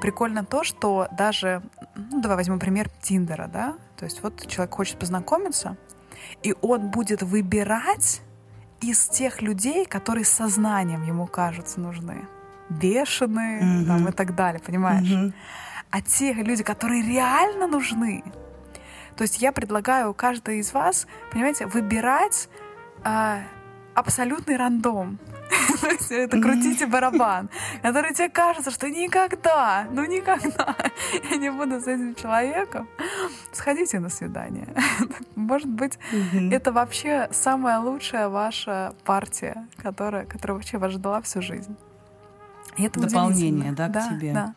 Прикольно 0.01 0.45
то, 0.45 0.65
что 0.65 1.09
даже, 1.13 1.63
ну, 1.95 2.21
давай 2.21 2.37
возьмем 2.37 2.59
пример 2.59 2.89
Тиндера, 3.01 3.49
да, 3.49 3.75
то 3.97 4.05
есть 4.05 4.23
вот 4.23 4.47
человек 4.47 4.75
хочет 4.75 4.99
познакомиться, 4.99 5.77
и 6.43 6.55
он 6.63 6.91
будет 6.91 7.23
выбирать 7.23 8.23
из 8.81 9.09
тех 9.09 9.43
людей, 9.43 9.87
которые 9.87 10.25
сознанием 10.25 11.03
ему 11.03 11.27
кажутся 11.27 11.81
нужны. 11.81 12.27
Бешеные 12.69 13.63
mm-hmm. 13.63 13.87
там, 13.87 14.09
и 14.09 14.13
так 14.13 14.35
далее, 14.35 14.61
понимаешь? 14.61 15.09
Mm-hmm. 15.09 15.33
А 15.91 16.01
те 16.01 16.33
люди, 16.33 16.63
которые 16.63 17.03
реально 17.03 17.67
нужны. 17.67 18.25
То 19.17 19.23
есть 19.23 19.41
я 19.41 19.53
предлагаю 19.53 20.13
каждой 20.13 20.59
из 20.59 20.73
вас, 20.73 21.07
понимаете, 21.31 21.67
выбирать 21.67 22.49
а, 23.05 23.43
абсолютный 23.95 24.57
рандом. 24.57 25.19
Это 26.11 26.41
крутите 26.41 26.87
барабан, 26.87 27.49
который 27.83 28.15
тебе 28.15 28.29
кажется, 28.29 28.71
что 28.71 28.89
никогда, 28.89 29.87
ну 29.91 30.05
никогда 30.05 30.77
я 31.31 31.37
не 31.37 31.51
буду 31.51 31.81
с 31.81 31.87
этим 31.87 32.15
человеком. 32.15 32.89
Сходите 33.53 33.99
на 34.01 34.09
свидание. 34.09 34.69
Может 35.35 35.69
быть, 35.69 35.99
это 36.51 36.73
вообще 36.73 37.29
самая 37.33 37.79
лучшая 37.79 38.29
ваша 38.29 38.95
партия, 39.05 39.67
которая, 39.83 40.25
которая 40.25 40.57
вообще 40.59 40.79
вас 40.79 40.93
ждала 40.93 41.21
всю 41.23 41.43
жизнь. 41.43 41.77
И 42.77 42.85
это 42.85 43.01
Дополнение, 43.01 43.73
да, 43.73 43.89
к 43.89 44.09
тебе. 44.09 44.33
Да. 44.33 44.55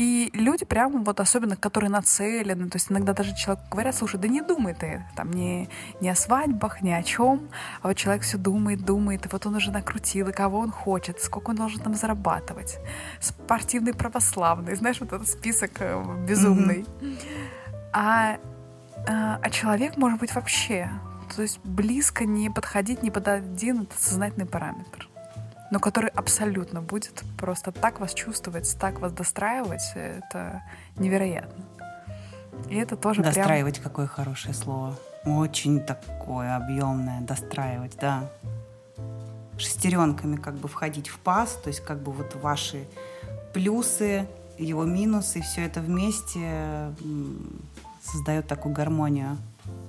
И 0.00 0.30
люди 0.32 0.64
прямо 0.64 1.00
вот 1.00 1.20
особенно, 1.20 1.56
которые 1.56 1.90
нацелены, 1.90 2.70
то 2.70 2.76
есть 2.76 2.90
иногда 2.90 3.12
даже 3.12 3.36
человек 3.36 3.62
говорят, 3.70 3.94
слушай, 3.94 4.18
да 4.18 4.28
не 4.28 4.40
думай 4.40 4.72
ты 4.72 5.04
там 5.14 5.30
не, 5.30 5.68
не 6.00 6.08
о 6.08 6.14
свадьбах, 6.14 6.80
ни 6.80 6.88
о 6.88 7.02
чем, 7.02 7.50
а 7.82 7.88
вот 7.88 7.98
человек 7.98 8.22
все 8.22 8.38
думает, 8.38 8.82
думает, 8.82 9.26
и 9.26 9.28
вот 9.30 9.44
он 9.44 9.56
уже 9.56 9.70
накрутил, 9.70 10.30
и 10.30 10.32
кого 10.32 10.60
он 10.60 10.70
хочет, 10.70 11.20
сколько 11.20 11.50
он 11.50 11.56
должен 11.56 11.82
там 11.82 11.94
зарабатывать. 11.94 12.78
Спортивный, 13.20 13.92
православный, 13.92 14.74
знаешь, 14.74 15.00
вот 15.00 15.12
этот 15.12 15.28
список 15.28 15.72
э, 15.80 16.02
безумный. 16.26 16.86
Mm-hmm. 17.00 17.18
А, 17.92 18.38
а, 19.06 19.38
а 19.42 19.50
человек 19.50 19.98
может 19.98 20.18
быть 20.18 20.34
вообще, 20.34 20.88
то 21.36 21.42
есть 21.42 21.60
близко 21.62 22.24
не 22.24 22.48
подходить 22.48 23.02
ни 23.02 23.10
под 23.10 23.28
один 23.28 23.86
сознательный 23.98 24.46
параметр 24.46 25.09
но 25.70 25.78
который 25.78 26.10
абсолютно 26.10 26.82
будет 26.82 27.22
просто 27.38 27.72
так 27.72 28.00
вас 28.00 28.12
чувствовать, 28.12 28.76
так 28.78 29.00
вас 29.00 29.12
достраивать, 29.12 29.92
это 29.94 30.62
невероятно. 30.96 31.64
И 32.68 32.76
это 32.76 32.96
тоже 32.96 33.22
Достраивать 33.22 33.76
прям... 33.76 33.84
какое 33.84 34.06
хорошее 34.06 34.54
слово. 34.54 34.96
Очень 35.24 35.80
такое 35.80 36.56
объемное, 36.56 37.20
достраивать, 37.20 37.96
да. 38.00 38.30
Шестеренками 39.58 40.36
как 40.36 40.54
бы 40.54 40.68
входить 40.68 41.08
в 41.08 41.18
паз, 41.18 41.58
то 41.62 41.68
есть 41.68 41.80
как 41.80 42.02
бы 42.02 42.12
вот 42.12 42.34
ваши 42.36 42.86
плюсы, 43.52 44.26
его 44.58 44.84
минусы, 44.84 45.40
все 45.42 45.66
это 45.66 45.80
вместе 45.80 46.92
создает 48.02 48.46
такую 48.46 48.74
гармонию. 48.74 49.38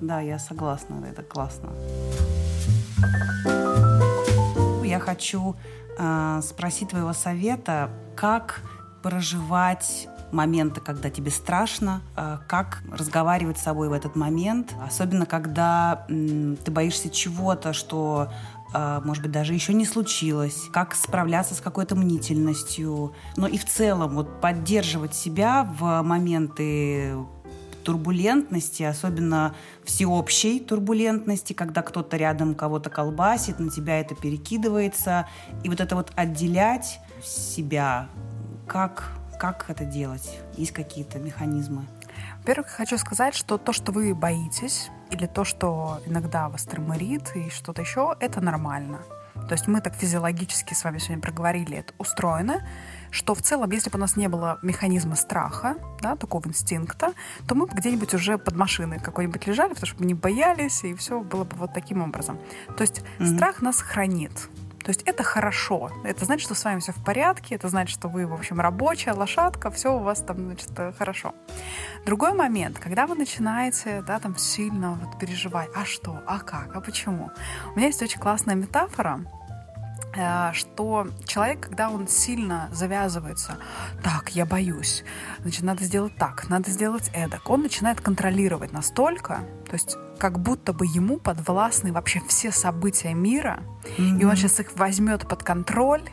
Да, 0.00 0.20
я 0.20 0.38
согласна, 0.38 1.04
это 1.10 1.22
классно 1.22 1.70
я 4.92 5.00
хочу 5.00 5.56
э, 5.98 6.40
спросить 6.42 6.90
твоего 6.90 7.14
совета, 7.14 7.90
как 8.14 8.60
проживать 9.02 10.06
моменты, 10.32 10.80
когда 10.80 11.08
тебе 11.08 11.30
страшно, 11.30 12.02
э, 12.14 12.38
как 12.46 12.82
разговаривать 12.90 13.58
с 13.58 13.62
собой 13.62 13.88
в 13.88 13.92
этот 13.94 14.16
момент, 14.16 14.74
особенно 14.86 15.24
когда 15.24 16.04
ты 16.08 16.70
боишься 16.70 17.08
чего-то, 17.08 17.72
что 17.72 18.28
э, 18.74 19.00
может 19.02 19.22
быть, 19.22 19.32
даже 19.32 19.54
еще 19.54 19.72
не 19.72 19.86
случилось, 19.86 20.64
как 20.72 20.94
справляться 20.94 21.54
с 21.54 21.60
какой-то 21.62 21.96
мнительностью, 21.96 23.14
но 23.36 23.46
и 23.46 23.56
в 23.56 23.64
целом 23.64 24.14
вот 24.14 24.42
поддерживать 24.42 25.14
себя 25.14 25.66
в 25.78 26.02
моменты 26.02 27.14
турбулентности, 27.82 28.82
особенно 28.82 29.54
всеобщей 29.84 30.60
турбулентности, 30.60 31.52
когда 31.52 31.82
кто-то 31.82 32.16
рядом 32.16 32.54
кого-то 32.54 32.90
колбасит, 32.90 33.58
на 33.58 33.70
тебя 33.70 34.00
это 34.00 34.14
перекидывается. 34.14 35.28
И 35.62 35.68
вот 35.68 35.80
это 35.80 35.96
вот 35.96 36.12
отделять 36.16 37.00
себя, 37.22 38.08
как, 38.66 39.12
как 39.38 39.66
это 39.68 39.84
делать? 39.84 40.38
Есть 40.56 40.72
какие-то 40.72 41.18
механизмы? 41.18 41.86
Во-первых, 42.38 42.68
хочу 42.68 42.98
сказать, 42.98 43.34
что 43.34 43.58
то, 43.58 43.72
что 43.72 43.92
вы 43.92 44.14
боитесь, 44.14 44.90
или 45.10 45.26
то, 45.26 45.44
что 45.44 46.00
иногда 46.06 46.48
вас 46.48 46.64
торморит 46.64 47.36
и 47.36 47.50
что-то 47.50 47.82
еще, 47.82 48.16
это 48.18 48.40
нормально. 48.40 49.00
То 49.34 49.52
есть 49.52 49.66
мы 49.66 49.80
так 49.80 49.94
физиологически 49.94 50.74
с 50.74 50.84
вами 50.84 50.98
сегодня 50.98 51.22
проговорили, 51.22 51.78
это 51.78 51.92
устроено, 51.98 52.66
что 53.12 53.34
в 53.34 53.42
целом, 53.42 53.70
если 53.70 53.90
бы 53.90 53.98
у 53.98 54.00
нас 54.00 54.16
не 54.16 54.28
было 54.28 54.58
механизма 54.62 55.14
страха, 55.14 55.76
да, 56.00 56.16
такого 56.16 56.48
инстинкта, 56.48 57.12
то 57.46 57.54
мы 57.54 57.66
бы 57.66 57.74
где-нибудь 57.74 58.14
уже 58.14 58.38
под 58.38 58.56
машиной 58.56 58.98
какой-нибудь 58.98 59.46
лежали, 59.46 59.74
потому 59.74 59.86
что 59.86 60.00
мы 60.00 60.06
не 60.06 60.14
боялись, 60.14 60.82
и 60.82 60.94
все 60.94 61.20
было 61.20 61.44
бы 61.44 61.56
вот 61.56 61.72
таким 61.74 62.02
образом. 62.02 62.38
То 62.76 62.82
есть 62.82 63.02
mm-hmm. 63.18 63.36
страх 63.36 63.62
нас 63.62 63.80
хранит. 63.80 64.32
То 64.82 64.88
есть 64.90 65.02
это 65.02 65.22
хорошо. 65.22 65.92
Это 66.02 66.24
значит, 66.24 66.44
что 66.44 66.54
с 66.54 66.64
вами 66.64 66.80
все 66.80 66.92
в 66.92 67.04
порядке, 67.04 67.54
это 67.54 67.68
значит, 67.68 67.96
что 67.96 68.08
вы, 68.08 68.26
в 68.26 68.32
общем, 68.32 68.58
рабочая 68.58 69.12
лошадка, 69.12 69.70
все 69.70 69.94
у 69.94 69.98
вас 69.98 70.22
там, 70.22 70.38
значит, 70.38 70.70
хорошо. 70.98 71.34
Другой 72.04 72.32
момент, 72.32 72.80
когда 72.80 73.06
вы 73.06 73.14
начинаете, 73.14 74.02
да, 74.04 74.18
там 74.18 74.36
сильно 74.36 74.98
вот 75.00 75.18
переживать, 75.20 75.68
а 75.76 75.84
что, 75.84 76.20
а 76.26 76.40
как, 76.40 76.74
а 76.74 76.80
почему? 76.80 77.30
У 77.72 77.76
меня 77.76 77.86
есть 77.86 78.02
очень 78.02 78.18
классная 78.18 78.56
метафора, 78.56 79.20
Э, 79.20 79.41
что 80.52 81.08
человек, 81.24 81.60
когда 81.60 81.90
он 81.90 82.06
сильно 82.08 82.68
завязывается, 82.72 83.58
так, 84.02 84.30
я 84.30 84.44
боюсь, 84.44 85.04
значит, 85.40 85.62
надо 85.62 85.84
сделать 85.84 86.16
так, 86.16 86.48
надо 86.48 86.70
сделать 86.70 87.10
эдак, 87.14 87.48
он 87.48 87.62
начинает 87.62 88.00
контролировать 88.00 88.72
настолько, 88.72 89.44
то 89.66 89.72
есть 89.72 89.96
как 90.18 90.38
будто 90.38 90.72
бы 90.72 90.86
ему 90.86 91.18
подвластны 91.18 91.92
вообще 91.92 92.20
все 92.28 92.52
события 92.52 93.14
мира, 93.14 93.62
mm-hmm. 93.98 94.20
и 94.20 94.24
он 94.24 94.36
сейчас 94.36 94.60
их 94.60 94.76
возьмет 94.76 95.26
под 95.26 95.42
контроль, 95.42 96.08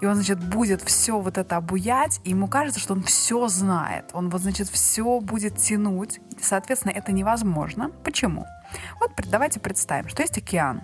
и 0.00 0.06
он, 0.06 0.16
значит, 0.16 0.38
будет 0.38 0.82
все 0.82 1.18
вот 1.18 1.38
это 1.38 1.56
обуять, 1.56 2.20
и 2.24 2.30
ему 2.30 2.48
кажется, 2.48 2.80
что 2.80 2.94
он 2.94 3.02
все 3.02 3.48
знает, 3.48 4.10
он 4.12 4.28
вот, 4.28 4.42
значит, 4.42 4.68
все 4.68 5.20
будет 5.20 5.56
тянуть, 5.56 6.20
соответственно, 6.40 6.92
это 6.92 7.12
невозможно. 7.12 7.90
Почему? 8.04 8.44
Вот 9.00 9.12
давайте 9.30 9.60
представим, 9.60 10.08
что 10.08 10.22
есть 10.22 10.36
океан, 10.36 10.82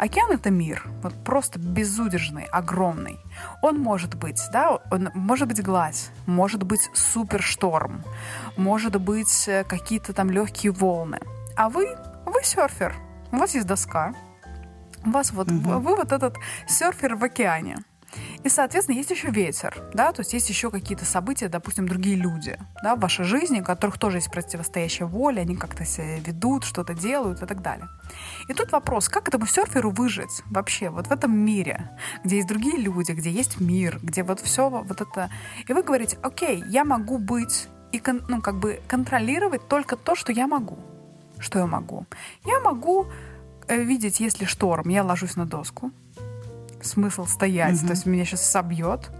Океан— 0.00 0.30
это 0.32 0.50
мир, 0.50 0.82
вот 1.02 1.12
просто 1.24 1.58
безудержный, 1.58 2.44
огромный. 2.44 3.20
Он 3.60 3.78
может 3.78 4.14
быть, 4.14 4.40
да, 4.50 4.78
он 4.90 5.10
может 5.12 5.46
быть 5.46 5.62
гладь, 5.62 6.08
может 6.24 6.62
быть 6.62 6.88
супершторм, 6.94 8.02
может 8.56 8.98
быть 8.98 9.46
э, 9.46 9.62
какие-то 9.62 10.14
там 10.14 10.30
легкие 10.30 10.72
волны. 10.72 11.20
А 11.54 11.68
вы, 11.68 11.98
вы 12.24 12.42
серфер, 12.42 12.96
у 13.30 13.36
вас 13.36 13.54
есть 13.54 13.66
доска, 13.66 14.14
у 15.04 15.10
вас 15.10 15.32
вот, 15.32 15.50
угу. 15.50 15.78
вы 15.80 15.94
вот 15.94 16.12
этот 16.12 16.34
серфер 16.66 17.14
в 17.14 17.22
океане. 17.22 17.76
И, 18.44 18.48
соответственно, 18.48 18.96
есть 18.96 19.10
еще 19.10 19.28
ветер, 19.28 19.82
да, 19.92 20.12
то 20.12 20.20
есть 20.20 20.32
есть 20.32 20.48
еще 20.48 20.70
какие-то 20.70 21.04
события, 21.04 21.48
допустим, 21.48 21.86
другие 21.86 22.16
люди, 22.16 22.58
да, 22.82 22.96
в 22.96 23.00
вашей 23.00 23.24
жизни, 23.24 23.60
у 23.60 23.64
которых 23.64 23.98
тоже 23.98 24.18
есть 24.18 24.30
противостоящая 24.30 25.06
воля, 25.06 25.40
они 25.42 25.56
как-то 25.56 25.84
себя 25.84 26.18
ведут, 26.18 26.64
что-то 26.64 26.94
делают 26.94 27.42
и 27.42 27.46
так 27.46 27.62
далее. 27.62 27.88
И 28.48 28.54
тут 28.54 28.72
вопрос, 28.72 29.08
как 29.08 29.28
этому 29.28 29.46
серферу 29.46 29.90
выжить 29.90 30.42
вообще 30.46 30.90
вот 30.90 31.06
в 31.06 31.12
этом 31.12 31.36
мире, 31.36 31.90
где 32.24 32.36
есть 32.36 32.48
другие 32.48 32.76
люди, 32.76 33.12
где 33.12 33.30
есть 33.30 33.60
мир, 33.60 33.98
где 34.02 34.22
вот 34.22 34.40
все 34.40 34.68
вот 34.68 35.00
это... 35.00 35.30
И 35.68 35.72
вы 35.72 35.82
говорите, 35.82 36.18
окей, 36.22 36.62
я 36.68 36.84
могу 36.84 37.18
быть 37.18 37.68
и, 37.92 38.02
ну, 38.28 38.40
как 38.40 38.56
бы 38.56 38.80
контролировать 38.88 39.68
только 39.68 39.96
то, 39.96 40.14
что 40.14 40.32
я 40.32 40.46
могу. 40.46 40.78
Что 41.38 41.58
я 41.58 41.66
могу? 41.66 42.06
Я 42.44 42.60
могу 42.60 43.06
э, 43.66 43.82
видеть, 43.82 44.20
если 44.20 44.44
шторм, 44.44 44.88
я 44.88 45.02
ложусь 45.02 45.36
на 45.36 45.46
доску, 45.46 45.90
смысл 46.84 47.26
стоять, 47.26 47.78
угу. 47.78 47.86
то 47.86 47.92
есть 47.92 48.06
меня 48.06 48.24
сейчас 48.24 48.48
собьет. 48.48 49.10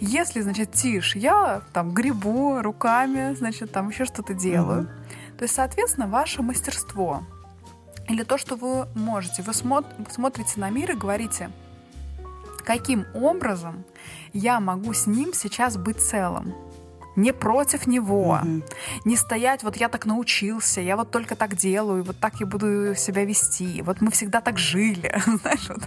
Если, 0.00 0.40
значит, 0.40 0.72
тишь, 0.72 1.16
я 1.16 1.62
там 1.72 1.92
грибу 1.92 2.60
руками, 2.60 3.34
значит, 3.34 3.72
там 3.72 3.88
еще 3.88 4.04
что-то 4.04 4.34
делаю. 4.34 4.82
Угу. 4.82 4.88
То 5.38 5.42
есть, 5.44 5.54
соответственно, 5.54 6.06
ваше 6.06 6.42
мастерство 6.42 7.22
или 8.08 8.24
то, 8.24 8.38
что 8.38 8.56
вы 8.56 8.86
можете, 8.94 9.42
вы 9.42 9.54
смотрите 9.54 10.60
на 10.60 10.70
мир 10.70 10.92
и 10.92 10.96
говорите, 10.96 11.50
каким 12.64 13.06
образом 13.14 13.84
я 14.32 14.60
могу 14.60 14.92
с 14.92 15.06
ним 15.06 15.32
сейчас 15.32 15.76
быть 15.76 16.00
целым 16.00 16.54
не 17.16 17.32
против 17.32 17.86
него, 17.86 18.40
угу. 18.42 18.62
не 19.04 19.16
стоять, 19.16 19.62
вот 19.62 19.76
я 19.76 19.88
так 19.88 20.06
научился, 20.06 20.80
я 20.80 20.96
вот 20.96 21.10
только 21.10 21.36
так 21.36 21.56
делаю, 21.56 22.04
вот 22.04 22.18
так 22.18 22.40
я 22.40 22.46
буду 22.46 22.94
себя 22.94 23.24
вести, 23.24 23.82
вот 23.82 24.00
мы 24.00 24.10
всегда 24.10 24.40
так 24.40 24.58
жили, 24.58 25.14
знаешь, 25.40 25.68
вот. 25.68 25.82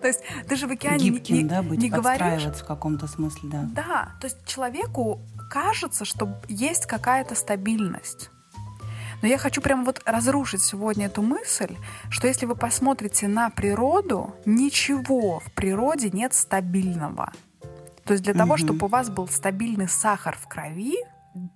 то 0.00 0.06
есть 0.06 0.20
ты 0.48 0.56
же 0.56 0.66
в 0.66 0.70
океане 0.70 1.10
Гибким, 1.10 1.36
не, 1.36 1.44
да, 1.44 1.62
быть, 1.62 1.80
не 1.80 1.90
говоришь... 1.90 2.44
в 2.44 2.64
каком-то 2.64 3.06
смысле, 3.06 3.48
да. 3.50 3.68
Да, 3.72 4.08
то 4.20 4.26
есть 4.26 4.44
человеку 4.46 5.20
кажется, 5.50 6.04
что 6.04 6.28
есть 6.48 6.86
какая-то 6.86 7.34
стабильность. 7.34 8.30
Но 9.20 9.26
я 9.26 9.38
хочу 9.38 9.60
прямо 9.60 9.84
вот 9.84 10.00
разрушить 10.04 10.62
сегодня 10.62 11.06
эту 11.06 11.22
мысль, 11.22 11.74
что 12.08 12.28
если 12.28 12.46
вы 12.46 12.54
посмотрите 12.54 13.26
на 13.26 13.50
природу, 13.50 14.34
ничего 14.44 15.40
в 15.40 15.52
природе 15.52 16.10
нет 16.10 16.34
стабильного. 16.34 17.32
То 18.08 18.14
есть 18.14 18.24
для 18.24 18.32
угу. 18.32 18.38
того, 18.38 18.56
чтобы 18.56 18.86
у 18.86 18.88
вас 18.88 19.10
был 19.10 19.28
стабильный 19.28 19.86
сахар 19.86 20.34
в 20.40 20.48
крови, 20.48 20.96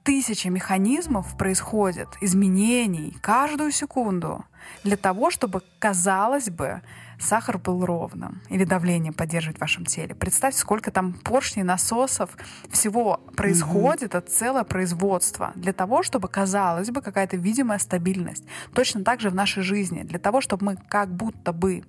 тысячи 0.05 0.49
механизмов 0.49 1.35
происходит, 1.39 2.09
изменений 2.21 3.17
каждую 3.23 3.73
секунду 3.73 4.45
для 4.85 4.99
того, 4.99 5.31
чтобы, 5.31 5.63
казалось 5.79 6.51
бы, 6.51 6.83
сахар 7.19 7.57
был 7.57 7.87
ровным 7.87 8.43
или 8.51 8.65
давление 8.65 9.13
поддерживать 9.13 9.57
в 9.57 9.61
вашем 9.63 9.87
теле. 9.87 10.15
Представьте, 10.15 10.61
сколько 10.61 10.91
там 10.91 11.15
поршней, 11.15 11.63
насосов, 11.63 12.37
всего 12.69 13.17
происходит, 13.35 14.03
mm 14.03 14.07
это 14.07 14.21
целое 14.21 14.65
производство 14.65 15.53
для 15.55 15.73
того, 15.73 16.03
чтобы, 16.03 16.29
казалось 16.29 16.91
бы, 16.91 17.01
какая-то 17.01 17.39
видимая 17.39 17.79
стабильность. 17.79 18.45
Точно 18.75 19.03
так 19.05 19.21
же 19.21 19.31
в 19.31 19.35
нашей 19.35 19.63
жизни. 19.63 20.03
Для 20.03 20.19
того, 20.19 20.43
чтобы 20.43 20.67
мы 20.67 20.77
как 20.77 21.09
будто 21.17 21.55
бы 21.55 21.83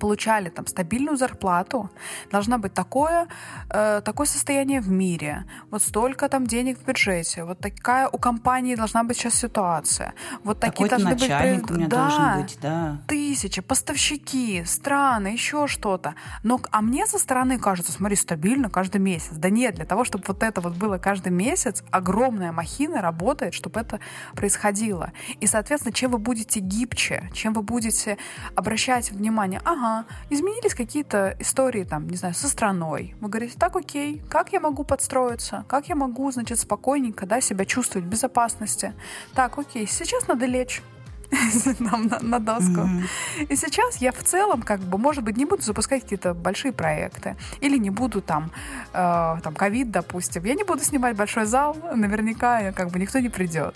получали 0.00 0.50
там 0.50 0.66
стабильную 0.66 1.16
зарплату, 1.16 1.90
должно 2.30 2.58
быть 2.58 2.74
такое, 2.74 3.28
э, 3.70 4.02
такое 4.04 4.26
состояние 4.26 4.80
в 4.80 4.88
мире, 4.88 5.44
вот 5.70 5.82
столько 5.82 6.28
там 6.28 6.46
денег 6.46 6.78
в 6.78 6.84
бюджете, 6.84 7.44
вот 7.44 7.58
такая 7.58 8.08
у 8.08 8.18
компании 8.18 8.74
должна 8.74 9.04
быть 9.04 9.16
сейчас 9.16 9.34
ситуация, 9.34 10.14
вот 10.44 10.60
такие 10.60 10.88
должны 10.88 11.10
начальник 11.10 11.62
быть... 11.62 11.70
у 11.70 11.74
меня 11.74 11.88
да, 11.88 11.96
должен 11.96 12.42
быть, 12.42 12.58
да. 12.60 12.98
Тысячи, 13.06 13.62
поставщики, 13.62 14.64
страны, 14.64 15.28
еще 15.28 15.66
что-то. 15.66 16.14
Но, 16.42 16.60
а 16.70 16.82
мне 16.82 17.06
со 17.06 17.18
стороны 17.18 17.58
кажется, 17.58 17.92
смотри, 17.92 18.16
стабильно 18.16 18.68
каждый 18.68 19.00
месяц. 19.00 19.32
Да 19.32 19.50
нет, 19.50 19.76
для 19.76 19.84
того, 19.84 20.04
чтобы 20.04 20.24
вот 20.26 20.42
это 20.42 20.60
вот 20.60 20.74
было 20.74 20.98
каждый 20.98 21.32
месяц, 21.32 21.82
огромная 21.90 22.52
махина 22.52 23.00
работает, 23.00 23.54
чтобы 23.54 23.80
это 23.80 24.00
происходило. 24.34 25.12
И, 25.40 25.46
соответственно, 25.46 25.92
чем 25.92 26.10
вы 26.10 26.18
будете 26.18 26.60
гибче, 26.60 27.30
чем 27.32 27.52
вы 27.52 27.62
будете 27.62 28.18
обращать 28.54 29.10
внимание, 29.10 29.60
ага, 29.66 30.06
изменились 30.30 30.74
какие-то 30.74 31.36
истории, 31.40 31.84
там, 31.84 32.06
не 32.08 32.16
знаю, 32.16 32.34
со 32.34 32.48
страной. 32.48 33.14
Вы 33.20 33.28
говорите, 33.28 33.58
так, 33.58 33.76
окей, 33.76 34.22
как 34.30 34.52
я 34.52 34.60
могу 34.60 34.84
подстроиться? 34.84 35.64
Как 35.68 35.88
я 35.88 35.96
могу, 35.96 36.30
значит, 36.30 36.60
спокойненько, 36.60 37.26
да, 37.26 37.40
себя 37.40 37.64
чувствовать 37.64 38.06
в 38.06 38.10
безопасности? 38.10 38.94
Так, 39.34 39.58
окей, 39.58 39.86
сейчас 39.86 40.28
надо 40.28 40.46
лечь. 40.46 40.82
нам 41.78 42.06
на, 42.06 42.18
на 42.20 42.38
доску. 42.38 42.80
Mm-hmm. 42.80 43.46
И 43.48 43.56
сейчас 43.56 43.98
я 43.98 44.12
в 44.12 44.22
целом, 44.22 44.62
как 44.62 44.80
бы, 44.80 44.98
может 44.98 45.24
быть, 45.24 45.36
не 45.36 45.44
буду 45.44 45.62
запускать 45.62 46.02
какие-то 46.02 46.34
большие 46.34 46.72
проекты. 46.72 47.36
Или 47.60 47.78
не 47.78 47.90
буду 47.90 48.20
там, 48.20 48.50
э, 48.92 49.36
там, 49.42 49.54
ковид, 49.54 49.90
допустим. 49.90 50.44
Я 50.44 50.54
не 50.54 50.64
буду 50.64 50.82
снимать 50.82 51.16
большой 51.16 51.46
зал, 51.46 51.76
наверняка 51.94 52.72
как 52.72 52.90
бы 52.90 52.98
никто 52.98 53.18
не 53.18 53.28
придет. 53.28 53.74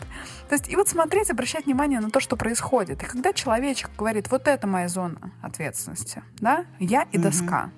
То 0.48 0.54
есть, 0.54 0.68
и 0.68 0.76
вот 0.76 0.88
смотреть, 0.88 1.30
обращать 1.30 1.66
внимание 1.66 2.00
на 2.00 2.10
то, 2.10 2.20
что 2.20 2.36
происходит. 2.36 3.02
И 3.02 3.06
когда 3.06 3.32
человечек 3.32 3.90
говорит, 3.96 4.30
вот 4.30 4.48
это 4.48 4.66
моя 4.66 4.88
зона 4.88 5.32
ответственности, 5.42 6.22
да, 6.40 6.64
я 6.78 7.02
и 7.02 7.16
mm-hmm. 7.16 7.20
доска. 7.20 7.70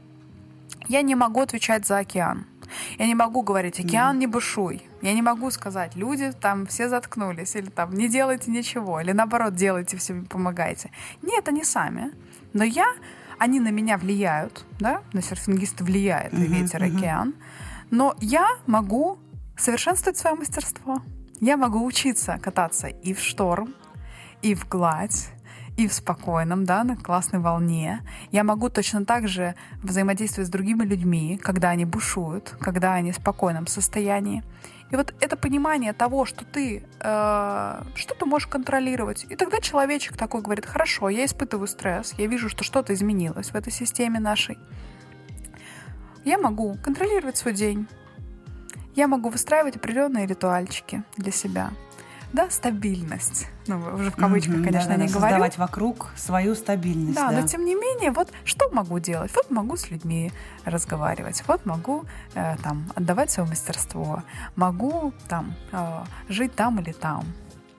Я 0.93 1.01
не 1.01 1.14
могу 1.14 1.40
отвечать 1.40 1.86
за 1.86 2.01
океан. 2.01 2.45
Я 2.99 3.07
не 3.07 3.14
могу 3.14 3.43
говорить, 3.43 3.80
океан, 3.80 4.18
не 4.18 4.26
бушуй. 4.26 4.82
Я 5.01 5.14
не 5.14 5.22
могу 5.22 5.51
сказать, 5.51 5.97
люди 5.97 6.32
там 6.32 6.66
все 6.66 6.90
заткнулись, 6.90 7.57
или 7.57 7.70
там 7.70 7.95
не 7.95 8.09
делайте 8.09 8.51
ничего, 8.51 9.01
или 9.01 9.12
наоборот, 9.12 9.55
делайте 9.55 9.97
все, 9.97 10.22
помогайте. 10.28 10.90
Нет, 11.22 11.49
они 11.49 11.64
сами. 11.64 12.11
Но 12.53 12.62
я, 12.62 12.86
они 13.38 13.59
на 13.59 13.70
меня 13.70 13.97
влияют, 13.97 14.66
да, 14.80 15.01
на 15.14 15.22
серфингиста 15.22 15.82
влияет 15.82 16.34
uh-huh, 16.34 16.47
ветер, 16.47 16.82
uh-huh. 16.82 16.99
океан. 16.99 17.34
Но 17.90 18.14
я 18.20 18.47
могу 18.66 19.18
совершенствовать 19.57 20.18
свое 20.18 20.36
мастерство. 20.36 21.01
Я 21.40 21.57
могу 21.57 21.82
учиться 21.86 22.38
кататься 22.43 22.88
и 22.88 23.14
в 23.14 23.20
шторм, 23.20 23.74
и 24.43 24.55
в 24.55 24.68
гладь, 24.68 25.30
и 25.82 25.88
в 25.88 25.92
спокойном, 25.92 26.64
да, 26.64 26.84
на 26.84 26.96
классной 26.96 27.40
волне. 27.40 28.02
Я 28.30 28.44
могу 28.44 28.68
точно 28.68 29.04
так 29.04 29.26
же 29.26 29.54
взаимодействовать 29.82 30.48
с 30.48 30.50
другими 30.50 30.84
людьми, 30.84 31.38
когда 31.42 31.70
они 31.70 31.84
бушуют, 31.84 32.54
когда 32.60 32.94
они 32.94 33.10
в 33.10 33.16
спокойном 33.16 33.66
состоянии. 33.66 34.44
И 34.92 34.96
вот 34.96 35.14
это 35.20 35.36
понимание 35.36 35.92
того, 35.92 36.24
что 36.24 36.44
ты 36.44 36.84
э, 37.00 37.82
что 37.94 38.14
ты 38.14 38.26
можешь 38.26 38.46
контролировать. 38.46 39.26
И 39.28 39.36
тогда 39.36 39.58
человечек 39.58 40.16
такой 40.16 40.42
говорит, 40.42 40.66
хорошо, 40.66 41.08
я 41.08 41.24
испытываю 41.24 41.66
стресс, 41.66 42.14
я 42.18 42.26
вижу, 42.26 42.48
что 42.48 42.62
что-то 42.62 42.94
изменилось 42.94 43.50
в 43.50 43.54
этой 43.56 43.72
системе 43.72 44.20
нашей. 44.20 44.58
Я 46.24 46.38
могу 46.38 46.76
контролировать 46.84 47.36
свой 47.36 47.54
день. 47.54 47.88
Я 48.94 49.08
могу 49.08 49.30
выстраивать 49.30 49.76
определенные 49.76 50.26
ритуальчики 50.26 51.02
для 51.16 51.32
себя 51.32 51.70
да, 52.32 52.50
стабильность. 52.50 53.46
Ну, 53.66 53.78
уже 53.94 54.10
в 54.10 54.16
кавычках, 54.16 54.56
mm-hmm, 54.56 54.64
конечно, 54.64 54.88
да, 54.88 54.96
не 54.96 55.08
говорю. 55.08 55.20
Создавать 55.20 55.58
вокруг 55.58 56.10
свою 56.16 56.54
стабильность. 56.54 57.14
Да, 57.14 57.30
да, 57.30 57.40
но 57.40 57.46
тем 57.46 57.64
не 57.64 57.74
менее, 57.74 58.10
вот 58.10 58.32
что 58.44 58.68
могу 58.70 58.98
делать? 58.98 59.30
Вот 59.34 59.50
могу 59.50 59.76
с 59.76 59.90
людьми 59.90 60.32
разговаривать, 60.64 61.42
вот 61.46 61.66
могу 61.66 62.04
э, 62.34 62.56
там 62.62 62.90
отдавать 62.94 63.30
свое 63.30 63.48
мастерство, 63.48 64.22
могу 64.56 65.12
там 65.28 65.54
э, 65.72 66.04
жить 66.28 66.54
там 66.54 66.80
или 66.80 66.92
там, 66.92 67.24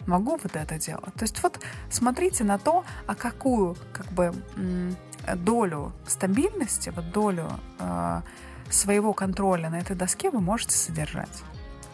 могу 0.05 0.37
вот 0.41 0.55
это 0.55 0.77
делать. 0.77 1.13
То 1.15 1.23
есть 1.23 1.41
вот 1.41 1.59
смотрите 1.89 2.43
на 2.43 2.57
то, 2.57 2.83
а 3.07 3.15
какую 3.15 3.75
как 3.91 4.07
бы 4.07 4.33
долю 5.35 5.93
стабильности, 6.05 6.91
вот 6.95 7.11
долю 7.11 7.49
э, 7.79 8.21
своего 8.69 9.13
контроля 9.13 9.69
на 9.69 9.79
этой 9.79 9.95
доске 9.95 10.29
вы 10.29 10.41
можете 10.41 10.75
содержать. 10.75 11.43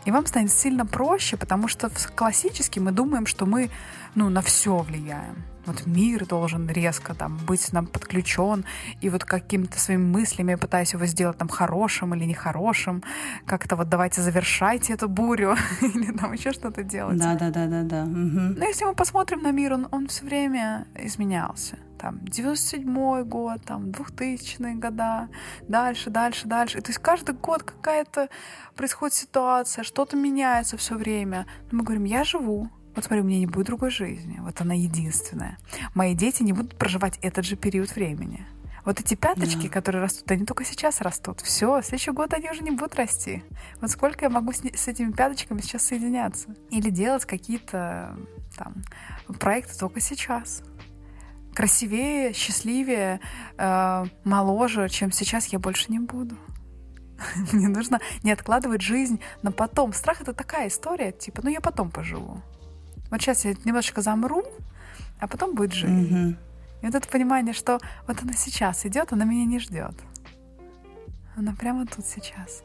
И 0.05 0.11
вам 0.11 0.25
станет 0.25 0.51
сильно 0.51 0.85
проще, 0.85 1.37
потому 1.37 1.67
что 1.67 1.89
классически 2.15 2.79
мы 2.79 2.91
думаем, 2.91 3.25
что 3.25 3.45
мы 3.45 3.69
ну, 4.15 4.29
на 4.29 4.41
все 4.41 4.77
влияем. 4.77 5.43
Вот 5.65 5.85
мир 5.85 6.25
должен 6.25 6.67
резко 6.69 7.13
там 7.13 7.37
быть 7.45 7.73
нам 7.73 7.87
подключен, 7.87 8.65
и 9.01 9.09
вот 9.09 9.23
какими-то 9.23 9.79
своими 9.79 10.03
мыслями 10.03 10.51
я 10.51 10.57
пытаюсь 10.57 10.93
его 10.93 11.05
сделать 11.05 11.37
там 11.37 11.47
хорошим 11.47 12.13
или 12.15 12.25
нехорошим, 12.25 13.03
как-то 13.45 13.75
вот 13.75 13.89
давайте 13.89 14.21
завершайте 14.21 14.93
эту 14.93 15.09
бурю, 15.09 15.55
или 15.81 16.11
там 16.11 16.33
еще 16.33 16.51
что-то 16.51 16.83
делать. 16.83 17.17
Да, 17.17 17.35
да, 17.35 17.49
да, 17.49 17.67
да, 17.67 17.83
да. 17.83 18.03
Угу. 18.03 18.57
Но 18.57 18.65
если 18.65 18.85
мы 18.85 18.95
посмотрим 18.95 19.41
на 19.41 19.51
мир, 19.51 19.73
он, 19.73 19.87
он 19.91 20.07
все 20.07 20.25
время 20.25 20.87
изменялся 20.95 21.77
там 21.99 22.19
97 22.23 23.23
год, 23.23 23.61
там 23.65 23.89
2000-е 23.89 24.75
года, 24.75 25.27
дальше, 25.67 26.09
дальше, 26.09 26.47
дальше. 26.47 26.77
И, 26.77 26.81
то 26.81 26.89
есть 26.89 26.99
каждый 26.99 27.35
год 27.35 27.63
какая-то 27.63 28.29
происходит 28.75 29.15
ситуация, 29.15 29.83
что-то 29.83 30.15
меняется 30.15 30.77
все 30.77 30.95
время. 30.95 31.45
Но 31.71 31.79
мы 31.79 31.83
говорим, 31.83 32.05
я 32.05 32.23
живу, 32.23 32.69
вот 32.99 33.05
смотри, 33.05 33.21
у 33.21 33.25
меня 33.25 33.39
не 33.39 33.45
будет 33.45 33.67
другой 33.67 33.91
жизни. 33.91 34.39
Вот 34.41 34.59
она 34.59 34.73
единственная. 34.73 35.57
Мои 35.93 36.13
дети 36.13 36.43
не 36.43 36.51
будут 36.51 36.77
проживать 36.77 37.17
этот 37.21 37.45
же 37.45 37.55
период 37.55 37.95
времени. 37.95 38.45
Вот 38.83 38.99
эти 38.99 39.15
пяточки, 39.15 39.67
yeah. 39.67 39.69
которые 39.69 40.01
растут, 40.01 40.29
они 40.31 40.45
только 40.45 40.65
сейчас 40.65 40.99
растут. 40.99 41.39
Все, 41.39 41.79
в 41.79 41.85
следующий 41.85 42.11
год 42.11 42.33
они 42.33 42.49
уже 42.49 42.61
не 42.61 42.71
будут 42.71 42.95
расти. 42.95 43.43
Вот 43.79 43.89
сколько 43.89 44.25
я 44.25 44.29
могу 44.29 44.51
с, 44.51 44.59
с 44.59 44.87
этими 44.89 45.13
пяточками 45.13 45.61
сейчас 45.61 45.85
соединяться? 45.85 46.55
Или 46.71 46.89
делать 46.89 47.23
какие-то 47.23 48.17
там 48.57 48.83
проекты 49.39 49.77
только 49.77 50.01
сейчас 50.01 50.61
красивее, 51.53 52.33
счастливее, 52.33 53.21
э, 53.57 54.05
моложе, 54.25 54.89
чем 54.89 55.13
сейчас 55.13 55.47
я 55.47 55.59
больше 55.59 55.89
не 55.89 55.99
буду. 55.99 56.35
Мне 57.53 57.69
нужно 57.69 58.01
не 58.23 58.31
откладывать 58.33 58.81
жизнь 58.81 59.21
на 59.41 59.53
потом. 59.53 59.93
Страх— 59.93 60.19
это 60.21 60.33
такая 60.33 60.67
история, 60.67 61.13
типа, 61.13 61.41
ну 61.43 61.49
я 61.49 61.61
потом 61.61 61.91
поживу. 61.91 62.41
Вот 63.09 63.21
сейчас 63.21 63.45
я 63.45 63.53
немножечко 63.65 64.01
замру, 64.01 64.43
а 65.19 65.27
потом 65.27 65.55
будет 65.55 65.73
жизнь. 65.73 66.13
Mm-hmm. 66.13 66.37
И 66.81 66.85
вот 66.85 66.95
это 66.95 67.07
понимание, 67.07 67.53
что 67.53 67.79
вот 68.07 68.21
она 68.21 68.33
сейчас 68.33 68.85
идет, 68.85 69.11
она 69.11 69.25
меня 69.25 69.45
не 69.45 69.59
ждет. 69.59 69.93
Она 71.35 71.53
прямо 71.53 71.85
тут 71.85 72.05
сейчас. 72.05 72.63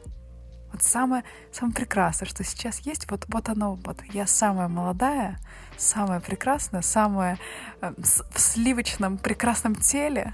Вот 0.71 0.83
самое, 0.83 1.23
самое 1.51 1.73
прекрасное, 1.73 2.27
что 2.27 2.43
сейчас 2.43 2.79
есть, 2.79 3.09
вот, 3.09 3.25
вот 3.29 3.47
оно, 3.47 3.75
вот 3.75 3.97
я 4.11 4.27
самая 4.27 4.67
молодая, 4.67 5.39
самая 5.77 6.19
прекрасная, 6.19 6.81
самая 6.81 7.37
э, 7.81 7.93
в 7.97 8.39
сливочном 8.39 9.17
прекрасном 9.17 9.75
теле, 9.75 10.33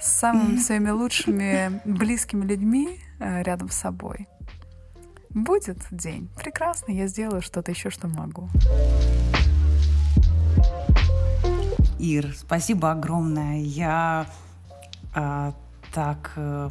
с 0.00 0.10
самыми 0.10 0.56
своими 0.58 0.90
лучшими 0.90 1.80
близкими 1.84 2.44
людьми 2.44 3.00
э, 3.20 3.42
рядом 3.42 3.68
с 3.68 3.76
собой. 3.76 4.26
Будет 5.30 5.78
день 5.90 6.28
прекрасный, 6.36 6.96
я 6.96 7.06
сделаю 7.06 7.42
что-то 7.42 7.70
еще, 7.70 7.90
что 7.90 8.08
могу. 8.08 8.48
Ир, 11.98 12.34
спасибо 12.36 12.92
огромное. 12.92 13.60
Я 13.60 14.26
э, 15.14 15.52
так 15.92 16.32
э, 16.36 16.70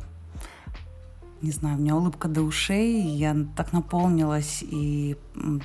не 1.41 1.51
знаю, 1.51 1.77
у 1.77 1.79
меня 1.81 1.95
улыбка 1.95 2.27
до 2.27 2.41
ушей, 2.41 3.01
я 3.01 3.35
так 3.55 3.73
наполнилась 3.73 4.63
и 4.63 5.17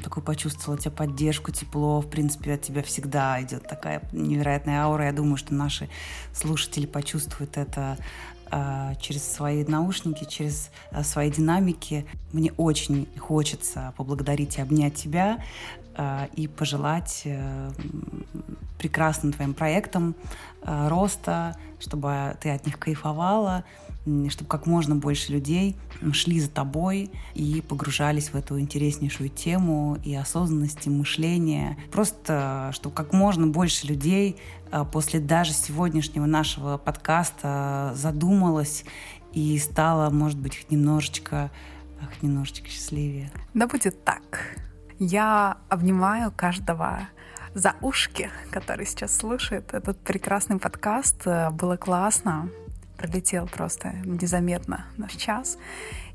такой 0.02 0.22
почувствовала 0.22 0.78
тебя 0.78 0.90
поддержку, 0.90 1.50
тепло. 1.50 2.00
В 2.00 2.10
принципе, 2.10 2.54
от 2.54 2.62
тебя 2.62 2.82
всегда 2.82 3.40
идет 3.42 3.66
такая 3.66 4.02
невероятная 4.12 4.82
аура. 4.82 5.06
Я 5.06 5.12
думаю, 5.12 5.36
что 5.36 5.54
наши 5.54 5.88
слушатели 6.34 6.86
почувствуют 6.86 7.56
это 7.56 7.96
через 9.00 9.30
свои 9.30 9.64
наушники, 9.64 10.24
через 10.24 10.70
э, 10.90 11.02
свои 11.02 11.30
динамики. 11.30 12.06
Мне 12.32 12.52
очень 12.56 13.08
хочется 13.18 13.94
поблагодарить 13.96 14.58
и 14.58 14.60
обнять 14.60 14.94
тебя 14.94 15.42
э, 15.96 16.26
и 16.34 16.48
пожелать 16.48 17.22
э, 17.24 17.70
прекрасным 18.78 19.32
твоим 19.32 19.54
проектам 19.54 20.14
э, 20.62 20.88
роста, 20.88 21.56
чтобы 21.80 22.36
ты 22.40 22.50
от 22.50 22.66
них 22.66 22.78
кайфовала, 22.78 23.64
чтобы 24.28 24.48
как 24.48 24.66
можно 24.66 24.96
больше 24.96 25.32
людей 25.32 25.76
шли 26.12 26.40
за 26.40 26.50
тобой 26.50 27.10
и 27.34 27.62
погружались 27.66 28.30
в 28.30 28.34
эту 28.34 28.58
интереснейшую 28.58 29.28
тему 29.28 29.98
и 30.04 30.14
осознанности 30.14 30.88
мышления. 30.88 31.78
Просто, 31.92 32.70
чтобы 32.74 32.94
как 32.94 33.12
можно 33.12 33.46
больше 33.46 33.86
людей 33.86 34.36
а, 34.70 34.84
после 34.84 35.20
даже 35.20 35.52
сегодняшнего 35.52 36.26
нашего 36.26 36.78
подкаста 36.78 37.92
задумалось 37.94 38.84
и 39.32 39.56
стало, 39.58 40.10
может 40.10 40.38
быть, 40.38 40.56
хоть 40.56 40.70
немножечко, 40.70 41.50
хоть 42.00 42.22
немножечко 42.22 42.68
счастливее. 42.68 43.30
Да 43.54 43.66
будет 43.68 44.04
так. 44.04 44.58
Я 44.98 45.58
обнимаю 45.68 46.32
каждого 46.34 47.08
за 47.54 47.76
ушки, 47.80 48.30
который 48.50 48.84
сейчас 48.84 49.16
слушает 49.16 49.72
этот 49.72 50.00
прекрасный 50.00 50.58
подкаст. 50.58 51.24
Было 51.52 51.76
классно 51.76 52.48
пролетел 53.02 53.48
просто 53.48 53.92
незаметно 54.04 54.86
наш 54.96 55.12
час. 55.12 55.58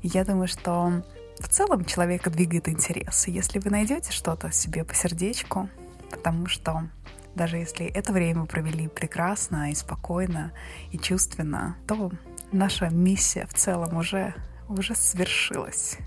И 0.00 0.08
я 0.08 0.24
думаю, 0.24 0.48
что 0.48 1.04
в 1.38 1.48
целом 1.48 1.84
человека 1.84 2.30
двигает 2.30 2.68
интерес. 2.68 3.28
если 3.28 3.58
вы 3.58 3.70
найдете 3.70 4.10
что-то 4.10 4.50
себе 4.50 4.84
по 4.84 4.94
сердечку, 4.94 5.68
потому 6.10 6.46
что 6.46 6.88
даже 7.34 7.58
если 7.58 7.86
это 7.86 8.12
время 8.12 8.46
провели 8.46 8.88
прекрасно 8.88 9.70
и 9.70 9.74
спокойно 9.74 10.52
и 10.90 10.98
чувственно, 10.98 11.76
то 11.86 12.10
наша 12.52 12.88
миссия 12.88 13.46
в 13.46 13.54
целом 13.54 13.96
уже, 13.96 14.34
уже 14.68 14.94
свершилась. 14.94 15.98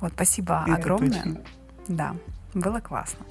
Вот, 0.00 0.12
спасибо 0.14 0.64
это 0.66 0.74
огромное. 0.76 1.22
Точно. 1.22 1.40
Да, 1.86 2.16
было 2.54 2.80
классно. 2.80 3.24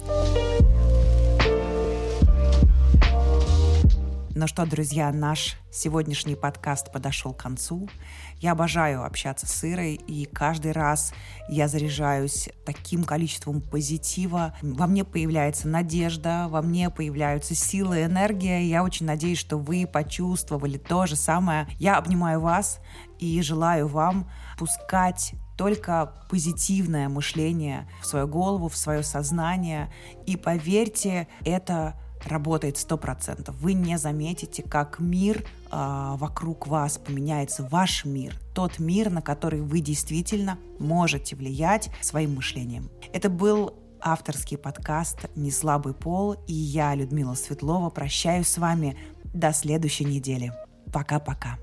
Ну 4.34 4.46
что, 4.46 4.64
друзья, 4.64 5.12
наш 5.12 5.58
сегодняшний 5.70 6.36
подкаст 6.36 6.90
подошел 6.90 7.34
к 7.34 7.42
концу. 7.42 7.90
Я 8.38 8.52
обожаю 8.52 9.04
общаться 9.04 9.46
с 9.46 9.62
Ирой, 9.62 9.96
и 9.96 10.24
каждый 10.24 10.72
раз 10.72 11.12
я 11.50 11.68
заряжаюсь 11.68 12.48
таким 12.64 13.04
количеством 13.04 13.60
позитива. 13.60 14.54
Во 14.62 14.86
мне 14.86 15.04
появляется 15.04 15.68
надежда, 15.68 16.46
во 16.48 16.62
мне 16.62 16.88
появляются 16.88 17.54
силы, 17.54 18.04
энергия. 18.04 18.64
Я 18.64 18.84
очень 18.84 19.04
надеюсь, 19.04 19.36
что 19.36 19.58
вы 19.58 19.86
почувствовали 19.86 20.78
то 20.78 21.04
же 21.04 21.14
самое. 21.14 21.68
Я 21.78 21.98
обнимаю 21.98 22.40
вас 22.40 22.80
и 23.18 23.42
желаю 23.42 23.86
вам 23.86 24.30
пускать 24.58 25.34
только 25.58 26.14
позитивное 26.30 27.10
мышление 27.10 27.86
в 28.00 28.06
свою 28.06 28.26
голову, 28.26 28.70
в 28.70 28.78
свое 28.78 29.02
сознание. 29.02 29.92
И 30.24 30.38
поверьте, 30.38 31.28
это 31.44 32.00
работает 32.26 32.76
сто 32.76 32.96
процентов. 32.96 33.54
Вы 33.60 33.74
не 33.74 33.98
заметите, 33.98 34.62
как 34.62 34.98
мир 34.98 35.44
э, 35.70 36.14
вокруг 36.16 36.66
вас 36.66 36.98
поменяется, 36.98 37.66
ваш 37.70 38.04
мир, 38.04 38.38
тот 38.54 38.78
мир, 38.78 39.10
на 39.10 39.22
который 39.22 39.60
вы 39.60 39.80
действительно 39.80 40.58
можете 40.78 41.36
влиять 41.36 41.90
своим 42.00 42.36
мышлением. 42.36 42.90
Это 43.12 43.28
был 43.28 43.74
авторский 44.00 44.58
подкаст 44.58 45.30
«Неслабый 45.36 45.94
пол», 45.94 46.36
и 46.46 46.52
я, 46.52 46.94
Людмила 46.94 47.34
Светлова, 47.34 47.90
прощаюсь 47.90 48.48
с 48.48 48.58
вами 48.58 48.96
до 49.24 49.52
следующей 49.52 50.04
недели. 50.04 50.52
Пока-пока. 50.92 51.58